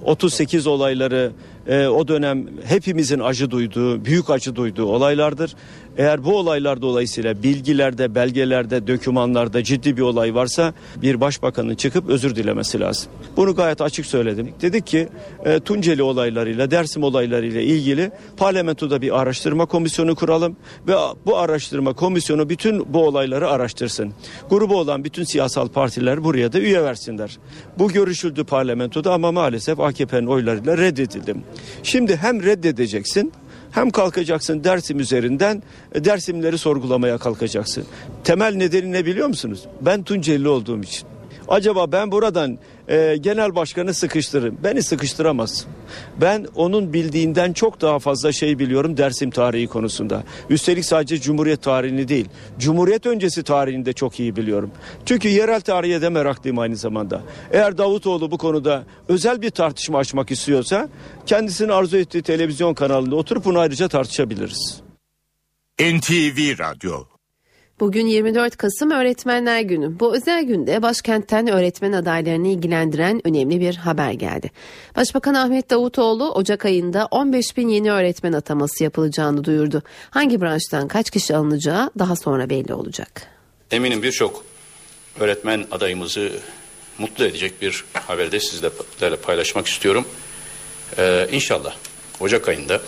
38 0.04 0.68
olayları 0.68 1.32
e, 1.68 1.88
o 1.88 2.08
dönem 2.08 2.48
hepimizin 2.66 3.20
acı 3.20 3.52
duyduğu, 3.52 4.06
büyük 4.06 4.30
acı 4.30 4.56
duyduğu 4.56 4.86
olaylardır. 4.86 5.56
Eğer 5.98 6.24
bu 6.24 6.38
olaylar 6.38 6.82
dolayısıyla 6.82 7.44
bilgilerde, 7.44 8.16
belgelerde, 8.16 8.88
dokümanlarda 8.88 9.64
ciddi 9.64 9.98
bir 9.98 10.02
olay 10.02 10.36
varsa 10.36 10.74
bir 11.02 11.22
başbakanın 11.22 11.76
çıkıp 11.76 12.10
özür 12.10 12.36
dilemesi 12.36 12.80
lazım. 12.80 13.12
Bunu 13.38 13.56
gayet 13.56 13.82
açık 13.82 14.06
söyledim. 14.06 14.50
Dedik 14.62 14.88
ki 14.88 15.08
e, 15.46 15.60
Tunceli 15.60 16.04
olaylarıyla, 16.04 16.72
Dersim 16.72 17.04
olaylarıyla 17.04 17.62
ilgili 17.62 18.12
parlamentoda 18.38 19.02
bir 19.02 19.20
araştırma 19.22 19.66
komisyonu 19.66 20.16
kuralım 20.16 20.56
ve 20.88 20.94
bu 21.26 21.38
araştırma 21.38 21.94
komisyonu 21.94 22.50
bütün 22.50 22.94
bu 22.94 23.08
olayları 23.08 23.50
araştırsın. 23.50 24.14
Grubu 24.50 24.78
olan 24.78 25.04
bütün 25.04 25.24
siyasal 25.24 25.68
partiler 25.68 26.24
buraya 26.24 26.54
da 26.54 26.60
üye 26.60 26.84
versinler. 26.84 27.38
Bu 27.80 27.92
görüşüldü 27.92 28.44
parlamentoda 28.44 29.14
ama 29.14 29.32
maalesef 29.32 29.80
AKP'nin 29.80 30.28
oylarıyla 30.28 30.78
reddedildi. 30.78 31.36
Şimdi 31.84 32.16
hem 32.16 32.44
reddedeceksin 32.44 33.34
hem 33.72 33.90
kalkacaksın 33.90 34.64
Dersim 34.64 35.00
üzerinden 35.00 35.64
e, 35.96 36.06
Dersimleri 36.06 36.58
sorgulamaya 36.58 37.18
kalkacaksın. 37.18 37.86
Temel 38.24 38.56
nedeni 38.56 38.92
ne 38.92 39.06
biliyor 39.06 39.28
musunuz? 39.28 39.64
Ben 39.82 40.04
Tunceli 40.04 40.48
olduğum 40.48 40.82
için. 40.82 41.17
Acaba 41.48 41.92
ben 41.92 42.12
buradan 42.12 42.58
e, 42.90 43.18
genel 43.22 43.56
başkanı 43.56 43.94
sıkıştırırım. 43.94 44.58
Beni 44.64 44.84
sıkıştıramaz. 44.84 45.66
Ben 46.22 46.46
onun 46.56 46.94
bildiğinden 46.94 47.54
çok 47.54 47.82
daha 47.82 48.00
fazla 48.00 48.32
şey 48.32 48.60
biliyorum 48.60 48.98
Dersim 48.98 49.32
tarihi 49.32 49.68
konusunda. 49.68 50.24
Üstelik 50.50 50.86
sadece 50.86 51.22
Cumhuriyet 51.22 51.62
tarihini 51.62 52.08
değil, 52.08 52.30
Cumhuriyet 52.60 53.06
öncesi 53.06 53.44
tarihini 53.44 53.86
de 53.86 53.94
çok 53.94 54.20
iyi 54.20 54.36
biliyorum. 54.36 54.72
Çünkü 55.06 55.28
yerel 55.28 55.62
tarihe 55.62 56.02
de 56.02 56.10
meraklıyım 56.10 56.60
aynı 56.60 56.76
zamanda. 56.76 57.22
Eğer 57.52 57.78
Davutoğlu 57.78 58.32
bu 58.32 58.38
konuda 58.38 58.84
özel 59.08 59.42
bir 59.42 59.50
tartışma 59.50 59.98
açmak 59.98 60.32
istiyorsa 60.32 60.90
kendisini 61.26 61.74
arzu 61.74 61.98
ettiği 61.98 62.22
televizyon 62.22 62.74
kanalında 62.74 63.16
oturup 63.16 63.46
bunu 63.46 63.60
ayrıca 63.60 63.88
tartışabiliriz. 63.88 64.82
NTV 65.80 66.60
Radyo 66.60 67.17
Bugün 67.80 68.08
24 68.08 68.58
Kasım 68.58 68.92
Öğretmenler 68.92 69.62
Günü. 69.62 70.00
Bu 70.00 70.16
özel 70.16 70.44
günde 70.44 70.82
başkentten 70.82 71.48
öğretmen 71.48 71.92
adaylarını 71.92 72.48
ilgilendiren 72.48 73.28
önemli 73.28 73.60
bir 73.60 73.76
haber 73.76 74.12
geldi. 74.12 74.52
Başbakan 74.96 75.34
Ahmet 75.34 75.70
Davutoğlu 75.70 76.32
Ocak 76.32 76.66
ayında 76.66 77.08
15 77.12 77.58
bin 77.58 77.68
yeni 77.68 77.92
öğretmen 77.92 78.34
ataması 78.34 78.84
yapılacağını 78.84 79.44
duyurdu. 79.44 79.84
Hangi 80.10 80.42
branştan 80.42 80.88
kaç 80.88 81.10
kişi 81.10 81.36
alınacağı 81.36 81.92
daha 82.00 82.16
sonra 82.16 82.50
belli 82.50 82.74
olacak. 82.74 83.28
Eminim 83.72 84.04
birçok 84.04 84.44
öğretmen 85.20 85.66
adayımızı 85.72 86.32
mutlu 86.98 87.26
edecek 87.26 87.62
bir 87.62 87.84
haberi 87.94 88.32
de 88.32 88.40
sizlerle 88.40 89.16
paylaşmak 89.16 89.68
istiyorum. 89.68 90.06
Ee, 90.98 91.28
inşallah 91.32 91.76
Ocak 92.20 92.50
ayında 92.50 92.82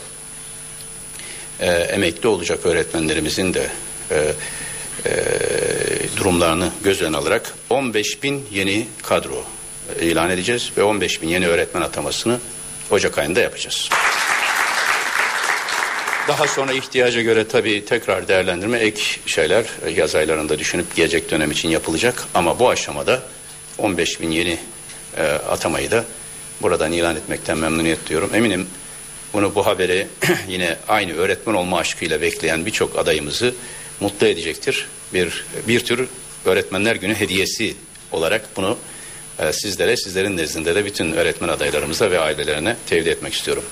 e, 1.59 1.67
emekli 1.67 2.27
olacak 2.27 2.65
öğretmenlerimizin 2.65 3.53
de 3.53 3.69
e, 4.11 4.33
e, 5.05 5.11
durumlarını 6.17 6.71
göz 6.83 7.01
önüne 7.01 7.17
alarak 7.17 7.53
15 7.69 8.23
bin 8.23 8.45
yeni 8.51 8.87
kadro 9.03 9.43
ilan 10.01 10.29
edeceğiz 10.29 10.71
ve 10.77 10.83
15 10.83 11.21
bin 11.21 11.27
yeni 11.27 11.47
öğretmen 11.47 11.81
atamasını 11.81 12.39
Ocak 12.91 13.17
ayında 13.17 13.39
yapacağız. 13.39 13.89
Daha 16.27 16.47
sonra 16.47 16.73
ihtiyaca 16.73 17.21
göre 17.21 17.47
tabii 17.47 17.85
tekrar 17.85 18.27
değerlendirme 18.27 18.79
ek 18.79 19.01
şeyler 19.25 19.65
yaz 19.95 20.15
aylarında 20.15 20.59
düşünüp 20.59 20.95
gelecek 20.95 21.31
dönem 21.31 21.51
için 21.51 21.69
yapılacak 21.69 22.23
ama 22.33 22.59
bu 22.59 22.69
aşamada 22.69 23.21
15 23.77 24.21
bin 24.21 24.31
yeni 24.31 24.57
e, 25.17 25.23
atamayı 25.23 25.91
da 25.91 26.05
buradan 26.61 26.91
ilan 26.91 27.15
etmekten 27.15 27.57
memnuniyet 27.57 28.09
duyuyorum. 28.09 28.35
Eminim 28.35 28.67
bunu 29.33 29.55
bu 29.55 29.65
haberi 29.65 30.07
yine 30.47 30.77
aynı 30.87 31.13
öğretmen 31.13 31.53
olma 31.53 31.79
aşkıyla 31.79 32.21
bekleyen 32.21 32.65
birçok 32.65 32.99
adayımızı 32.99 33.53
mutlu 33.99 34.27
edecektir. 34.27 34.87
Bir 35.13 35.45
bir 35.67 35.79
tür 35.79 36.07
öğretmenler 36.45 36.95
günü 36.95 37.15
hediyesi 37.15 37.75
olarak 38.11 38.41
bunu 38.55 38.77
e, 39.39 39.53
sizlere, 39.53 39.97
sizlerin 39.97 40.37
nezdinde 40.37 40.75
de 40.75 40.85
bütün 40.85 41.11
öğretmen 41.11 41.47
adaylarımıza 41.47 42.11
ve 42.11 42.19
ailelerine 42.19 42.75
tevdi 42.87 43.09
etmek 43.09 43.33
istiyorum. 43.33 43.63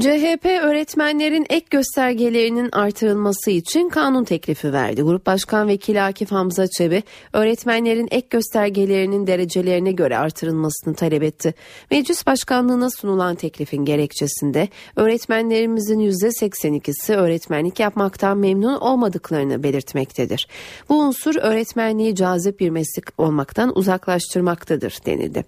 CHP 0.00 0.46
öğretmenlerin 0.62 1.46
ek 1.50 1.66
göstergelerinin 1.70 2.68
artırılması 2.72 3.50
için 3.50 3.88
kanun 3.88 4.24
teklifi 4.24 4.72
verdi. 4.72 5.02
Grup 5.02 5.26
Başkan 5.26 5.68
Vekili 5.68 6.02
Akif 6.02 6.32
Hamza 6.32 6.66
Çebi 6.66 7.02
öğretmenlerin 7.32 8.08
ek 8.10 8.26
göstergelerinin 8.30 9.26
derecelerine 9.26 9.92
göre 9.92 10.18
artırılmasını 10.18 10.94
talep 10.94 11.22
etti. 11.22 11.54
Meclis 11.90 12.26
Başkanlığına 12.26 12.90
sunulan 12.90 13.34
teklifin 13.34 13.84
gerekçesinde 13.84 14.68
öğretmenlerimizin 14.96 16.00
%82'si 16.00 17.14
öğretmenlik 17.14 17.80
yapmaktan 17.80 18.38
memnun 18.38 18.80
olmadıklarını 18.80 19.62
belirtmektedir. 19.62 20.48
Bu 20.88 20.98
unsur 20.98 21.36
öğretmenliği 21.36 22.14
cazip 22.14 22.60
bir 22.60 22.70
meslek 22.70 23.04
olmaktan 23.18 23.78
uzaklaştırmaktadır 23.78 24.98
denildi. 25.06 25.44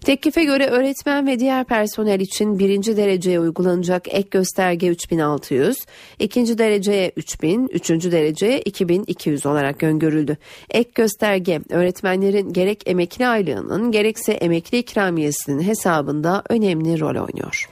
Teklife 0.00 0.44
göre 0.44 0.66
öğretmen 0.66 1.26
ve 1.26 1.38
diğer 1.38 1.64
personel 1.64 2.20
için 2.20 2.58
birinci 2.58 2.96
dereceye 2.96 3.40
uygulanacak 3.40 4.08
ek 4.08 4.28
gösterge 4.30 4.88
3600, 4.88 5.78
ikinci 6.18 6.58
dereceye 6.58 7.12
3000, 7.16 7.68
üçüncü 7.72 8.12
dereceye 8.12 8.60
2200 8.60 9.46
olarak 9.46 9.82
öngörüldü. 9.82 10.36
Ek 10.70 10.90
gösterge 10.94 11.60
öğretmenlerin 11.70 12.52
gerek 12.52 12.82
emekli 12.86 13.26
aylığının 13.26 13.92
gerekse 13.92 14.32
emekli 14.32 14.78
ikramiyesinin 14.78 15.62
hesabında 15.62 16.42
önemli 16.48 17.00
rol 17.00 17.24
oynuyor. 17.26 17.68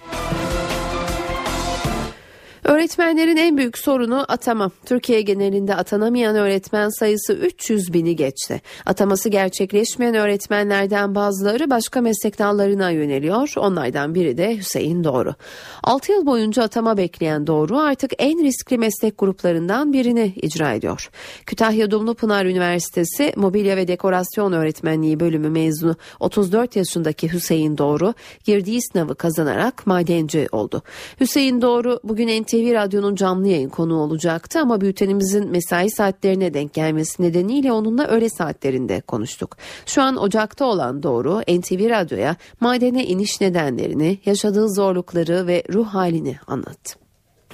Öğretmenlerin 2.77 3.37
en 3.37 3.57
büyük 3.57 3.79
sorunu 3.79 4.25
atama. 4.29 4.71
Türkiye 4.87 5.23
genelinde 5.23 5.75
atanamayan 5.75 6.37
öğretmen 6.37 6.89
sayısı 6.89 7.33
300 7.33 7.93
bini 7.93 8.17
geçti. 8.17 8.61
Ataması 8.87 9.29
gerçekleşmeyen 9.29 10.15
öğretmenlerden 10.15 11.15
bazıları 11.15 11.71
başka 11.71 12.01
meslek 12.01 12.39
dallarına 12.39 12.91
yöneliyor. 12.91 13.53
Onlardan 13.57 14.15
biri 14.15 14.39
de 14.39 14.57
Hüseyin 14.57 15.05
Doğru. 15.05 15.35
6 15.83 16.13
yıl 16.13 16.27
boyunca 16.27 16.63
atama 16.63 16.97
bekleyen 16.97 17.47
Doğru 17.47 17.79
artık 17.79 18.13
en 18.19 18.45
riskli 18.45 18.79
meslek 18.79 19.19
gruplarından 19.19 19.93
birini 19.93 20.33
icra 20.43 20.73
ediyor. 20.73 21.11
Kütahya 21.47 21.91
Dumlupınar 21.91 22.45
Üniversitesi 22.45 23.33
Mobilya 23.37 23.77
ve 23.77 23.89
Dekorasyon 23.89 24.53
Öğretmenliği 24.53 25.21
bölümü 25.21 25.49
mezunu 25.49 25.97
34 26.21 26.77
yaşındaki 26.77 27.33
Hüseyin 27.33 27.79
Doğru 27.79 28.15
girdiği 28.45 28.83
sınavı 28.83 29.15
kazanarak 29.15 29.87
madenci 29.87 30.49
oldu. 30.53 30.83
Hüseyin 31.21 31.63
Doğru 31.63 32.01
bugün 32.05 32.43
NTV 32.43 32.66
NTV 32.67 32.75
Radyo'nun 32.75 33.15
canlı 33.15 33.49
yayın 33.49 33.69
konuğu 33.69 34.01
olacaktı 34.01 34.61
ama 34.61 34.81
bültenimizin 34.81 35.51
mesai 35.51 35.91
saatlerine 35.91 36.55
denk 36.55 36.75
gelmesi 36.75 37.23
nedeniyle 37.23 37.73
onunla 37.73 38.07
öğle 38.07 38.29
saatlerinde 38.29 39.01
konuştuk. 39.01 39.57
Şu 39.87 40.03
an 40.03 40.17
Ocak'ta 40.17 40.65
olan 40.65 41.03
Doğru 41.03 41.41
NTV 41.41 41.91
Radyo'ya 41.91 42.37
madene 42.61 43.07
iniş 43.07 43.41
nedenlerini, 43.41 44.19
yaşadığı 44.25 44.69
zorlukları 44.75 45.47
ve 45.47 45.63
ruh 45.73 45.87
halini 45.87 46.37
anlattı. 46.47 47.06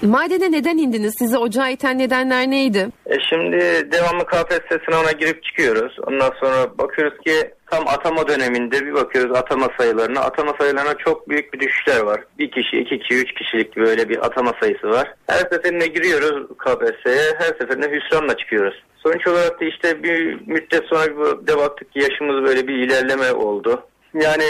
Madene 0.03 0.53
neden 0.53 0.79
indiniz? 0.79 1.15
Sizi 1.19 1.39
ocağa 1.39 1.69
iten 1.69 1.99
nedenler 1.99 2.51
neydi? 2.51 2.89
E 3.07 3.15
şimdi 3.31 3.59
devamlı 3.93 4.27
KPSS 4.27 4.85
sınavına 4.85 5.13
girip 5.13 5.45
çıkıyoruz. 5.45 5.97
Ondan 6.07 6.31
sonra 6.41 6.79
bakıyoruz 6.79 7.19
ki 7.27 7.33
tam 7.71 7.89
atama 7.89 8.29
döneminde 8.29 8.87
bir 8.87 8.95
bakıyoruz 8.95 9.37
atama 9.37 9.69
sayılarına. 9.79 10.21
Atama 10.21 10.55
sayılarına 10.61 10.95
çok 10.95 11.29
büyük 11.29 11.55
bir 11.55 11.61
düşüşler 11.61 12.01
var. 12.01 12.21
Bir 12.39 12.51
kişi, 12.51 12.77
iki 12.77 12.99
kişi, 12.99 13.23
üç 13.23 13.35
kişilik 13.35 13.77
böyle 13.77 14.09
bir 14.09 14.27
atama 14.27 14.53
sayısı 14.61 14.89
var. 14.89 15.15
Her 15.27 15.39
seferinde 15.53 15.87
giriyoruz 15.87 16.47
KPSS'ye. 16.59 17.35
Her 17.39 17.59
seferinde 17.61 17.91
hüsranla 17.91 18.37
çıkıyoruz. 18.37 18.83
Sonuç 18.97 19.27
olarak 19.27 19.61
da 19.61 19.65
işte 19.65 20.03
bir 20.03 20.41
müddet 20.47 20.85
sonra 20.85 21.07
bir 21.47 21.57
baktık 21.57 21.93
ki 21.93 21.99
yaşımız 21.99 22.45
böyle 22.45 22.69
bir 22.69 22.75
ilerleme 22.75 23.33
oldu. 23.33 23.83
Yani 24.15 24.45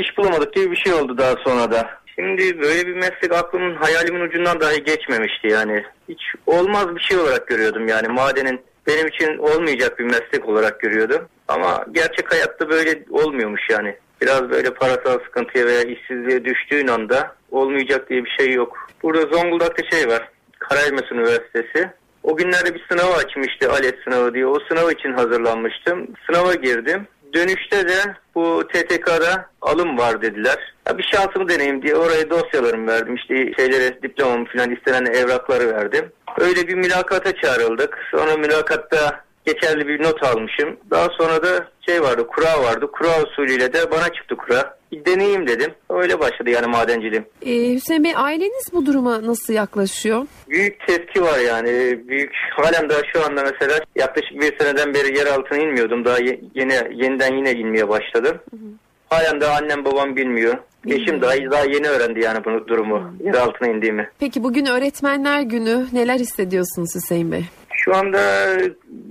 iş 0.00 0.18
bulamadık 0.18 0.54
gibi 0.54 0.70
bir 0.70 0.76
şey 0.76 0.92
oldu 0.92 1.18
daha 1.18 1.34
sonra 1.44 1.72
da. 1.72 1.97
Şimdi 2.18 2.60
böyle 2.60 2.86
bir 2.86 2.94
meslek 2.94 3.32
aklımın 3.32 3.74
hayalimin 3.74 4.20
ucundan 4.20 4.60
dahi 4.60 4.84
geçmemişti 4.84 5.48
yani. 5.48 5.84
Hiç 6.08 6.20
olmaz 6.46 6.96
bir 6.96 7.00
şey 7.00 7.18
olarak 7.18 7.46
görüyordum 7.46 7.88
yani 7.88 8.08
madenin 8.08 8.60
benim 8.86 9.06
için 9.06 9.38
olmayacak 9.38 9.98
bir 9.98 10.04
meslek 10.04 10.48
olarak 10.48 10.80
görüyordum. 10.80 11.28
Ama 11.48 11.84
gerçek 11.92 12.32
hayatta 12.32 12.70
böyle 12.70 13.04
olmuyormuş 13.10 13.62
yani. 13.70 13.96
Biraz 14.20 14.50
böyle 14.50 14.74
parasal 14.74 15.18
sıkıntıya 15.24 15.66
veya 15.66 15.82
işsizliğe 15.82 16.44
düştüğün 16.44 16.88
anda 16.88 17.34
olmayacak 17.50 18.10
diye 18.10 18.24
bir 18.24 18.30
şey 18.30 18.52
yok. 18.52 18.88
Burada 19.02 19.36
Zonguldak'ta 19.36 19.96
şey 19.96 20.08
var. 20.08 20.28
Karayelmes 20.58 21.12
Üniversitesi. 21.12 21.90
O 22.22 22.36
günlerde 22.36 22.74
bir 22.74 22.86
sınav 22.90 23.12
açmıştı 23.12 23.72
ALES 23.72 23.94
sınavı 24.04 24.34
diye. 24.34 24.46
O 24.46 24.58
sınav 24.68 24.90
için 24.90 25.12
hazırlanmıştım. 25.12 26.06
Sınava 26.26 26.54
girdim. 26.54 27.06
Dönüşte 27.34 27.88
de 27.88 28.14
bu 28.34 28.62
TTK'da 28.68 29.46
alım 29.62 29.98
var 29.98 30.22
dediler. 30.22 30.74
Ya 30.88 30.98
bir 30.98 31.02
şansımı 31.02 31.48
deneyim 31.48 31.82
diye 31.82 31.94
oraya 31.94 32.30
dosyalarımı 32.30 32.86
verdim. 32.86 33.14
İşte 33.14 33.52
şeylere 33.56 34.02
diplomamı 34.02 34.44
falan 34.44 34.70
istenen 34.70 35.06
evrakları 35.06 35.74
verdim. 35.74 36.12
Öyle 36.38 36.68
bir 36.68 36.74
mülakata 36.74 37.36
çağrıldık. 37.36 37.98
Sonra 38.10 38.36
mülakatta 38.36 39.24
geçerli 39.52 39.88
bir 39.88 40.02
not 40.02 40.22
almışım. 40.22 40.76
Daha 40.90 41.08
sonra 41.18 41.42
da 41.42 41.68
şey 41.86 42.02
vardı, 42.02 42.26
kura 42.26 42.62
vardı. 42.62 42.90
Kura 42.92 43.22
usulüyle 43.22 43.72
de 43.72 43.90
bana 43.90 44.08
çıktı 44.08 44.36
kura. 44.36 44.78
Bir 44.92 45.04
deneyeyim 45.04 45.46
dedim. 45.46 45.72
Öyle 45.90 46.20
başladı 46.20 46.50
yani 46.50 46.66
madenciliğim. 46.66 47.26
Ee, 47.42 47.74
Hüseyin 47.74 48.04
Bey 48.04 48.12
aileniz 48.16 48.72
bu 48.72 48.86
duruma 48.86 49.26
nasıl 49.26 49.52
yaklaşıyor? 49.52 50.26
Büyük 50.48 50.86
tepki 50.86 51.22
var 51.22 51.38
yani. 51.38 51.98
Büyük 52.08 52.32
halen 52.56 52.88
daha 52.88 53.00
şu 53.12 53.24
anda 53.24 53.42
mesela 53.42 53.78
yaklaşık 53.96 54.40
bir 54.40 54.58
seneden 54.58 54.94
beri 54.94 55.18
yer 55.18 55.26
altına 55.26 55.58
inmiyordum. 55.58 56.04
Daha 56.04 56.18
yeni 56.54 56.74
yeniden 57.02 57.36
yine 57.36 57.52
inmeye 57.52 57.88
başladım. 57.88 58.38
Hı 58.50 58.56
hı. 58.56 58.70
Halen 59.10 59.40
daha 59.40 59.56
annem 59.56 59.84
babam 59.84 60.16
bilmiyor. 60.16 60.54
Eşim 60.86 61.22
daha, 61.22 61.32
daha 61.50 61.64
yeni 61.64 61.88
öğrendi 61.88 62.20
yani 62.20 62.44
bunu 62.44 62.68
durumu. 62.68 63.12
Yer 63.24 63.34
altına 63.34 63.68
indiğimi. 63.68 64.10
Peki 64.20 64.42
bugün 64.42 64.66
öğretmenler 64.66 65.40
günü 65.40 65.86
neler 65.92 66.18
hissediyorsunuz 66.18 66.94
Hüseyin 66.94 67.32
Bey? 67.32 67.44
Şu 67.88 67.96
anda 67.96 68.20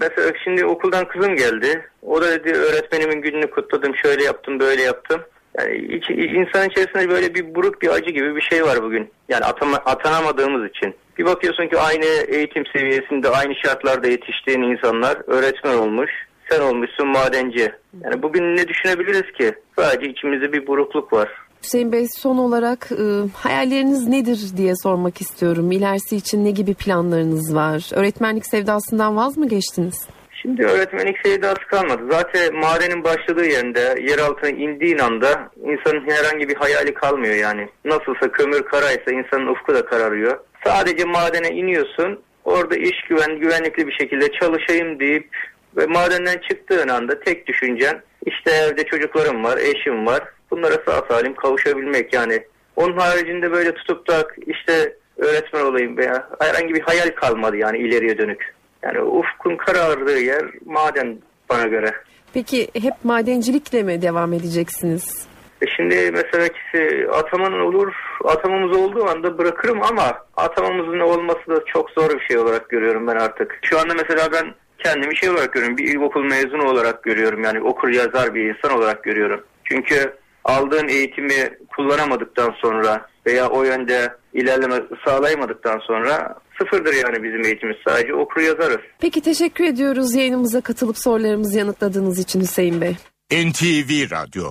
mesela 0.02 0.32
şimdi 0.44 0.66
okuldan 0.66 1.08
kızım 1.08 1.36
geldi. 1.36 1.90
O 2.02 2.22
da 2.22 2.32
dedi 2.32 2.58
öğretmenimin 2.58 3.22
gününü 3.22 3.50
kutladım. 3.50 3.96
Şöyle 3.96 4.24
yaptım 4.24 4.60
böyle 4.60 4.82
yaptım. 4.82 5.22
Yani 5.60 5.78
iç, 5.78 6.10
insan 6.10 6.70
içerisinde 6.70 7.10
böyle 7.10 7.36
bir 7.36 7.56
buruk 7.56 7.82
bir 7.82 7.90
acı 7.90 8.12
gibi 8.12 8.36
bir 8.36 8.42
şey 8.42 8.64
var 8.64 8.84
bugün. 8.84 9.10
Yani 9.30 9.46
atama, 9.46 9.78
atanamadığımız 9.78 10.70
için. 10.70 10.96
Bir 11.18 11.26
bakıyorsun 11.26 11.68
ki 11.68 11.78
aynı 11.78 12.06
eğitim 12.28 12.64
seviyesinde 12.66 13.30
aynı 13.30 13.56
şartlarda 13.56 14.08
yetiştiğin 14.08 14.62
insanlar 14.62 15.18
öğretmen 15.28 15.78
olmuş. 15.78 16.12
Sen 16.50 16.62
olmuşsun 16.62 17.08
madenci. 17.08 17.72
Yani 18.04 18.24
bugün 18.24 18.56
ne 18.56 18.68
düşünebiliriz 18.68 19.32
ki? 19.32 19.52
Sadece 19.80 20.12
içimizde 20.12 20.54
bir 20.54 20.68
burukluk 20.68 21.14
var. 21.14 21.30
Hüseyin 21.64 21.92
Bey 21.92 22.08
son 22.18 22.38
olarak 22.38 22.90
e, 22.92 23.06
hayalleriniz 23.34 24.08
nedir 24.08 24.40
diye 24.58 24.76
sormak 24.76 25.22
istiyorum. 25.22 25.72
İlerisi 25.72 26.16
için 26.16 26.46
ne 26.46 26.52
gibi 26.52 26.74
planlarınız 26.74 27.56
var? 27.56 27.90
Öğretmenlik 27.96 28.46
sevdasından 28.46 29.16
vaz 29.18 29.38
mı 29.38 29.48
geçtiniz? 29.48 30.08
Şimdi 30.42 30.66
öğretmenlik 30.66 31.18
sevdası 31.26 31.68
kalmadı. 31.68 32.02
Zaten 32.12 32.56
madenin 32.56 33.04
başladığı 33.04 33.46
yerinde 33.46 33.80
yer 34.10 34.20
altına 34.20 34.50
indiğin 34.50 34.98
anda 34.98 35.50
insanın 35.64 36.10
herhangi 36.10 36.50
bir 36.50 36.56
hayali 36.56 36.94
kalmıyor 36.94 37.36
yani. 37.36 37.70
Nasılsa 37.86 38.32
kömür 38.32 38.64
karaysa 38.64 39.12
insanın 39.12 39.48
ufku 39.48 39.74
da 39.74 39.86
kararıyor. 39.86 40.40
Sadece 40.66 41.06
madene 41.06 41.50
iniyorsun. 41.50 42.20
Orada 42.46 42.76
iş 42.76 43.02
güven, 43.10 43.40
güvenlikli 43.40 43.88
bir 43.88 43.92
şekilde 43.92 44.32
çalışayım 44.32 45.00
deyip 45.00 45.30
ve 45.78 45.86
madenden 45.86 46.38
çıktığın 46.50 46.88
anda 46.88 47.20
tek 47.20 47.48
düşüncen 47.48 48.02
işte 48.26 48.52
evde 48.52 48.84
çocuklarım 48.84 49.44
var, 49.44 49.58
eşim 49.58 50.06
var. 50.06 50.24
Bunlara 50.52 50.76
sağ 50.86 51.06
salim 51.10 51.36
kavuşabilmek 51.36 52.14
yani. 52.14 52.44
Onun 52.76 52.98
haricinde 52.98 53.52
böyle 53.52 53.74
tutup 53.74 54.08
da 54.08 54.28
işte 54.48 54.96
öğretmen 55.18 55.66
olayım 55.66 55.98
veya 55.98 56.30
herhangi 56.40 56.74
bir 56.74 56.82
hayal 56.82 57.10
kalmadı 57.16 57.58
yani 57.58 57.78
ileriye 57.78 58.18
dönük. 58.18 58.56
Yani 58.84 59.02
ufkun 59.02 59.56
karardığı 59.58 60.20
yer 60.20 60.46
maden 60.66 61.18
bana 61.50 61.68
göre. 61.68 61.92
Peki 62.34 62.68
hep 62.82 62.94
madencilikle 63.04 63.84
mi 63.84 64.02
devam 64.02 64.34
edeceksiniz? 64.34 65.28
E 65.62 65.66
şimdi 65.76 66.12
mesela 66.14 66.48
kişi 66.48 67.08
atamanın 67.12 67.60
olur, 67.60 67.94
atamamız 68.24 68.78
olduğu 68.78 69.06
anda 69.06 69.38
bırakırım 69.38 69.84
ama 69.84 70.18
atamamızın 70.38 71.00
olması 71.00 71.48
da 71.48 71.66
çok 71.66 71.90
zor 71.90 72.10
bir 72.10 72.26
şey 72.28 72.38
olarak 72.38 72.70
görüyorum 72.70 73.08
ben 73.08 73.16
artık. 73.16 73.60
Şu 73.62 73.80
anda 73.80 73.94
mesela 73.94 74.32
ben 74.32 74.54
kendimi 74.84 75.18
şey 75.18 75.30
olarak 75.30 75.54
görüyorum. 75.54 75.78
Bir 75.78 75.88
ilkokul 75.88 76.24
mezunu 76.24 76.70
olarak 76.72 77.04
görüyorum. 77.04 77.44
Yani 77.44 77.62
okur 77.62 77.90
yazar 77.90 78.36
bir 78.36 78.56
insan 78.56 78.78
olarak 78.78 79.04
görüyorum. 79.04 79.44
Çünkü 79.64 80.14
aldığın 80.48 80.88
eğitimi 80.88 81.58
kullanamadıktan 81.76 82.54
sonra 82.62 83.08
veya 83.26 83.50
o 83.50 83.64
yönde 83.64 84.14
ilerleme 84.34 84.82
sağlayamadıktan 85.06 85.80
sonra 85.80 86.36
sıfırdır 86.60 86.94
yani 86.94 87.24
bizim 87.24 87.46
eğitimimiz. 87.46 87.78
Sadece 87.88 88.14
okur 88.14 88.42
yazarız. 88.42 88.82
Peki 89.00 89.22
teşekkür 89.22 89.64
ediyoruz 89.64 90.16
yayınımıza 90.16 90.62
katılıp 90.62 90.98
sorularımızı 90.98 91.58
yanıtladığınız 91.58 92.20
için 92.20 92.42
Hüseyin 92.42 92.82
Bey. 92.82 92.96
NTV 93.32 94.12
Radyo 94.12 94.44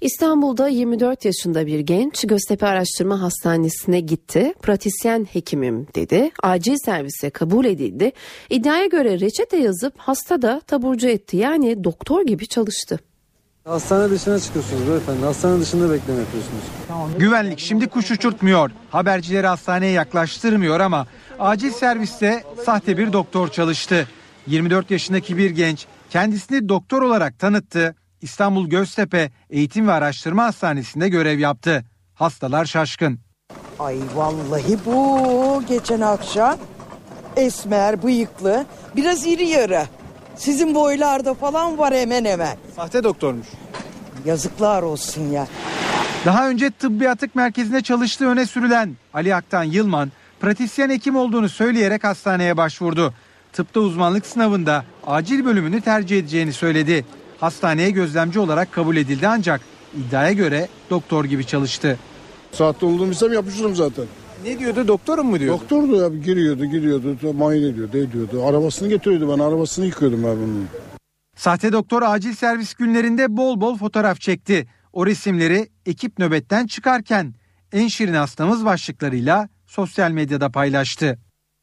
İstanbul'da 0.00 0.68
24 0.68 1.24
yaşında 1.24 1.66
bir 1.66 1.80
genç 1.80 2.26
Göztepe 2.26 2.66
Araştırma 2.66 3.22
Hastanesi'ne 3.22 4.00
gitti. 4.00 4.54
Pratisyen 4.62 5.24
hekimim 5.32 5.86
dedi. 5.94 6.30
Acil 6.42 6.76
servise 6.84 7.30
kabul 7.30 7.64
edildi. 7.64 8.12
İddiaya 8.50 8.86
göre 8.86 9.20
reçete 9.20 9.56
yazıp 9.56 9.98
hasta 9.98 10.42
da 10.42 10.60
taburcu 10.60 11.08
etti. 11.08 11.36
Yani 11.36 11.84
doktor 11.84 12.26
gibi 12.26 12.46
çalıştı. 12.46 12.98
Hastane 13.66 14.10
dışına 14.10 14.40
çıkıyorsunuz 14.40 14.88
beyefendi. 14.88 15.24
Hastane 15.24 15.60
dışında 15.60 15.92
bekleme 15.92 16.20
yapıyorsunuz. 16.20 16.62
Güvenlik 17.18 17.58
şimdi 17.58 17.88
kuş 17.88 18.10
uçurtmuyor. 18.10 18.70
Habercileri 18.90 19.46
hastaneye 19.46 19.92
yaklaştırmıyor 19.92 20.80
ama 20.80 21.06
acil 21.38 21.70
serviste 21.70 22.44
sahte 22.64 22.98
bir 22.98 23.12
doktor 23.12 23.48
çalıştı. 23.48 24.08
24 24.46 24.90
yaşındaki 24.90 25.36
bir 25.36 25.50
genç 25.50 25.86
kendisini 26.10 26.68
doktor 26.68 27.02
olarak 27.02 27.38
tanıttı. 27.38 27.94
İstanbul 28.20 28.68
Göztepe 28.68 29.30
Eğitim 29.50 29.88
ve 29.88 29.92
Araştırma 29.92 30.44
Hastanesi'nde 30.44 31.08
görev 31.08 31.38
yaptı. 31.38 31.84
Hastalar 32.14 32.64
şaşkın. 32.64 33.18
Ay 33.78 33.96
vallahi 34.14 34.78
bu 34.86 35.62
geçen 35.68 36.00
akşam 36.00 36.58
esmer, 37.36 38.02
bıyıklı, 38.02 38.66
biraz 38.96 39.26
iri 39.26 39.48
yarı. 39.48 39.82
Sizin 40.36 40.74
boylarda 40.74 41.34
falan 41.34 41.78
var 41.78 41.94
hemen 41.94 42.24
hemen. 42.24 42.56
Sahte 42.76 43.04
doktormuş. 43.04 43.46
Yazıklar 44.24 44.82
olsun 44.82 45.30
ya. 45.30 45.46
Daha 46.24 46.48
önce 46.48 46.70
tıbbi 46.70 47.08
atık 47.08 47.34
merkezinde 47.34 47.80
çalıştığı 47.80 48.26
öne 48.26 48.46
sürülen 48.46 48.96
Ali 49.14 49.34
Aktan 49.34 49.64
Yılman, 49.64 50.12
pratisyen 50.40 50.90
hekim 50.90 51.16
olduğunu 51.16 51.48
söyleyerek 51.48 52.04
hastaneye 52.04 52.56
başvurdu. 52.56 53.14
Tıpta 53.52 53.80
uzmanlık 53.80 54.26
sınavında 54.26 54.84
acil 55.06 55.44
bölümünü 55.44 55.80
tercih 55.80 56.18
edeceğini 56.18 56.52
söyledi. 56.52 57.04
Hastaneye 57.40 57.90
gözlemci 57.90 58.38
olarak 58.38 58.72
kabul 58.72 58.96
edildi 58.96 59.28
ancak 59.28 59.60
iddiaya 59.96 60.32
göre 60.32 60.68
doktor 60.90 61.24
gibi 61.24 61.46
çalıştı. 61.46 61.98
Saatte 62.52 62.86
olduğumu 62.86 63.10
bilsem 63.10 63.32
yapışırım 63.32 63.76
zaten. 63.76 64.04
Ne 64.46 64.58
diyordu 64.58 64.88
doktorum 64.88 65.26
mu 65.26 65.40
diyordu? 65.40 65.60
Doktordu 65.60 65.96
ya 65.96 66.08
giriyordu 66.08 66.64
giriyordu 66.64 67.32
muayene 67.32 67.66
ediyordu 67.66 67.98
ediyordu. 67.98 68.46
Arabasını 68.46 68.88
getiriyordu 68.88 69.32
ben 69.32 69.42
arabasını 69.42 69.86
yıkıyordum 69.86 70.24
ben 70.24 70.36
bunun. 70.36 70.68
Sahte 71.36 71.72
doktor 71.72 72.02
acil 72.02 72.34
servis 72.34 72.74
günlerinde 72.74 73.36
bol 73.36 73.60
bol 73.60 73.78
fotoğraf 73.78 74.20
çekti. 74.20 74.66
O 74.92 75.06
resimleri 75.06 75.68
ekip 75.86 76.18
nöbetten 76.18 76.66
çıkarken 76.66 77.34
en 77.72 77.88
şirin 77.88 78.14
hastamız 78.14 78.64
başlıklarıyla 78.64 79.48
sosyal 79.66 80.10
medyada 80.10 80.48
paylaştı. 80.48 81.18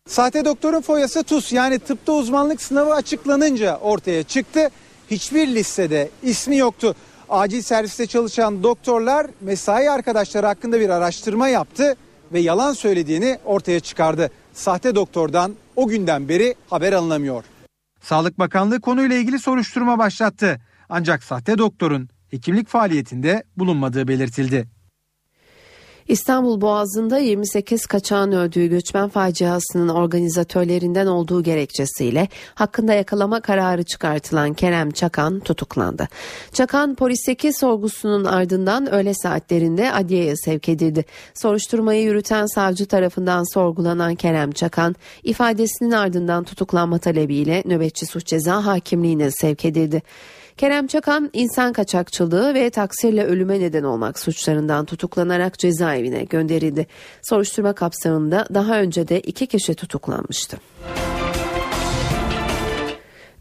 Sahte 0.07 0.45
doktorun 0.45 0.81
foyası 0.81 1.23
TUS 1.23 1.53
yani 1.53 1.79
tıpta 1.79 2.11
uzmanlık 2.11 2.61
sınavı 2.61 2.93
açıklanınca 2.93 3.77
ortaya 3.77 4.23
çıktı. 4.23 4.69
Hiçbir 5.11 5.47
listede 5.47 6.09
ismi 6.23 6.57
yoktu. 6.57 6.95
Acil 7.29 7.61
serviste 7.61 8.05
çalışan 8.05 8.63
doktorlar 8.63 9.27
mesai 9.41 9.89
arkadaşları 9.89 10.45
hakkında 10.45 10.79
bir 10.79 10.89
araştırma 10.89 11.47
yaptı 11.47 11.95
ve 12.34 12.39
yalan 12.39 12.73
söylediğini 12.73 13.39
ortaya 13.45 13.79
çıkardı. 13.79 14.29
Sahte 14.53 14.95
doktordan 14.95 15.53
o 15.75 15.88
günden 15.88 16.29
beri 16.29 16.55
haber 16.69 16.93
alınamıyor. 16.93 17.43
Sağlık 18.01 18.39
Bakanlığı 18.39 18.81
konuyla 18.81 19.15
ilgili 19.15 19.39
soruşturma 19.39 19.97
başlattı. 19.97 20.61
Ancak 20.89 21.23
sahte 21.23 21.57
doktorun 21.57 22.09
hekimlik 22.29 22.67
faaliyetinde 22.67 23.43
bulunmadığı 23.57 24.07
belirtildi. 24.07 24.72
İstanbul 26.08 26.62
Boğazı'nda 26.62 27.18
28 27.18 27.86
kaçağın 27.86 28.32
öldüğü 28.32 28.68
göçmen 28.68 29.10
faciasının 29.10 29.89
organizatörlerinden 29.89 31.08
olduğu 31.08 31.43
gerekçesiyle 31.43 32.28
hakkında 32.56 32.93
yakalama 32.93 33.41
kararı 33.41 33.84
çıkartılan 33.84 34.54
Kerem 34.54 34.91
Çakan 34.91 35.39
tutuklandı. 35.39 36.08
Çakan 36.54 36.95
polisteki 36.95 37.54
sorgusunun 37.54 38.26
ardından 38.26 38.93
öğle 38.93 39.14
saatlerinde 39.14 39.93
adliyeye 39.93 40.36
sevk 40.36 40.70
edildi. 40.70 41.06
Soruşturmayı 41.34 42.04
yürüten 42.04 42.45
savcı 42.45 42.86
tarafından 42.86 43.54
sorgulanan 43.54 44.16
Kerem 44.16 44.51
Çakan 44.51 44.95
ifadesinin 45.24 45.91
ardından 45.91 46.43
tutuklanma 46.43 46.97
talebiyle 46.97 47.64
nöbetçi 47.66 48.06
suç 48.06 48.26
ceza 48.26 48.66
hakimliğine 48.66 49.32
sevk 49.32 49.66
edildi. 49.66 50.01
Kerem 50.58 50.88
Çakan 50.88 51.30
insan 51.34 51.74
kaçakçılığı 51.74 52.54
ve 52.54 52.70
taksirle 52.70 53.26
ölüme 53.26 53.60
neden 53.60 53.84
olmak 53.84 54.20
suçlarından 54.20 54.86
tutuklanarak 54.86 55.60
cezaevine 55.60 56.24
gönderildi. 56.24 56.88
Soruşturma 57.30 57.74
kapsamında 57.74 58.47
daha 58.54 58.80
önce 58.80 59.08
de 59.08 59.20
iki 59.20 59.47
kişi 59.47 59.76
tutuklanmıştı. 59.76 60.58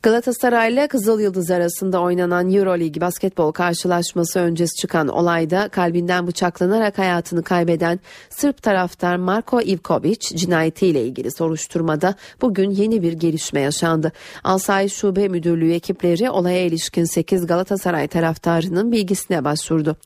Galatasaray 0.03 0.73
ile 0.73 0.89
Kızıl 0.89 1.21
Yıldız 1.21 1.51
arasında 1.51 2.01
oynanan 2.01 2.53
Euroleague 2.53 3.01
basketbol 3.01 3.53
karşılaşması 3.53 4.41
öncesi 4.41 4.77
çıkan 4.77 5.09
olayda 5.09 5.69
kalbinden 5.69 6.27
bıçaklanarak 6.27 6.99
hayatını 6.99 7.43
kaybeden 7.43 8.01
Sırp 8.31 8.63
taraftar 8.63 9.17
Marko 9.17 9.61
Ivkovic 9.61 10.19
cinayetiyle 10.21 11.05
ilgili 11.05 11.31
soruşturmada 11.33 12.15
bugün 12.41 12.71
yeni 12.71 13.03
bir 13.03 13.13
gelişme 13.13 13.61
yaşandı. 13.61 14.13
Alsayiş 14.45 14.93
Şube 14.93 15.29
Müdürlüğü 15.29 15.73
ekipleri 15.73 16.31
olaya 16.31 16.65
ilişkin 16.65 17.05
8 17.05 17.47
Galatasaray 17.47 18.09
taraftarının 18.09 18.93
bilgisine 18.93 19.45
başvurdu. 19.45 19.97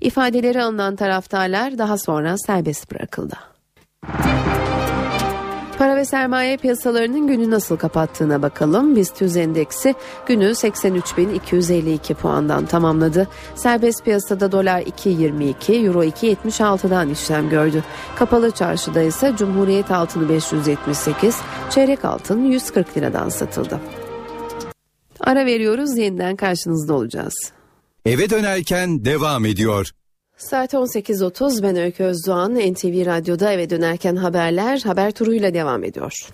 İfadeleri 0.00 0.62
alınan 0.62 0.96
taraftarlar 0.96 1.78
daha 1.78 1.98
sonra 1.98 2.38
serbest 2.38 2.90
bırakıldı. 2.90 3.36
Para 5.82 5.96
ve 5.96 6.04
sermaye 6.04 6.56
piyasalarının 6.56 7.26
günü 7.26 7.50
nasıl 7.50 7.76
kapattığına 7.76 8.42
bakalım. 8.42 8.96
BIST 8.96 9.20
100 9.20 9.36
endeksi 9.36 9.94
günü 10.26 10.44
83.252 10.44 12.14
puandan 12.14 12.66
tamamladı. 12.66 13.28
Serbest 13.54 14.04
piyasada 14.04 14.52
dolar 14.52 14.80
2.22, 14.80 15.86
euro 15.86 16.04
2.76'dan 16.04 17.08
işlem 17.08 17.48
gördü. 17.48 17.84
Kapalı 18.16 18.50
çarşıda 18.50 19.02
ise 19.02 19.32
Cumhuriyet 19.38 19.90
altını 19.90 20.28
578, 20.28 21.36
çeyrek 21.70 22.04
altın 22.04 22.44
140 22.44 22.96
liradan 22.96 23.28
satıldı. 23.28 23.80
Ara 25.20 25.46
veriyoruz 25.46 25.98
yeniden 25.98 26.36
karşınızda 26.36 26.94
olacağız. 26.94 27.34
Eve 28.04 28.30
dönerken 28.30 29.04
devam 29.04 29.46
ediyor. 29.46 29.90
Saat 30.36 30.74
18.30 30.74 31.62
ben 31.62 31.76
Öykü 31.76 32.04
Özdoğan 32.04 32.54
NTV 32.54 33.06
Radyo'da 33.06 33.52
eve 33.52 33.70
dönerken 33.70 34.16
haberler 34.16 34.80
haber 34.80 35.10
turuyla 35.10 35.54
devam 35.54 35.84
ediyor. 35.84 36.28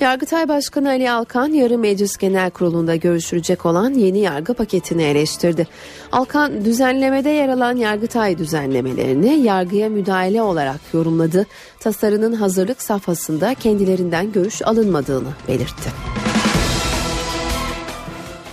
Yargıtay 0.00 0.48
Başkanı 0.48 0.88
Ali 0.88 1.10
Alkan 1.10 1.48
yarın 1.48 1.80
Meclis 1.80 2.16
Genel 2.16 2.50
Kurulu'nda 2.50 2.96
görüşülecek 2.96 3.66
olan 3.66 3.94
yeni 3.94 4.18
yargı 4.18 4.54
paketini 4.54 5.02
eleştirdi. 5.02 5.66
Alkan 6.12 6.64
düzenlemede 6.64 7.30
yer 7.30 7.48
alan 7.48 7.76
Yargıtay 7.76 8.38
düzenlemelerini 8.38 9.40
yargıya 9.42 9.88
müdahale 9.88 10.42
olarak 10.42 10.80
yorumladı. 10.92 11.46
Tasarının 11.80 12.32
hazırlık 12.32 12.82
safhasında 12.82 13.54
kendilerinden 13.54 14.32
görüş 14.32 14.62
alınmadığını 14.62 15.30
belirtti. 15.48 15.90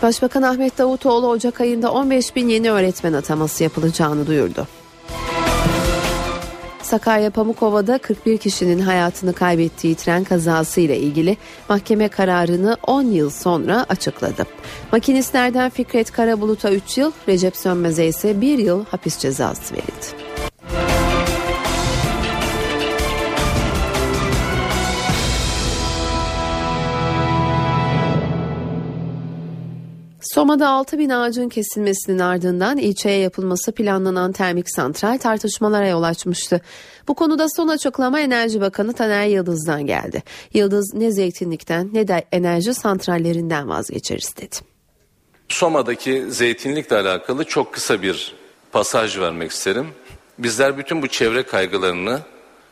Başbakan 0.02 0.41
Ahmet 0.41 0.78
Davutoğlu 0.78 1.28
Ocak 1.28 1.62
ayında 1.62 1.91
15 1.91 2.36
bin 2.36 2.49
yeni 2.49 2.72
öğretmen 2.72 3.14
ataması 3.14 3.64
yapılacağını 3.64 4.28
duyurdu. 4.28 4.68
Sakarya 6.82 7.30
Pamukova'da 7.30 7.97
41 7.97 8.38
kişinin 8.38 8.80
hayatını 8.80 9.34
kaybettiği 9.34 9.95
tren 9.95 10.24
kazası 10.24 10.82
ile 10.82 10.99
ilgili 10.99 11.38
mahkeme 11.70 12.08
kararını 12.08 12.78
10 12.88 13.04
yıl 13.04 13.30
sonra 13.30 13.86
açıkladı. 13.89 14.45
Makinistlerden 14.91 15.70
Fikret 15.70 16.12
Karabulut'a 16.12 16.72
3 16.72 16.97
yıl, 16.97 17.12
Recep 17.28 17.58
Sönmez'e 17.58 18.06
ise 18.06 18.41
1 18.41 18.58
yıl 18.58 18.86
hapis 18.86 19.18
cezası 19.18 19.74
verildi. 19.74 20.31
Soma'da 30.34 30.70
6 30.70 30.98
bin 30.98 31.10
ağacın 31.10 31.50
kesilmesinin 31.50 32.20
ardından 32.20 32.78
ilçeye 32.78 33.20
yapılması 33.20 33.72
planlanan 33.72 34.32
termik 34.32 34.76
santral 34.76 35.18
tartışmalara 35.18 35.88
yol 35.88 36.04
açmıştı. 36.04 36.62
Bu 37.08 37.14
konuda 37.16 37.48
son 37.50 37.68
açıklama 37.68 38.20
Enerji 38.20 38.62
Bakanı 38.62 38.94
Taner 38.94 39.26
Yıldız'dan 39.26 39.86
geldi. 39.86 40.24
Yıldız 40.54 40.94
ne 40.94 41.12
zeytinlikten 41.12 41.90
ne 41.94 42.08
de 42.08 42.26
enerji 42.32 42.74
santrallerinden 42.74 43.70
vazgeçeriz 43.70 44.38
dedi. 44.38 44.56
Soma'daki 45.50 46.26
zeytinlikle 46.30 46.96
alakalı 46.96 47.44
çok 47.44 47.74
kısa 47.74 48.02
bir 48.02 48.36
pasaj 48.72 49.20
vermek 49.20 49.52
isterim. 49.52 49.88
Bizler 50.38 50.78
bütün 50.78 51.02
bu 51.02 51.08
çevre 51.08 51.44
kaygılarını 51.44 52.20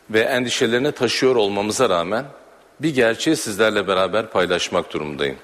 ve 0.10 0.20
endişelerini 0.20 0.92
taşıyor 0.92 1.36
olmamıza 1.36 1.90
rağmen 1.90 2.26
bir 2.80 2.96
gerçeği 2.96 3.36
sizlerle 3.36 3.88
beraber 3.88 4.30
paylaşmak 4.30 4.94
durumundayım. 4.94 5.38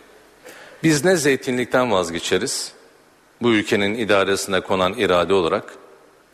Biz 0.85 1.05
ne 1.05 1.15
zeytinlikten 1.15 1.91
vazgeçeriz 1.91 2.71
bu 3.41 3.53
ülkenin 3.53 3.93
idaresine 3.95 4.61
konan 4.61 4.93
irade 4.93 5.33
olarak 5.33 5.75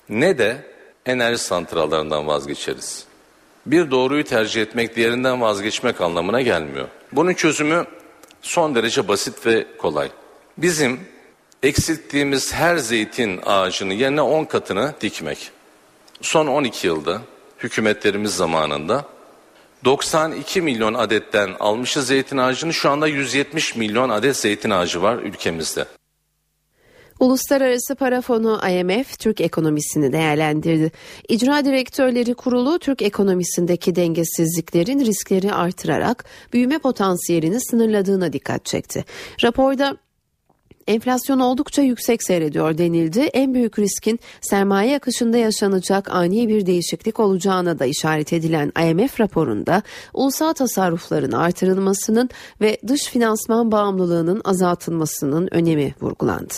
ne 0.10 0.38
de 0.38 0.66
enerji 1.06 1.38
santrallarından 1.38 2.28
vazgeçeriz. 2.28 3.06
Bir 3.66 3.91
doğruyu 3.91 4.24
tercih 4.24 4.62
etmek 4.62 4.95
diğerinden 4.95 5.41
vazgeçmek 5.41 6.02
anlamına 6.02 6.41
gelmiyor. 6.41 6.88
Bunun 7.12 7.34
çözümü 7.34 7.86
son 8.41 8.76
derece 8.76 9.08
basit 9.08 9.45
ve 9.45 9.68
kolay. 9.78 10.10
Bizim 10.58 10.99
eksilttiğimiz 11.64 12.54
her 12.54 12.78
zeytin 12.78 13.39
ağacını 13.45 13.93
yerine 13.93 14.22
10 14.22 14.45
katını 14.45 14.93
dikmek. 15.02 15.52
Son 16.22 16.47
12 16.47 16.88
yılda 16.88 17.22
hükümetlerimiz 17.60 18.36
zamanında 18.36 19.06
92 19.86 20.62
milyon 20.62 20.94
adetten 20.94 21.50
almışız 21.60 22.08
zeytin 22.08 22.38
ağacını 22.38 22.74
şu 22.74 22.90
anda 22.90 23.08
170 23.08 23.76
milyon 23.76 24.10
adet 24.10 24.38
zeytin 24.38 24.70
ağacı 24.70 25.02
var 25.02 25.18
ülkemizde. 25.18 25.86
Uluslararası 27.20 27.96
Para 27.96 28.22
Fonu 28.22 28.62
IMF 28.70 29.20
Türk 29.20 29.42
ekonomisini 29.42 30.14
değerlendirdi. 30.14 30.92
İcra 31.30 31.66
Direktörleri 31.66 32.34
Kurulu 32.34 32.80
Türk 32.80 33.02
ekonomisindeki 33.02 33.96
dengesizliklerin 33.96 35.06
riskleri 35.06 35.54
artırarak 35.54 36.26
büyüme 36.54 36.80
potansiyelini 36.80 37.62
sınırladığına 37.62 38.34
dikkat 38.34 38.66
çekti. 38.66 39.06
Raporda 39.44 39.98
Enflasyon 40.92 41.39
oldukça 41.39 41.82
yüksek 41.82 42.24
seyrediyor 42.24 42.78
denildi. 42.78 43.20
En 43.20 43.54
büyük 43.54 43.80
riskin 43.80 44.20
sermaye 44.42 44.96
akışında 44.96 45.38
yaşanacak 45.38 46.16
ani 46.16 46.48
bir 46.48 46.66
değişiklik 46.66 47.20
olacağına 47.20 47.80
da 47.80 47.86
işaret 47.86 48.34
edilen 48.34 48.72
IMF 48.84 49.20
raporunda 49.20 49.84
ulusal 50.14 50.54
tasarrufların 50.54 51.32
artırılmasının 51.32 52.30
ve 52.62 52.78
dış 52.88 53.06
finansman 53.06 53.72
bağımlılığının 53.72 54.42
azaltılmasının 54.46 55.48
önemi 55.52 55.96
vurgulandı. 56.02 56.54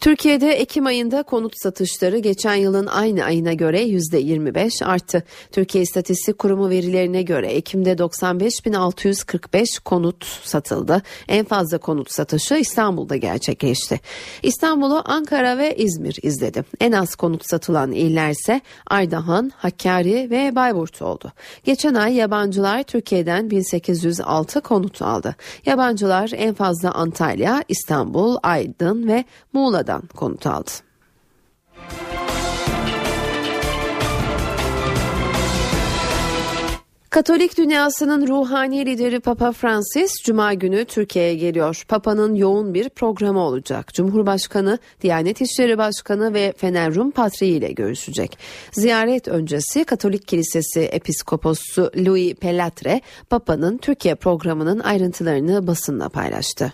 Türkiye'de 0.00 0.52
Ekim 0.52 0.86
ayında 0.86 1.22
konut 1.22 1.52
satışları 1.62 2.18
geçen 2.18 2.54
yılın 2.54 2.86
aynı 2.86 3.24
ayına 3.24 3.52
göre 3.52 3.82
%25 3.82 4.84
arttı. 4.84 5.22
Türkiye 5.52 5.84
İstatistik 5.84 6.38
Kurumu 6.38 6.70
verilerine 6.70 7.22
göre 7.22 7.46
Ekim'de 7.46 7.92
95.645 7.92 9.80
konut 9.84 10.24
satıldı. 10.24 11.02
En 11.28 11.44
fazla 11.44 11.78
konut 11.78 12.12
satışı 12.12 12.54
İstanbul'da 12.54 13.16
gerçekleşti. 13.16 14.00
İstanbul'u 14.42 15.02
Ankara 15.04 15.58
ve 15.58 15.76
İzmir 15.76 16.18
izledi. 16.22 16.64
En 16.80 16.92
az 16.92 17.14
konut 17.14 17.50
satılan 17.50 17.92
illerse 17.92 18.60
Ardahan, 18.86 19.52
Hakkari 19.56 20.30
ve 20.30 20.56
Bayburt 20.56 21.02
oldu. 21.02 21.32
Geçen 21.64 21.94
ay 21.94 22.14
yabancılar 22.14 22.82
Türkiye'den 22.82 23.50
1806 23.50 24.60
konut 24.60 25.02
aldı. 25.02 25.36
Yabancılar 25.66 26.30
en 26.36 26.54
fazla 26.54 26.92
Antalya, 26.92 27.64
İstanbul, 27.68 28.36
Aydın 28.42 29.08
ve 29.08 29.24
Muğla'da 29.52 29.87
Rusya'dan 29.88 30.02
konut 30.16 30.46
aldı. 30.46 30.70
Katolik 37.10 37.58
dünyasının 37.58 38.28
ruhani 38.28 38.86
lideri 38.86 39.20
Papa 39.20 39.52
Francis 39.52 40.12
Cuma 40.24 40.54
günü 40.54 40.84
Türkiye'ye 40.84 41.34
geliyor. 41.34 41.84
Papa'nın 41.88 42.34
yoğun 42.34 42.74
bir 42.74 42.88
programı 42.88 43.40
olacak. 43.40 43.94
Cumhurbaşkanı, 43.94 44.78
Diyanet 45.02 45.40
İşleri 45.40 45.78
Başkanı 45.78 46.34
ve 46.34 46.52
Fener 46.56 46.94
Rum 46.94 47.10
Patriği 47.10 47.58
ile 47.58 47.72
görüşecek. 47.72 48.38
Ziyaret 48.72 49.28
öncesi 49.28 49.84
Katolik 49.84 50.28
Kilisesi 50.28 50.80
Episkoposu 50.80 51.90
Louis 51.96 52.34
Pellatre, 52.34 53.00
Papa'nın 53.30 53.78
Türkiye 53.78 54.14
programının 54.14 54.80
ayrıntılarını 54.80 55.66
basınla 55.66 56.08
paylaştı. 56.08 56.72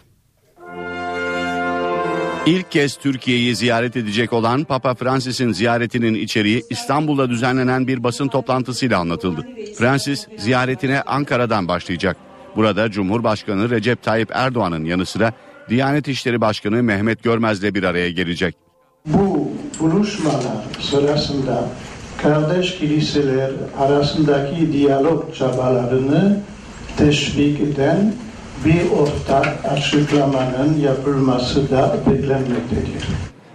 İlk 2.46 2.70
kez 2.70 2.96
Türkiye'yi 2.96 3.56
ziyaret 3.56 3.96
edecek 3.96 4.32
olan 4.32 4.64
Papa 4.64 4.94
Francis'in 4.94 5.52
ziyaretinin 5.52 6.14
içeriği 6.14 6.62
İstanbul'da 6.70 7.30
düzenlenen 7.30 7.88
bir 7.88 8.04
basın 8.04 8.28
toplantısıyla 8.28 8.98
anlatıldı. 8.98 9.46
Francis 9.78 10.26
ziyaretine 10.38 11.02
Ankara'dan 11.02 11.68
başlayacak. 11.68 12.16
Burada 12.56 12.90
Cumhurbaşkanı 12.90 13.70
Recep 13.70 14.02
Tayyip 14.02 14.30
Erdoğan'ın 14.32 14.84
yanı 14.84 15.06
sıra 15.06 15.32
Diyanet 15.68 16.08
İşleri 16.08 16.40
Başkanı 16.40 16.82
Mehmet 16.82 17.22
Görmez'le 17.22 17.74
bir 17.74 17.82
araya 17.82 18.10
gelecek. 18.10 18.56
Bu 19.06 19.50
buluşmalar 19.80 20.64
sırasında 20.80 21.68
kardeş 22.22 22.78
kiliseler 22.78 23.50
arasındaki 23.78 24.72
diyalog 24.72 25.34
çabalarını 25.34 26.40
teşvik 26.96 27.60
eden 27.60 28.14
bir 28.64 28.90
ortak 28.90 29.64
açıklamanın 29.64 30.78
yapılması 30.78 31.70
da 31.70 31.96
beklenmektedir. 32.06 33.04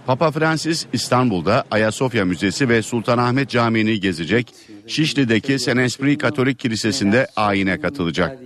Papa 0.06 0.30
Francis 0.30 0.86
İstanbul'da 0.92 1.64
Ayasofya 1.70 2.24
Müzesi 2.24 2.68
ve 2.68 2.82
Sultanahmet 2.82 3.50
Camii'ni 3.50 4.00
gezecek, 4.00 4.54
Şişli'deki 4.86 5.58
Senespri 5.58 6.18
Katolik 6.18 6.58
Kilisesi'nde 6.58 7.26
ayine 7.36 7.80
katılacak. 7.80 8.38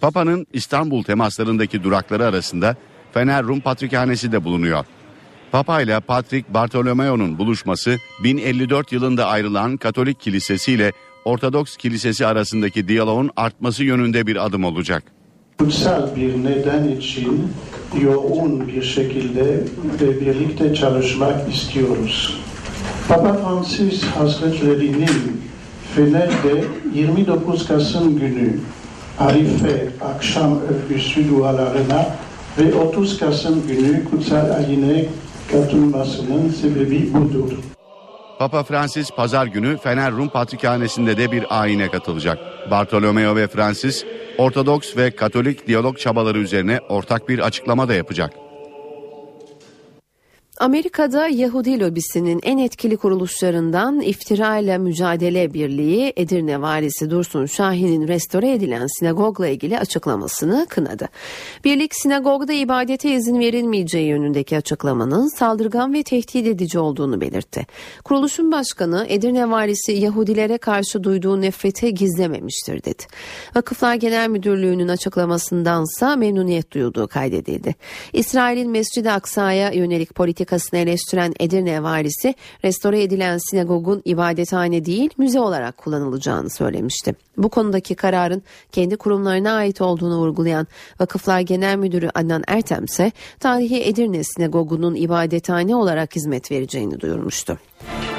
Papa'nın 0.00 0.46
İstanbul 0.52 1.02
temaslarındaki 1.02 1.82
durakları 1.82 2.26
arasında 2.26 2.76
Fener 3.14 3.44
Rum 3.44 3.60
Patrikhanesi 3.60 4.32
de 4.32 4.44
bulunuyor. 4.44 4.84
Papa 5.52 5.80
ile 5.80 6.00
Patrik 6.00 6.54
Bartolomeo'nun 6.54 7.38
buluşması 7.38 7.98
1054 8.22 8.92
yılında 8.92 9.26
ayrılan 9.26 9.76
Katolik 9.76 10.20
Kilisesi 10.20 10.72
ile 10.72 10.92
Ortodoks 11.24 11.76
Kilisesi 11.76 12.26
arasındaki 12.26 12.88
diyaloğun 12.88 13.30
artması 13.36 13.84
yönünde 13.84 14.26
bir 14.26 14.46
adım 14.46 14.64
olacak 14.64 15.21
kutsal 15.62 16.16
bir 16.16 16.44
neden 16.44 16.88
için 16.88 17.48
yoğun 18.02 18.68
bir 18.68 18.82
şekilde 18.82 19.44
ve 20.00 20.20
birlikte 20.20 20.74
çalışmak 20.74 21.54
istiyoruz. 21.54 22.40
Papa 23.08 23.32
Francis 23.32 24.02
Hazretleri'nin 24.04 25.42
Fener'de 25.94 26.64
29 26.94 27.68
Kasım 27.68 28.18
günü 28.18 28.56
Arife 29.18 29.88
akşam 30.14 30.58
öyküsü 30.72 31.30
dualarına 31.30 32.06
ve 32.58 32.74
30 32.74 33.18
Kasım 33.18 33.66
günü 33.66 34.04
kutsal 34.04 34.50
ayine 34.50 35.06
katılmasının 35.52 36.50
sebebi 36.62 37.14
budur. 37.14 37.71
Papa 38.42 38.62
Francis 38.62 39.10
pazar 39.10 39.46
günü 39.46 39.78
Fener 39.78 40.12
Rum 40.12 40.28
Patrikhanesi'nde 40.28 41.16
de 41.16 41.32
bir 41.32 41.62
ayine 41.62 41.90
katılacak. 41.90 42.38
Bartolomeo 42.70 43.36
ve 43.36 43.46
Francis 43.46 44.04
Ortodoks 44.38 44.96
ve 44.96 45.10
Katolik 45.10 45.66
diyalog 45.66 45.98
çabaları 45.98 46.38
üzerine 46.38 46.80
ortak 46.88 47.28
bir 47.28 47.38
açıklama 47.38 47.88
da 47.88 47.94
yapacak. 47.94 48.32
Amerika'da 50.62 51.28
Yahudi 51.28 51.80
lobisinin 51.80 52.40
en 52.42 52.58
etkili 52.58 52.96
kuruluşlarından 52.96 54.00
İftira 54.00 54.58
ile 54.58 54.78
Mücadele 54.78 55.54
Birliği 55.54 56.12
Edirne 56.16 56.60
valisi 56.60 57.10
Dursun 57.10 57.46
Şahin'in 57.46 58.08
restore 58.08 58.52
edilen 58.52 58.86
sinagogla 58.98 59.48
ilgili 59.48 59.78
açıklamasını 59.78 60.66
kınadı. 60.68 61.08
Birlik 61.64 61.94
sinagogda 61.94 62.52
ibadete 62.52 63.14
izin 63.14 63.40
verilmeyeceği 63.40 64.08
yönündeki 64.08 64.56
açıklamanın 64.56 65.38
saldırgan 65.38 65.94
ve 65.94 66.02
tehdit 66.02 66.46
edici 66.46 66.78
olduğunu 66.78 67.20
belirtti. 67.20 67.66
Kuruluşun 68.04 68.52
başkanı 68.52 69.06
Edirne 69.08 69.50
valisi 69.50 69.92
Yahudilere 69.92 70.58
karşı 70.58 71.04
duyduğu 71.04 71.40
nefreti 71.40 71.94
gizlememiştir 71.94 72.84
dedi. 72.84 73.02
Vakıflar 73.54 73.94
Genel 73.94 74.28
Müdürlüğü'nün 74.28 74.88
açıklamasındansa 74.88 76.16
memnuniyet 76.16 76.72
duyulduğu 76.72 77.08
kaydedildi. 77.08 77.74
İsrail'in 78.12 78.70
Mescid-i 78.70 79.10
Aksa'ya 79.10 79.70
yönelik 79.72 80.14
politika 80.14 80.51
politikasını 80.52 80.80
eleştiren 80.80 81.34
Edirne 81.40 81.82
valisi 81.82 82.34
restore 82.64 83.02
edilen 83.02 83.38
sinagogun 83.50 84.02
ibadethane 84.04 84.84
değil 84.84 85.10
müze 85.18 85.40
olarak 85.40 85.76
kullanılacağını 85.76 86.50
söylemişti. 86.50 87.14
Bu 87.36 87.48
konudaki 87.48 87.94
kararın 87.94 88.42
kendi 88.72 88.96
kurumlarına 88.96 89.52
ait 89.52 89.80
olduğunu 89.80 90.18
vurgulayan 90.18 90.66
Vakıflar 91.00 91.40
Genel 91.40 91.76
Müdürü 91.76 92.10
Adnan 92.14 92.42
Ertem 92.48 92.84
ise 92.84 93.12
tarihi 93.40 93.82
Edirne 93.84 94.24
sinagogunun 94.24 94.94
ibadethane 94.94 95.76
olarak 95.76 96.16
hizmet 96.16 96.50
vereceğini 96.50 97.00
duyurmuştu. 97.00 97.58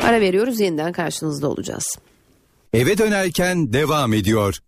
Ara 0.04 0.22
veriyoruz 0.22 0.60
yeniden 0.60 0.92
karşınızda 0.92 1.50
olacağız. 1.50 1.86
Eve 2.74 2.98
dönerken 2.98 3.74
devam 3.74 4.14
ediyor. 4.14 4.60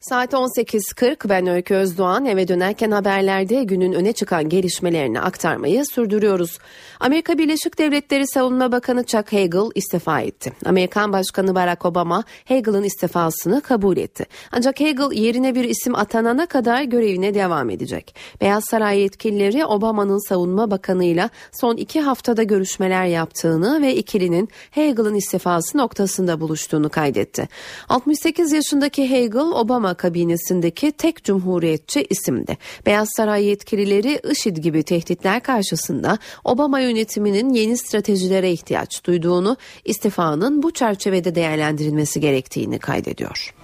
Saat 0.00 0.32
18.40 0.32 1.28
ben 1.28 1.46
Öykü 1.46 1.74
Özdoğan 1.74 2.26
eve 2.26 2.48
dönerken 2.48 2.90
haberlerde 2.90 3.64
günün 3.64 3.92
öne 3.92 4.12
çıkan 4.12 4.48
gelişmelerini 4.48 5.20
aktarmayı 5.20 5.86
sürdürüyoruz. 5.86 6.58
Amerika 7.00 7.38
Birleşik 7.38 7.78
Devletleri 7.78 8.26
Savunma 8.26 8.72
Bakanı 8.72 9.04
Chuck 9.04 9.32
Hagel 9.32 9.70
istifa 9.74 10.20
etti. 10.20 10.52
Amerikan 10.64 11.12
Başkanı 11.12 11.54
Barack 11.54 11.84
Obama 11.84 12.24
Hagel'ın 12.48 12.82
istifasını 12.82 13.60
kabul 13.60 13.96
etti. 13.96 14.26
Ancak 14.52 14.80
Hagel 14.80 15.12
yerine 15.12 15.54
bir 15.54 15.64
isim 15.64 15.94
atanana 15.94 16.46
kadar 16.46 16.82
görevine 16.82 17.34
devam 17.34 17.70
edecek. 17.70 18.14
Beyaz 18.40 18.64
Saray 18.70 19.00
yetkilileri 19.00 19.64
Obama'nın 19.64 20.28
savunma 20.28 20.70
bakanıyla 20.70 21.30
son 21.60 21.76
iki 21.76 22.00
haftada 22.00 22.42
görüşmeler 22.42 23.04
yaptığını 23.04 23.82
ve 23.82 23.94
ikilinin 23.94 24.48
Hagel'ın 24.70 25.14
istifası 25.14 25.78
noktasında 25.78 26.40
buluştuğunu 26.40 26.88
kaydetti. 26.88 27.48
68 27.88 28.52
yaşındaki 28.52 29.08
Hagel 29.08 29.60
Obama 29.60 29.87
Obama 29.88 29.96
kabinesindeki 29.96 30.92
tek 30.92 31.24
cumhuriyetçi 31.24 32.06
isimdi. 32.10 32.58
Beyaz 32.86 33.08
Saray 33.16 33.44
yetkilileri 33.44 34.20
IŞİD 34.30 34.56
gibi 34.56 34.82
tehditler 34.82 35.42
karşısında 35.42 36.18
Obama 36.44 36.80
yönetiminin 36.80 37.52
yeni 37.54 37.76
stratejilere 37.76 38.52
ihtiyaç 38.52 39.04
duyduğunu, 39.04 39.56
istifanın 39.84 40.62
bu 40.62 40.70
çerçevede 40.70 41.34
değerlendirilmesi 41.34 42.20
gerektiğini 42.20 42.78
kaydediyor. 42.78 43.54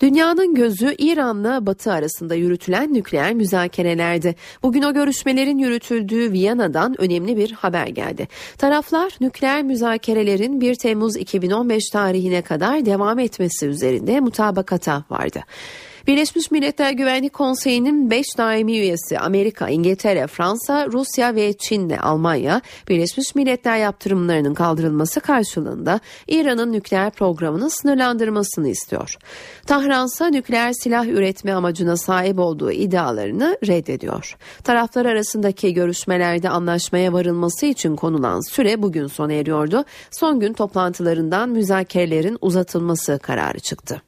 Dünyanın 0.00 0.54
gözü 0.54 0.94
İran'la 0.98 1.66
Batı 1.66 1.92
arasında 1.92 2.34
yürütülen 2.34 2.94
nükleer 2.94 3.34
müzakerelerde. 3.34 4.34
Bugün 4.62 4.82
o 4.82 4.94
görüşmelerin 4.94 5.58
yürütüldüğü 5.58 6.32
Viyana'dan 6.32 7.00
önemli 7.00 7.36
bir 7.36 7.52
haber 7.52 7.86
geldi. 7.86 8.28
Taraflar 8.58 9.12
nükleer 9.20 9.62
müzakerelerin 9.62 10.60
1 10.60 10.74
Temmuz 10.74 11.16
2015 11.16 11.90
tarihine 11.90 12.42
kadar 12.42 12.86
devam 12.86 13.18
etmesi 13.18 13.66
üzerinde 13.66 14.20
mutabakata 14.20 15.04
vardı. 15.10 15.40
Birleşmiş 16.08 16.50
Milletler 16.50 16.92
Güvenlik 16.92 17.32
Konseyi'nin 17.32 18.10
5 18.10 18.26
daimi 18.38 18.78
üyesi 18.78 19.18
Amerika, 19.18 19.68
İngiltere, 19.68 20.26
Fransa, 20.26 20.86
Rusya 20.86 21.34
ve 21.34 21.52
Çin'le 21.52 21.98
Almanya, 22.02 22.60
Birleşmiş 22.88 23.34
Milletler 23.34 23.78
yaptırımlarının 23.78 24.54
kaldırılması 24.54 25.20
karşılığında 25.20 26.00
İran'ın 26.28 26.72
nükleer 26.72 27.10
programını 27.10 27.70
sınırlandırmasını 27.70 28.68
istiyor. 28.68 29.16
Tahransa 29.66 30.28
nükleer 30.28 30.72
silah 30.72 31.06
üretme 31.06 31.52
amacına 31.52 31.96
sahip 31.96 32.38
olduğu 32.38 32.70
iddialarını 32.70 33.58
reddediyor. 33.66 34.36
Taraflar 34.64 35.06
arasındaki 35.06 35.74
görüşmelerde 35.74 36.48
anlaşmaya 36.48 37.12
varılması 37.12 37.66
için 37.66 37.96
konulan 37.96 38.40
süre 38.50 38.82
bugün 38.82 39.06
sona 39.06 39.32
eriyordu. 39.32 39.84
Son 40.10 40.40
gün 40.40 40.52
toplantılarından 40.52 41.48
müzakerelerin 41.48 42.38
uzatılması 42.40 43.18
kararı 43.22 43.58
çıktı. 43.58 44.02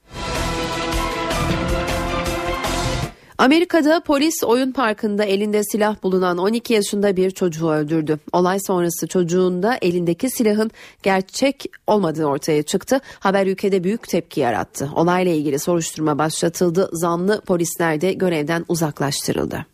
Amerika'da 3.40 4.00
polis 4.00 4.44
oyun 4.44 4.72
parkında 4.72 5.24
elinde 5.24 5.64
silah 5.64 6.02
bulunan 6.02 6.38
12 6.38 6.74
yaşında 6.74 7.16
bir 7.16 7.30
çocuğu 7.30 7.70
öldürdü. 7.70 8.18
Olay 8.32 8.58
sonrası 8.66 9.06
çocuğun 9.06 9.62
da 9.62 9.78
elindeki 9.82 10.30
silahın 10.30 10.70
gerçek 11.02 11.64
olmadığı 11.86 12.24
ortaya 12.24 12.62
çıktı. 12.62 13.00
Haber 13.20 13.46
ülkede 13.46 13.84
büyük 13.84 14.08
tepki 14.08 14.40
yarattı. 14.40 14.90
Olayla 14.94 15.32
ilgili 15.32 15.58
soruşturma 15.58 16.18
başlatıldı. 16.18 16.90
Zanlı 16.92 17.40
polisler 17.40 18.00
de 18.00 18.12
görevden 18.12 18.64
uzaklaştırıldı. 18.68 19.66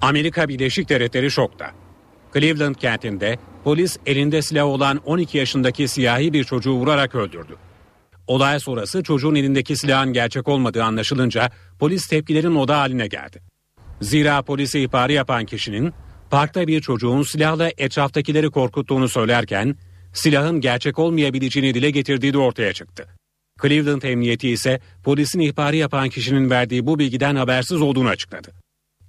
Amerika 0.00 0.48
Birleşik 0.48 0.88
Devletleri 0.88 1.30
şokta. 1.30 1.66
Cleveland 2.34 2.74
kentinde 2.74 3.38
polis 3.64 3.96
elinde 4.06 4.42
silah 4.42 4.66
olan 4.66 5.00
12 5.04 5.38
yaşındaki 5.38 5.88
siyahi 5.88 6.32
bir 6.32 6.44
çocuğu 6.44 6.72
vurarak 6.72 7.14
öldürdü. 7.14 7.56
Olay 8.26 8.60
sonrası 8.60 9.02
çocuğun 9.02 9.34
elindeki 9.34 9.76
silahın 9.76 10.12
gerçek 10.12 10.48
olmadığı 10.48 10.84
anlaşılınca 10.84 11.50
polis 11.78 12.06
tepkilerin 12.06 12.54
oda 12.54 12.78
haline 12.78 13.06
geldi. 13.06 13.42
Zira 14.00 14.42
polise 14.42 14.82
ihbarı 14.82 15.12
yapan 15.12 15.44
kişinin 15.44 15.92
parkta 16.30 16.66
bir 16.66 16.80
çocuğun 16.80 17.22
silahla 17.22 17.70
etraftakileri 17.78 18.50
korkuttuğunu 18.50 19.08
söylerken 19.08 19.76
silahın 20.12 20.60
gerçek 20.60 20.98
olmayabileceğini 20.98 21.74
dile 21.74 21.90
getirdiği 21.90 22.32
de 22.32 22.38
ortaya 22.38 22.72
çıktı. 22.72 23.08
Cleveland 23.62 24.02
Emniyeti 24.02 24.50
ise 24.50 24.80
polisin 25.04 25.40
ihbarı 25.40 25.76
yapan 25.76 26.08
kişinin 26.08 26.50
verdiği 26.50 26.86
bu 26.86 26.98
bilgiden 26.98 27.36
habersiz 27.36 27.82
olduğunu 27.82 28.08
açıkladı. 28.08 28.52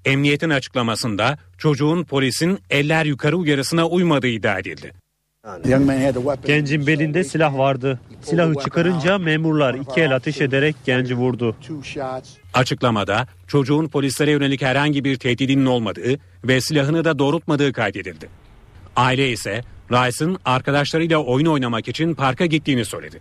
Emniyetin 0.05 0.49
açıklamasında 0.49 1.37
çocuğun 1.57 2.03
polisin 2.03 2.59
eller 2.69 3.05
yukarı 3.05 3.37
uyarısına 3.37 3.87
uymadığı 3.87 4.27
iddia 4.27 4.59
edildi. 4.59 5.04
Gencin 6.45 6.87
belinde 6.87 7.23
silah 7.23 7.57
vardı. 7.57 7.99
Silahı 8.21 8.53
çıkarınca 8.63 9.17
memurlar 9.17 9.73
iki 9.73 10.01
el 10.01 10.15
ateş 10.15 10.41
ederek 10.41 10.75
genci 10.85 11.15
vurdu. 11.15 11.55
Açıklamada 12.53 13.27
çocuğun 13.47 13.87
polislere 13.87 14.31
yönelik 14.31 14.61
herhangi 14.61 15.03
bir 15.03 15.15
tehdidinin 15.15 15.65
olmadığı 15.65 16.19
ve 16.43 16.61
silahını 16.61 17.05
da 17.05 17.19
doğrultmadığı 17.19 17.73
kaydedildi. 17.73 18.29
Aile 18.95 19.31
ise 19.31 19.61
Rice'ın 19.91 20.37
arkadaşlarıyla 20.45 21.17
oyun 21.17 21.45
oynamak 21.45 21.87
için 21.87 22.13
parka 22.13 22.45
gittiğini 22.45 22.85
söyledi. 22.85 23.19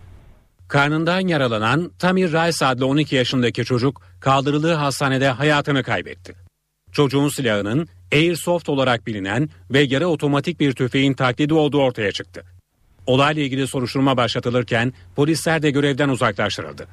Karnından 0.67 1.27
yaralanan 1.27 1.91
Tamir 1.99 2.27
Rice 2.27 2.65
adlı 2.65 2.85
12 2.85 3.15
yaşındaki 3.15 3.65
çocuk 3.65 4.01
kaldırıldığı 4.19 4.73
hastanede 4.73 5.29
hayatını 5.29 5.83
kaybetti. 5.83 6.35
Çocuğun 6.91 7.29
silahının 7.29 7.87
Airsoft 8.13 8.69
olarak 8.69 9.07
bilinen 9.07 9.49
ve 9.71 9.79
yarı 9.79 10.07
otomatik 10.07 10.59
bir 10.59 10.73
tüfeğin 10.73 11.13
taklidi 11.13 11.53
olduğu 11.53 11.81
ortaya 11.81 12.11
çıktı. 12.11 12.43
Olayla 13.05 13.41
ilgili 13.43 13.67
soruşturma 13.67 14.17
başlatılırken 14.17 14.93
polisler 15.15 15.61
de 15.61 15.71
görevden 15.71 16.09
uzaklaştırıldı. 16.09 16.87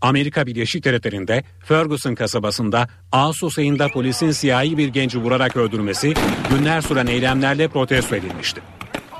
Amerika 0.00 0.46
Birleşik 0.46 0.84
Devletleri'nde 0.84 1.44
Ferguson 1.64 2.14
kasabasında 2.14 2.88
Ağustos 3.12 3.58
ayında 3.58 3.88
polisin 3.88 4.30
siyahi 4.30 4.78
bir 4.78 4.88
genci 4.88 5.18
vurarak 5.18 5.56
öldürmesi 5.56 6.14
günler 6.50 6.80
süren 6.80 7.06
eylemlerle 7.06 7.68
protesto 7.68 8.16
edilmişti. 8.16 8.60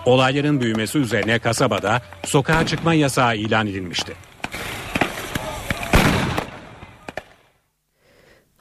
Olayların 0.05 0.61
büyümesi 0.61 0.99
üzerine 0.99 1.39
kasabada 1.39 2.03
sokağa 2.25 2.67
çıkma 2.67 2.95
yasağı 2.95 3.37
ilan 3.37 3.67
edilmişti. 3.67 4.13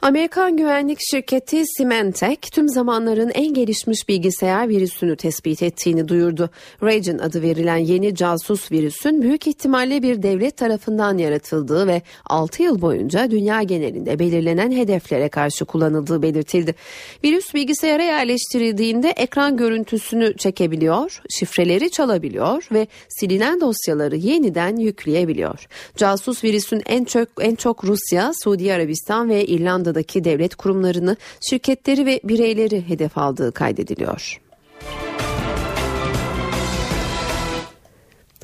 Amerikan 0.01 0.57
güvenlik 0.57 0.97
şirketi 1.11 1.63
Symantec 1.77 2.39
tüm 2.51 2.69
zamanların 2.69 3.29
en 3.33 3.53
gelişmiş 3.53 4.09
bilgisayar 4.09 4.69
virüsünü 4.69 5.15
tespit 5.15 5.63
ettiğini 5.63 6.07
duyurdu. 6.07 6.49
Ragen 6.83 7.17
adı 7.17 7.41
verilen 7.41 7.77
yeni 7.77 8.15
casus 8.15 8.71
virüsün 8.71 9.21
büyük 9.21 9.47
ihtimalle 9.47 10.01
bir 10.01 10.23
devlet 10.23 10.57
tarafından 10.57 11.17
yaratıldığı 11.17 11.87
ve 11.87 12.01
6 12.25 12.63
yıl 12.63 12.81
boyunca 12.81 13.31
dünya 13.31 13.63
genelinde 13.63 14.19
belirlenen 14.19 14.71
hedeflere 14.71 15.29
karşı 15.29 15.65
kullanıldığı 15.65 16.21
belirtildi. 16.21 16.75
Virüs 17.23 17.53
bilgisayara 17.53 18.03
yerleştirildiğinde 18.03 19.09
ekran 19.09 19.57
görüntüsünü 19.57 20.37
çekebiliyor, 20.37 21.21
şifreleri 21.29 21.91
çalabiliyor 21.91 22.67
ve 22.71 22.87
silinen 23.09 23.61
dosyaları 23.61 24.15
yeniden 24.15 24.75
yükleyebiliyor. 24.75 25.67
Casus 25.97 26.43
virüsün 26.43 26.81
en 26.85 27.03
çok 27.03 27.27
en 27.41 27.55
çok 27.55 27.83
Rusya, 27.83 28.31
Suudi 28.43 28.73
Arabistan 28.73 29.29
ve 29.29 29.45
İrlanda 29.45 29.88
Avrupa'daki 29.89 30.23
devlet 30.23 30.55
kurumlarını, 30.55 31.17
şirketleri 31.41 32.05
ve 32.05 32.19
bireyleri 32.23 32.89
hedef 32.89 33.17
aldığı 33.17 33.51
kaydediliyor. 33.51 34.39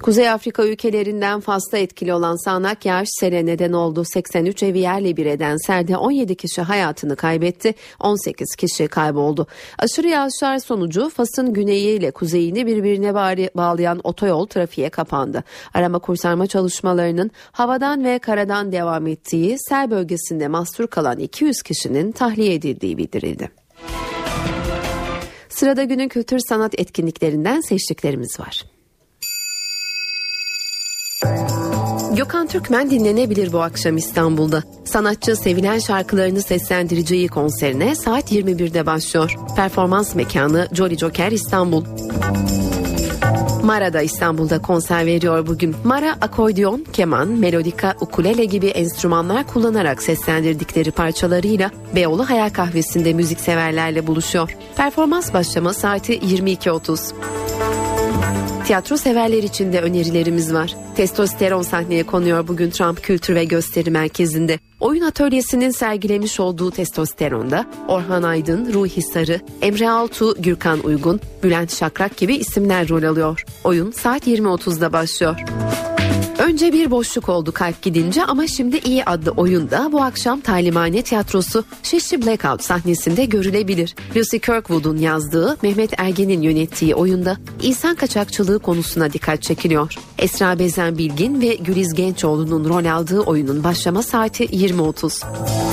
Kuzey 0.05 0.29
Afrika 0.29 0.65
ülkelerinden 0.65 1.39
fazla 1.39 1.77
etkili 1.77 2.13
olan 2.13 2.45
sağanak 2.45 2.85
yağış 2.85 3.09
sele 3.19 3.45
neden 3.45 3.71
oldu. 3.73 4.03
83 4.13 4.63
evi 4.63 4.79
yerle 4.79 5.17
bir 5.17 5.25
eden 5.25 5.57
selde 5.57 5.97
17 5.97 6.35
kişi 6.35 6.61
hayatını 6.61 7.15
kaybetti, 7.15 7.73
18 7.99 8.55
kişi 8.55 8.87
kayboldu. 8.87 9.47
Aşırı 9.79 10.07
yağışlar 10.07 10.59
sonucu 10.59 11.09
Fas'ın 11.09 11.53
güneyi 11.53 11.99
ile 11.99 12.11
kuzeyini 12.11 12.65
birbirine 12.65 13.13
bağlayan 13.55 14.01
otoyol 14.03 14.47
trafiğe 14.47 14.89
kapandı. 14.89 15.43
Arama 15.73 15.99
kurtarma 15.99 16.47
çalışmalarının 16.47 17.31
havadan 17.51 18.03
ve 18.03 18.19
karadan 18.19 18.71
devam 18.71 19.07
ettiği 19.07 19.57
sel 19.59 19.91
bölgesinde 19.91 20.47
mahsur 20.47 20.87
kalan 20.87 21.19
200 21.19 21.61
kişinin 21.61 22.11
tahliye 22.11 22.53
edildiği 22.53 22.97
bildirildi. 22.97 23.51
Sırada 25.49 25.83
günün 25.83 26.07
kültür 26.07 26.39
sanat 26.39 26.79
etkinliklerinden 26.79 27.61
seçtiklerimiz 27.61 28.39
var. 28.39 28.74
Gökhan 32.15 32.47
Türkmen 32.47 32.89
dinlenebilir 32.89 33.53
bu 33.53 33.61
akşam 33.61 33.97
İstanbul'da. 33.97 34.63
Sanatçı 34.85 35.35
sevilen 35.35 35.79
şarkılarını 35.79 36.41
seslendireceği 36.41 37.27
konserine 37.27 37.95
saat 37.95 38.31
21'de 38.31 38.85
başlıyor. 38.85 39.35
Performans 39.55 40.15
mekanı 40.15 40.67
Jolly 40.73 40.97
Joker 40.97 41.31
İstanbul. 41.31 41.83
Mara 43.63 43.93
da 43.93 44.01
İstanbul'da 44.01 44.61
konser 44.61 45.05
veriyor 45.05 45.47
bugün. 45.47 45.75
Mara 45.83 46.11
akordeon, 46.21 46.85
keman, 46.93 47.27
melodika, 47.27 47.95
ukulele 48.01 48.45
gibi 48.45 48.67
enstrümanlar 48.67 49.47
kullanarak 49.47 50.03
seslendirdikleri 50.03 50.91
parçalarıyla 50.91 51.71
Beyoğlu 51.95 52.29
Hayal 52.29 52.49
Kahvesi'nde 52.49 53.13
müzikseverlerle 53.13 54.07
buluşuyor. 54.07 54.57
Performans 54.75 55.33
başlama 55.33 55.73
saati 55.73 56.17
22.30. 56.17 57.13
Tiyatro 58.65 58.97
severler 58.97 59.43
için 59.43 59.73
de 59.73 59.81
önerilerimiz 59.81 60.53
var. 60.53 60.75
Testosteron 60.95 61.61
sahneye 61.61 62.03
konuyor 62.03 62.47
bugün 62.47 62.69
Trump 62.69 63.03
Kültür 63.03 63.35
ve 63.35 63.45
Gösteri 63.45 63.91
Merkezi'nde. 63.91 64.59
Oyun 64.79 65.01
atölyesinin 65.01 65.71
sergilemiş 65.71 66.39
olduğu 66.39 66.71
testosteronda 66.71 67.65
Orhan 67.87 68.23
Aydın, 68.23 68.73
Ruhi 68.73 69.01
Sarı, 69.01 69.41
Emre 69.61 69.89
Altu, 69.89 70.41
Gürkan 70.41 70.79
Uygun, 70.79 71.19
Bülent 71.43 71.75
Şakrak 71.75 72.17
gibi 72.17 72.35
isimler 72.35 72.89
rol 72.89 73.03
alıyor. 73.03 73.43
Oyun 73.63 73.91
saat 73.91 74.27
20.30'da 74.27 74.93
başlıyor. 74.93 75.39
Önce 76.45 76.73
bir 76.73 76.91
boşluk 76.91 77.29
oldu 77.29 77.51
kalp 77.51 77.81
gidince 77.81 78.25
ama 78.25 78.47
şimdi 78.47 78.77
iyi 78.77 79.05
adlı 79.05 79.31
oyunda 79.31 79.91
bu 79.91 80.01
akşam 80.03 80.41
Talimhane 80.41 81.01
Tiyatrosu 81.01 81.63
Şişli 81.83 82.25
Blackout 82.25 82.63
sahnesinde 82.63 83.25
görülebilir. 83.25 83.95
Lucy 84.15 84.37
Kirkwood'un 84.37 84.97
yazdığı 84.97 85.57
Mehmet 85.61 85.99
Ergen'in 85.99 86.41
yönettiği 86.41 86.95
oyunda 86.95 87.37
insan 87.61 87.95
kaçakçılığı 87.95 88.59
konusuna 88.59 89.13
dikkat 89.13 89.41
çekiliyor. 89.41 89.93
Esra 90.17 90.59
Bezen 90.59 90.97
Bilgin 90.97 91.41
ve 91.41 91.55
Güliz 91.55 91.93
Gençoğlu'nun 91.93 92.69
rol 92.69 92.85
aldığı 92.85 93.19
oyunun 93.19 93.63
başlama 93.63 94.03
saati 94.03 94.45
20.30. 94.45 95.64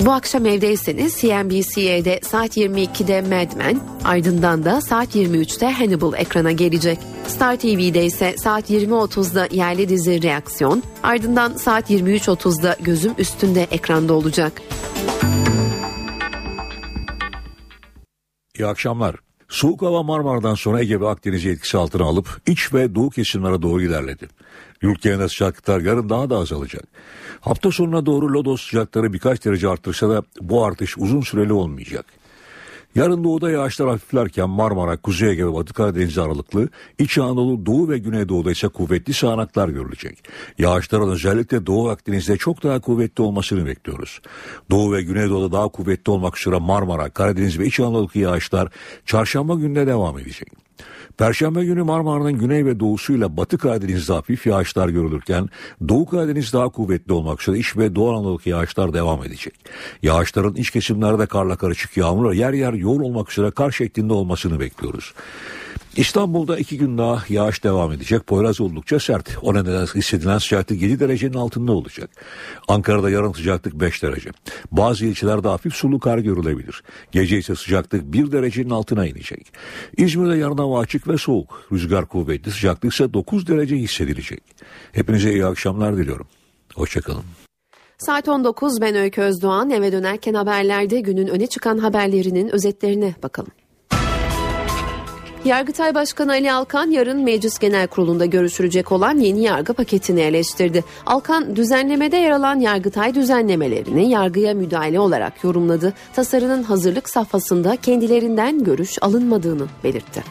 Bu 0.00 0.12
akşam 0.12 0.46
evdeyseniz 0.46 1.20
CNBC'de 1.20 2.20
saat 2.22 2.56
22'de 2.56 3.22
Mad 3.22 3.56
Men, 3.56 3.80
ardından 4.04 4.64
da 4.64 4.80
saat 4.80 5.16
23'te 5.16 5.66
Hannibal 5.70 6.14
ekrana 6.14 6.52
gelecek. 6.52 6.98
Star 7.26 7.56
TV'de 7.56 8.04
ise 8.04 8.36
saat 8.36 8.70
20.30'da 8.70 9.48
yerli 9.50 9.88
dizi 9.88 10.22
Reaksiyon, 10.22 10.82
ardından 11.02 11.52
saat 11.52 11.90
23.30'da 11.90 12.76
Gözüm 12.80 13.14
Üstünde 13.18 13.62
ekranda 13.70 14.12
olacak. 14.12 14.62
İyi 18.58 18.66
akşamlar. 18.66 19.27
Soğuk 19.48 19.82
hava 19.82 20.02
Marmara'dan 20.02 20.54
sonra 20.54 20.80
Ege 20.80 21.00
ve 21.00 21.08
Akdeniz'i 21.08 21.50
etkisi 21.50 21.78
altına 21.78 22.04
alıp 22.04 22.40
iç 22.46 22.74
ve 22.74 22.94
doğu 22.94 23.10
kesimlere 23.10 23.62
doğru 23.62 23.82
ilerledi. 23.82 24.28
Yurt 24.82 25.02
genelinde 25.02 25.28
sıcaklıklar 25.28 25.80
yarın 25.80 26.08
daha 26.08 26.30
da 26.30 26.36
azalacak. 26.36 26.84
Hafta 27.40 27.70
sonuna 27.70 28.06
doğru 28.06 28.34
lodos 28.34 28.62
sıcakları 28.62 29.12
birkaç 29.12 29.44
derece 29.44 29.68
artırsa 29.68 30.10
da 30.10 30.22
bu 30.40 30.64
artış 30.64 30.98
uzun 30.98 31.20
süreli 31.20 31.52
olmayacak. 31.52 32.06
Yarın 32.94 33.24
doğuda 33.24 33.50
yağışlar 33.50 33.88
hafiflerken 33.88 34.50
Marmara, 34.50 34.96
Kuzey 34.96 35.30
Ege 35.30 35.46
ve 35.46 35.54
Batı 35.54 35.74
Karadeniz 35.74 36.18
aralıklı, 36.18 36.68
İç 36.98 37.18
Anadolu, 37.18 37.66
Doğu 37.66 37.88
ve 37.88 37.98
Güneydoğu'da 37.98 38.50
ise 38.50 38.68
kuvvetli 38.68 39.14
sağanaklar 39.14 39.68
görülecek. 39.68 40.24
Yağışların 40.58 41.10
özellikle 41.10 41.66
Doğu 41.66 41.88
Akdeniz'de 41.88 42.36
çok 42.36 42.62
daha 42.62 42.80
kuvvetli 42.80 43.22
olmasını 43.22 43.66
bekliyoruz. 43.66 44.20
Doğu 44.70 44.92
ve 44.92 45.02
Güneydoğu'da 45.02 45.52
daha 45.52 45.68
kuvvetli 45.68 46.10
olmak 46.10 46.38
üzere 46.38 46.58
Marmara, 46.58 47.10
Karadeniz 47.10 47.58
ve 47.58 47.66
İç 47.66 47.80
Anadolu'daki 47.80 48.18
yağışlar 48.18 48.68
çarşamba 49.06 49.54
gününe 49.54 49.86
devam 49.86 50.18
edecek. 50.18 50.67
Perşembe 51.18 51.64
günü 51.64 51.82
Marmara'nın 51.82 52.32
güney 52.32 52.64
ve 52.64 52.80
doğusuyla 52.80 53.36
Batı 53.36 53.58
Karadeniz'de 53.58 54.12
hafif 54.12 54.46
yağışlar 54.46 54.88
görülürken 54.88 55.48
Doğu 55.88 56.06
Karadeniz 56.06 56.52
daha 56.52 56.68
kuvvetli 56.68 57.12
olmak 57.12 57.42
üzere 57.42 57.58
iç 57.58 57.76
ve 57.76 57.94
Doğu 57.94 58.10
Anadolu'daki 58.10 58.50
yağışlar 58.50 58.92
devam 58.92 59.24
edecek. 59.24 59.54
Yağışların 60.02 60.54
iç 60.54 60.70
kesimlerde 60.70 61.26
karla 61.26 61.56
karışık 61.56 61.96
yağmur 61.96 62.32
yer 62.32 62.52
yer 62.52 62.72
yoğun 62.72 63.00
olmak 63.00 63.32
üzere 63.32 63.50
kar 63.50 63.70
şeklinde 63.70 64.12
olmasını 64.12 64.60
bekliyoruz. 64.60 65.14
İstanbul'da 65.98 66.58
iki 66.58 66.78
gün 66.78 66.98
daha 66.98 67.24
yağış 67.28 67.64
devam 67.64 67.92
edecek. 67.92 68.26
Poyraz 68.26 68.60
oldukça 68.60 69.00
sert. 69.00 69.38
O 69.42 69.54
nedenle 69.54 69.86
hissedilen 69.86 70.38
sıcaklık 70.38 70.82
7 70.82 71.00
derecenin 71.00 71.34
altında 71.34 71.72
olacak. 71.72 72.10
Ankara'da 72.68 73.10
yarın 73.10 73.32
sıcaklık 73.32 73.74
5 73.74 74.02
derece. 74.02 74.30
Bazı 74.72 75.06
ilçelerde 75.06 75.48
hafif 75.48 75.74
sulu 75.74 76.00
kar 76.00 76.18
görülebilir. 76.18 76.82
Gece 77.12 77.38
ise 77.38 77.54
sıcaklık 77.54 78.12
1 78.12 78.32
derecenin 78.32 78.70
altına 78.70 79.06
inecek. 79.06 79.52
İzmir'de 79.96 80.36
yarın 80.36 80.58
hava 80.58 80.80
açık 80.80 81.08
ve 81.08 81.18
soğuk. 81.18 81.62
Rüzgar 81.72 82.06
kuvvetli 82.06 82.50
sıcaklık 82.50 82.92
ise 82.92 83.12
9 83.12 83.46
derece 83.46 83.76
hissedilecek. 83.76 84.42
Hepinize 84.92 85.32
iyi 85.32 85.46
akşamlar 85.46 85.96
diliyorum. 85.96 86.26
Hoşçakalın. 86.74 87.24
Saat 87.98 88.28
19 88.28 88.80
ben 88.80 88.94
Öykü 88.94 89.20
Özdoğan 89.20 89.70
eve 89.70 89.92
dönerken 89.92 90.34
haberlerde 90.34 91.00
günün 91.00 91.26
öne 91.26 91.46
çıkan 91.46 91.78
haberlerinin 91.78 92.48
özetlerine 92.48 93.14
bakalım. 93.22 93.52
Yargıtay 95.44 95.94
Başkanı 95.94 96.30
Ali 96.32 96.52
Alkan 96.52 96.90
yarın 96.90 97.22
Meclis 97.24 97.58
Genel 97.58 97.86
Kurulu'nda 97.86 98.26
görüşülecek 98.26 98.92
olan 98.92 99.18
yeni 99.18 99.42
yargı 99.42 99.74
paketini 99.74 100.20
eleştirdi. 100.20 100.84
Alkan 101.06 101.56
düzenlemede 101.56 102.16
yer 102.16 102.30
alan 102.30 102.60
Yargıtay 102.60 103.14
düzenlemelerini 103.14 104.10
yargıya 104.10 104.54
müdahale 104.54 105.00
olarak 105.00 105.44
yorumladı. 105.44 105.94
Tasarının 106.12 106.62
hazırlık 106.62 107.08
safhasında 107.08 107.76
kendilerinden 107.76 108.64
görüş 108.64 108.98
alınmadığını 109.02 109.66
belirtti. 109.84 110.24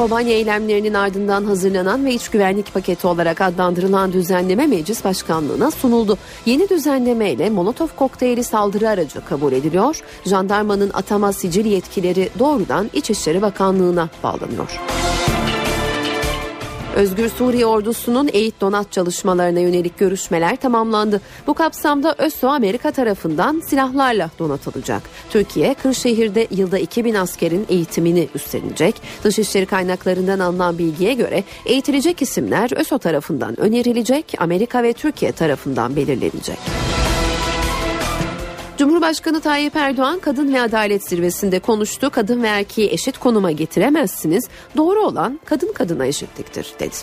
Kobanya 0.00 0.32
eylemlerinin 0.34 0.94
ardından 0.94 1.44
hazırlanan 1.44 2.04
ve 2.04 2.14
iç 2.14 2.28
güvenlik 2.28 2.74
paketi 2.74 3.06
olarak 3.06 3.40
adlandırılan 3.40 4.12
düzenleme 4.12 4.66
meclis 4.66 5.04
başkanlığına 5.04 5.70
sunuldu. 5.70 6.18
Yeni 6.46 6.68
düzenleme 6.68 7.30
ile 7.30 7.50
Molotov 7.50 7.86
kokteyli 7.96 8.44
saldırı 8.44 8.88
aracı 8.88 9.24
kabul 9.24 9.52
ediliyor. 9.52 10.00
Jandarmanın 10.26 10.90
atama 10.94 11.32
sicil 11.32 11.66
yetkileri 11.66 12.28
doğrudan 12.38 12.90
İçişleri 12.92 13.42
Bakanlığı'na 13.42 14.08
bağlanıyor. 14.22 14.80
Özgür 17.00 17.28
Suriye 17.28 17.66
ordusunun 17.66 18.30
eğit 18.32 18.60
donat 18.60 18.92
çalışmalarına 18.92 19.60
yönelik 19.60 19.98
görüşmeler 19.98 20.56
tamamlandı. 20.56 21.20
Bu 21.46 21.54
kapsamda 21.54 22.14
ÖSO 22.18 22.48
Amerika 22.48 22.90
tarafından 22.90 23.60
silahlarla 23.60 24.30
donatılacak. 24.38 25.02
Türkiye, 25.30 25.74
Kırşehir'de 25.74 26.46
yılda 26.50 26.78
2000 26.78 27.14
askerin 27.14 27.66
eğitimini 27.68 28.28
üstlenecek. 28.34 28.94
Dışişleri 29.24 29.66
kaynaklarından 29.66 30.38
alınan 30.38 30.78
bilgiye 30.78 31.14
göre 31.14 31.44
eğitilecek 31.66 32.22
isimler 32.22 32.78
ÖSO 32.80 32.98
tarafından 32.98 33.60
önerilecek, 33.60 34.34
Amerika 34.38 34.82
ve 34.82 34.92
Türkiye 34.92 35.32
tarafından 35.32 35.96
belirlenecek. 35.96 36.58
Cumhurbaşkanı 38.80 39.40
Tayyip 39.40 39.76
Erdoğan 39.76 40.18
kadın 40.18 40.54
ve 40.54 40.60
adalet 40.60 41.08
zirvesinde 41.08 41.58
konuştu. 41.58 42.10
Kadın 42.10 42.42
ve 42.42 42.48
erkeği 42.48 42.90
eşit 42.90 43.18
konuma 43.18 43.50
getiremezsiniz. 43.50 44.48
Doğru 44.76 45.00
olan 45.00 45.40
kadın 45.44 45.72
kadına 45.72 46.06
eşitliktir 46.06 46.72
dedi. 46.80 46.94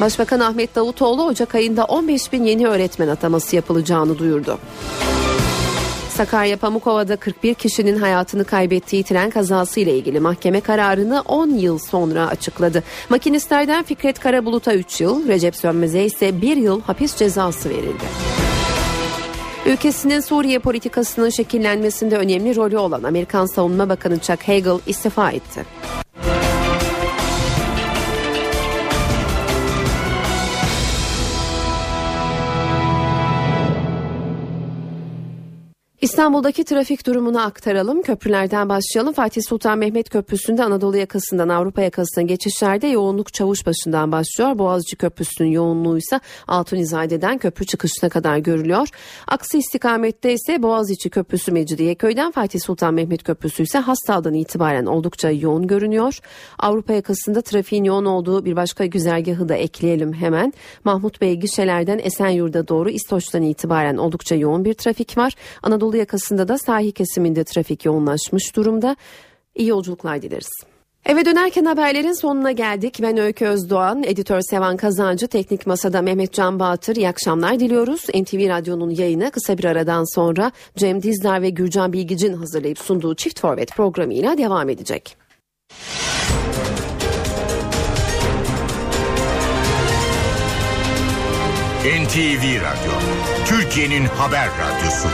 Başbakan 0.00 0.40
Ahmet 0.40 0.74
Davutoğlu 0.74 1.26
Ocak 1.26 1.54
ayında 1.54 1.84
15 1.84 2.32
bin 2.32 2.44
yeni 2.44 2.66
öğretmen 2.66 3.08
ataması 3.08 3.56
yapılacağını 3.56 4.18
duyurdu. 4.18 4.58
Sakarya 6.08 6.56
Pamukova'da 6.56 7.16
41 7.16 7.54
kişinin 7.54 7.98
hayatını 7.98 8.44
kaybettiği 8.44 9.02
tren 9.02 9.30
kazası 9.30 9.80
ile 9.80 9.96
ilgili 9.96 10.20
mahkeme 10.20 10.60
kararını 10.60 11.20
10 11.20 11.48
yıl 11.48 11.78
sonra 11.78 12.28
açıkladı. 12.28 12.82
Makinistlerden 13.08 13.84
Fikret 13.84 14.18
Karabulut'a 14.18 14.74
3 14.74 15.00
yıl, 15.00 15.28
Recep 15.28 15.56
Sönmez'e 15.56 16.04
ise 16.04 16.42
1 16.42 16.56
yıl 16.56 16.82
hapis 16.82 17.16
cezası 17.16 17.70
verildi. 17.70 18.04
Ülkesinin 19.66 20.20
Suriye 20.20 20.58
politikasının 20.58 21.30
şekillenmesinde 21.30 22.16
önemli 22.16 22.56
rolü 22.56 22.78
olan 22.78 23.02
Amerikan 23.02 23.46
Savunma 23.46 23.88
Bakanı 23.88 24.18
Chuck 24.18 24.48
Hagel 24.48 24.78
istifa 24.86 25.30
etti. 25.30 25.64
İstanbul'daki 36.04 36.64
trafik 36.64 37.06
durumunu 37.06 37.40
aktaralım. 37.40 38.02
Köprülerden 38.02 38.68
başlayalım. 38.68 39.12
Fatih 39.12 39.42
Sultan 39.48 39.78
Mehmet 39.78 40.10
Köprüsü'nde 40.10 40.64
Anadolu 40.64 40.96
yakasından 40.96 41.48
Avrupa 41.48 41.82
yakasına 41.82 42.24
geçişlerde 42.24 42.86
yoğunluk 42.86 43.34
Çavuşbaşı'ndan 43.34 44.12
başlıyor. 44.12 44.58
Boğaziçi 44.58 44.96
Köprüsü'nün 44.96 45.48
yoğunluğu 45.48 45.98
ise 45.98 46.20
Altunizade'den 46.48 47.38
köprü 47.38 47.66
çıkışına 47.66 48.10
kadar 48.10 48.38
görülüyor. 48.38 48.88
Aksi 49.28 49.58
istikamette 49.58 50.32
ise 50.32 50.62
Boğaziçi 50.62 51.10
Köprüsü 51.10 51.52
Mecidiyeköy'den 51.52 52.30
Fatih 52.30 52.60
Sultan 52.60 52.94
Mehmet 52.94 53.22
Köprüsü 53.22 53.62
ise 53.62 53.78
Hastal'dan 53.78 54.34
itibaren 54.34 54.86
oldukça 54.86 55.30
yoğun 55.30 55.66
görünüyor. 55.66 56.18
Avrupa 56.58 56.92
yakasında 56.92 57.40
trafiğin 57.40 57.84
yoğun 57.84 58.04
olduğu 58.04 58.44
bir 58.44 58.56
başka 58.56 58.86
güzergahı 58.86 59.48
da 59.48 59.54
ekleyelim 59.54 60.12
hemen. 60.12 60.52
Mahmut 60.84 61.20
Bey 61.20 61.34
gişelerden 61.34 62.00
Esenyurt'a 62.02 62.68
doğru 62.68 62.90
İstoç'tan 62.90 63.42
itibaren 63.42 63.96
oldukça 63.96 64.34
yoğun 64.34 64.64
bir 64.64 64.74
trafik 64.74 65.18
var. 65.18 65.32
Anadolu 65.62 65.93
yakasında 65.96 66.48
da 66.48 66.58
sahil 66.58 66.92
kesiminde 66.92 67.44
trafik 67.44 67.84
yoğunlaşmış 67.84 68.56
durumda. 68.56 68.96
İyi 69.54 69.68
yolculuklar 69.68 70.22
dileriz. 70.22 70.50
Eve 71.06 71.24
dönerken 71.24 71.64
haberlerin 71.64 72.20
sonuna 72.20 72.52
geldik. 72.52 72.98
Ben 73.02 73.16
Öykü 73.16 73.46
Özdoğan, 73.46 74.02
editör 74.02 74.40
Sevan 74.50 74.76
Kazancı, 74.76 75.28
teknik 75.28 75.66
masada 75.66 76.02
Mehmet 76.02 76.32
Can 76.32 76.58
Bağatır. 76.58 76.96
İyi 76.96 77.08
akşamlar 77.08 77.60
diliyoruz. 77.60 78.00
NTV 78.08 78.48
Radyo'nun 78.48 78.90
yayını 78.90 79.30
kısa 79.30 79.58
bir 79.58 79.64
aradan 79.64 80.14
sonra 80.14 80.52
Cem 80.76 81.02
Dizdar 81.02 81.42
ve 81.42 81.50
Gürcan 81.50 81.92
Bilgic'in 81.92 82.34
hazırlayıp 82.34 82.78
sunduğu 82.78 83.14
Çift 83.14 83.40
Forvet 83.40 83.70
programıyla 83.76 84.38
devam 84.38 84.68
edecek. 84.68 85.16
NTV 91.84 92.60
Radyo, 92.60 92.92
Türkiye'nin 93.46 94.04
haber 94.04 94.48
radyosu. 94.48 95.08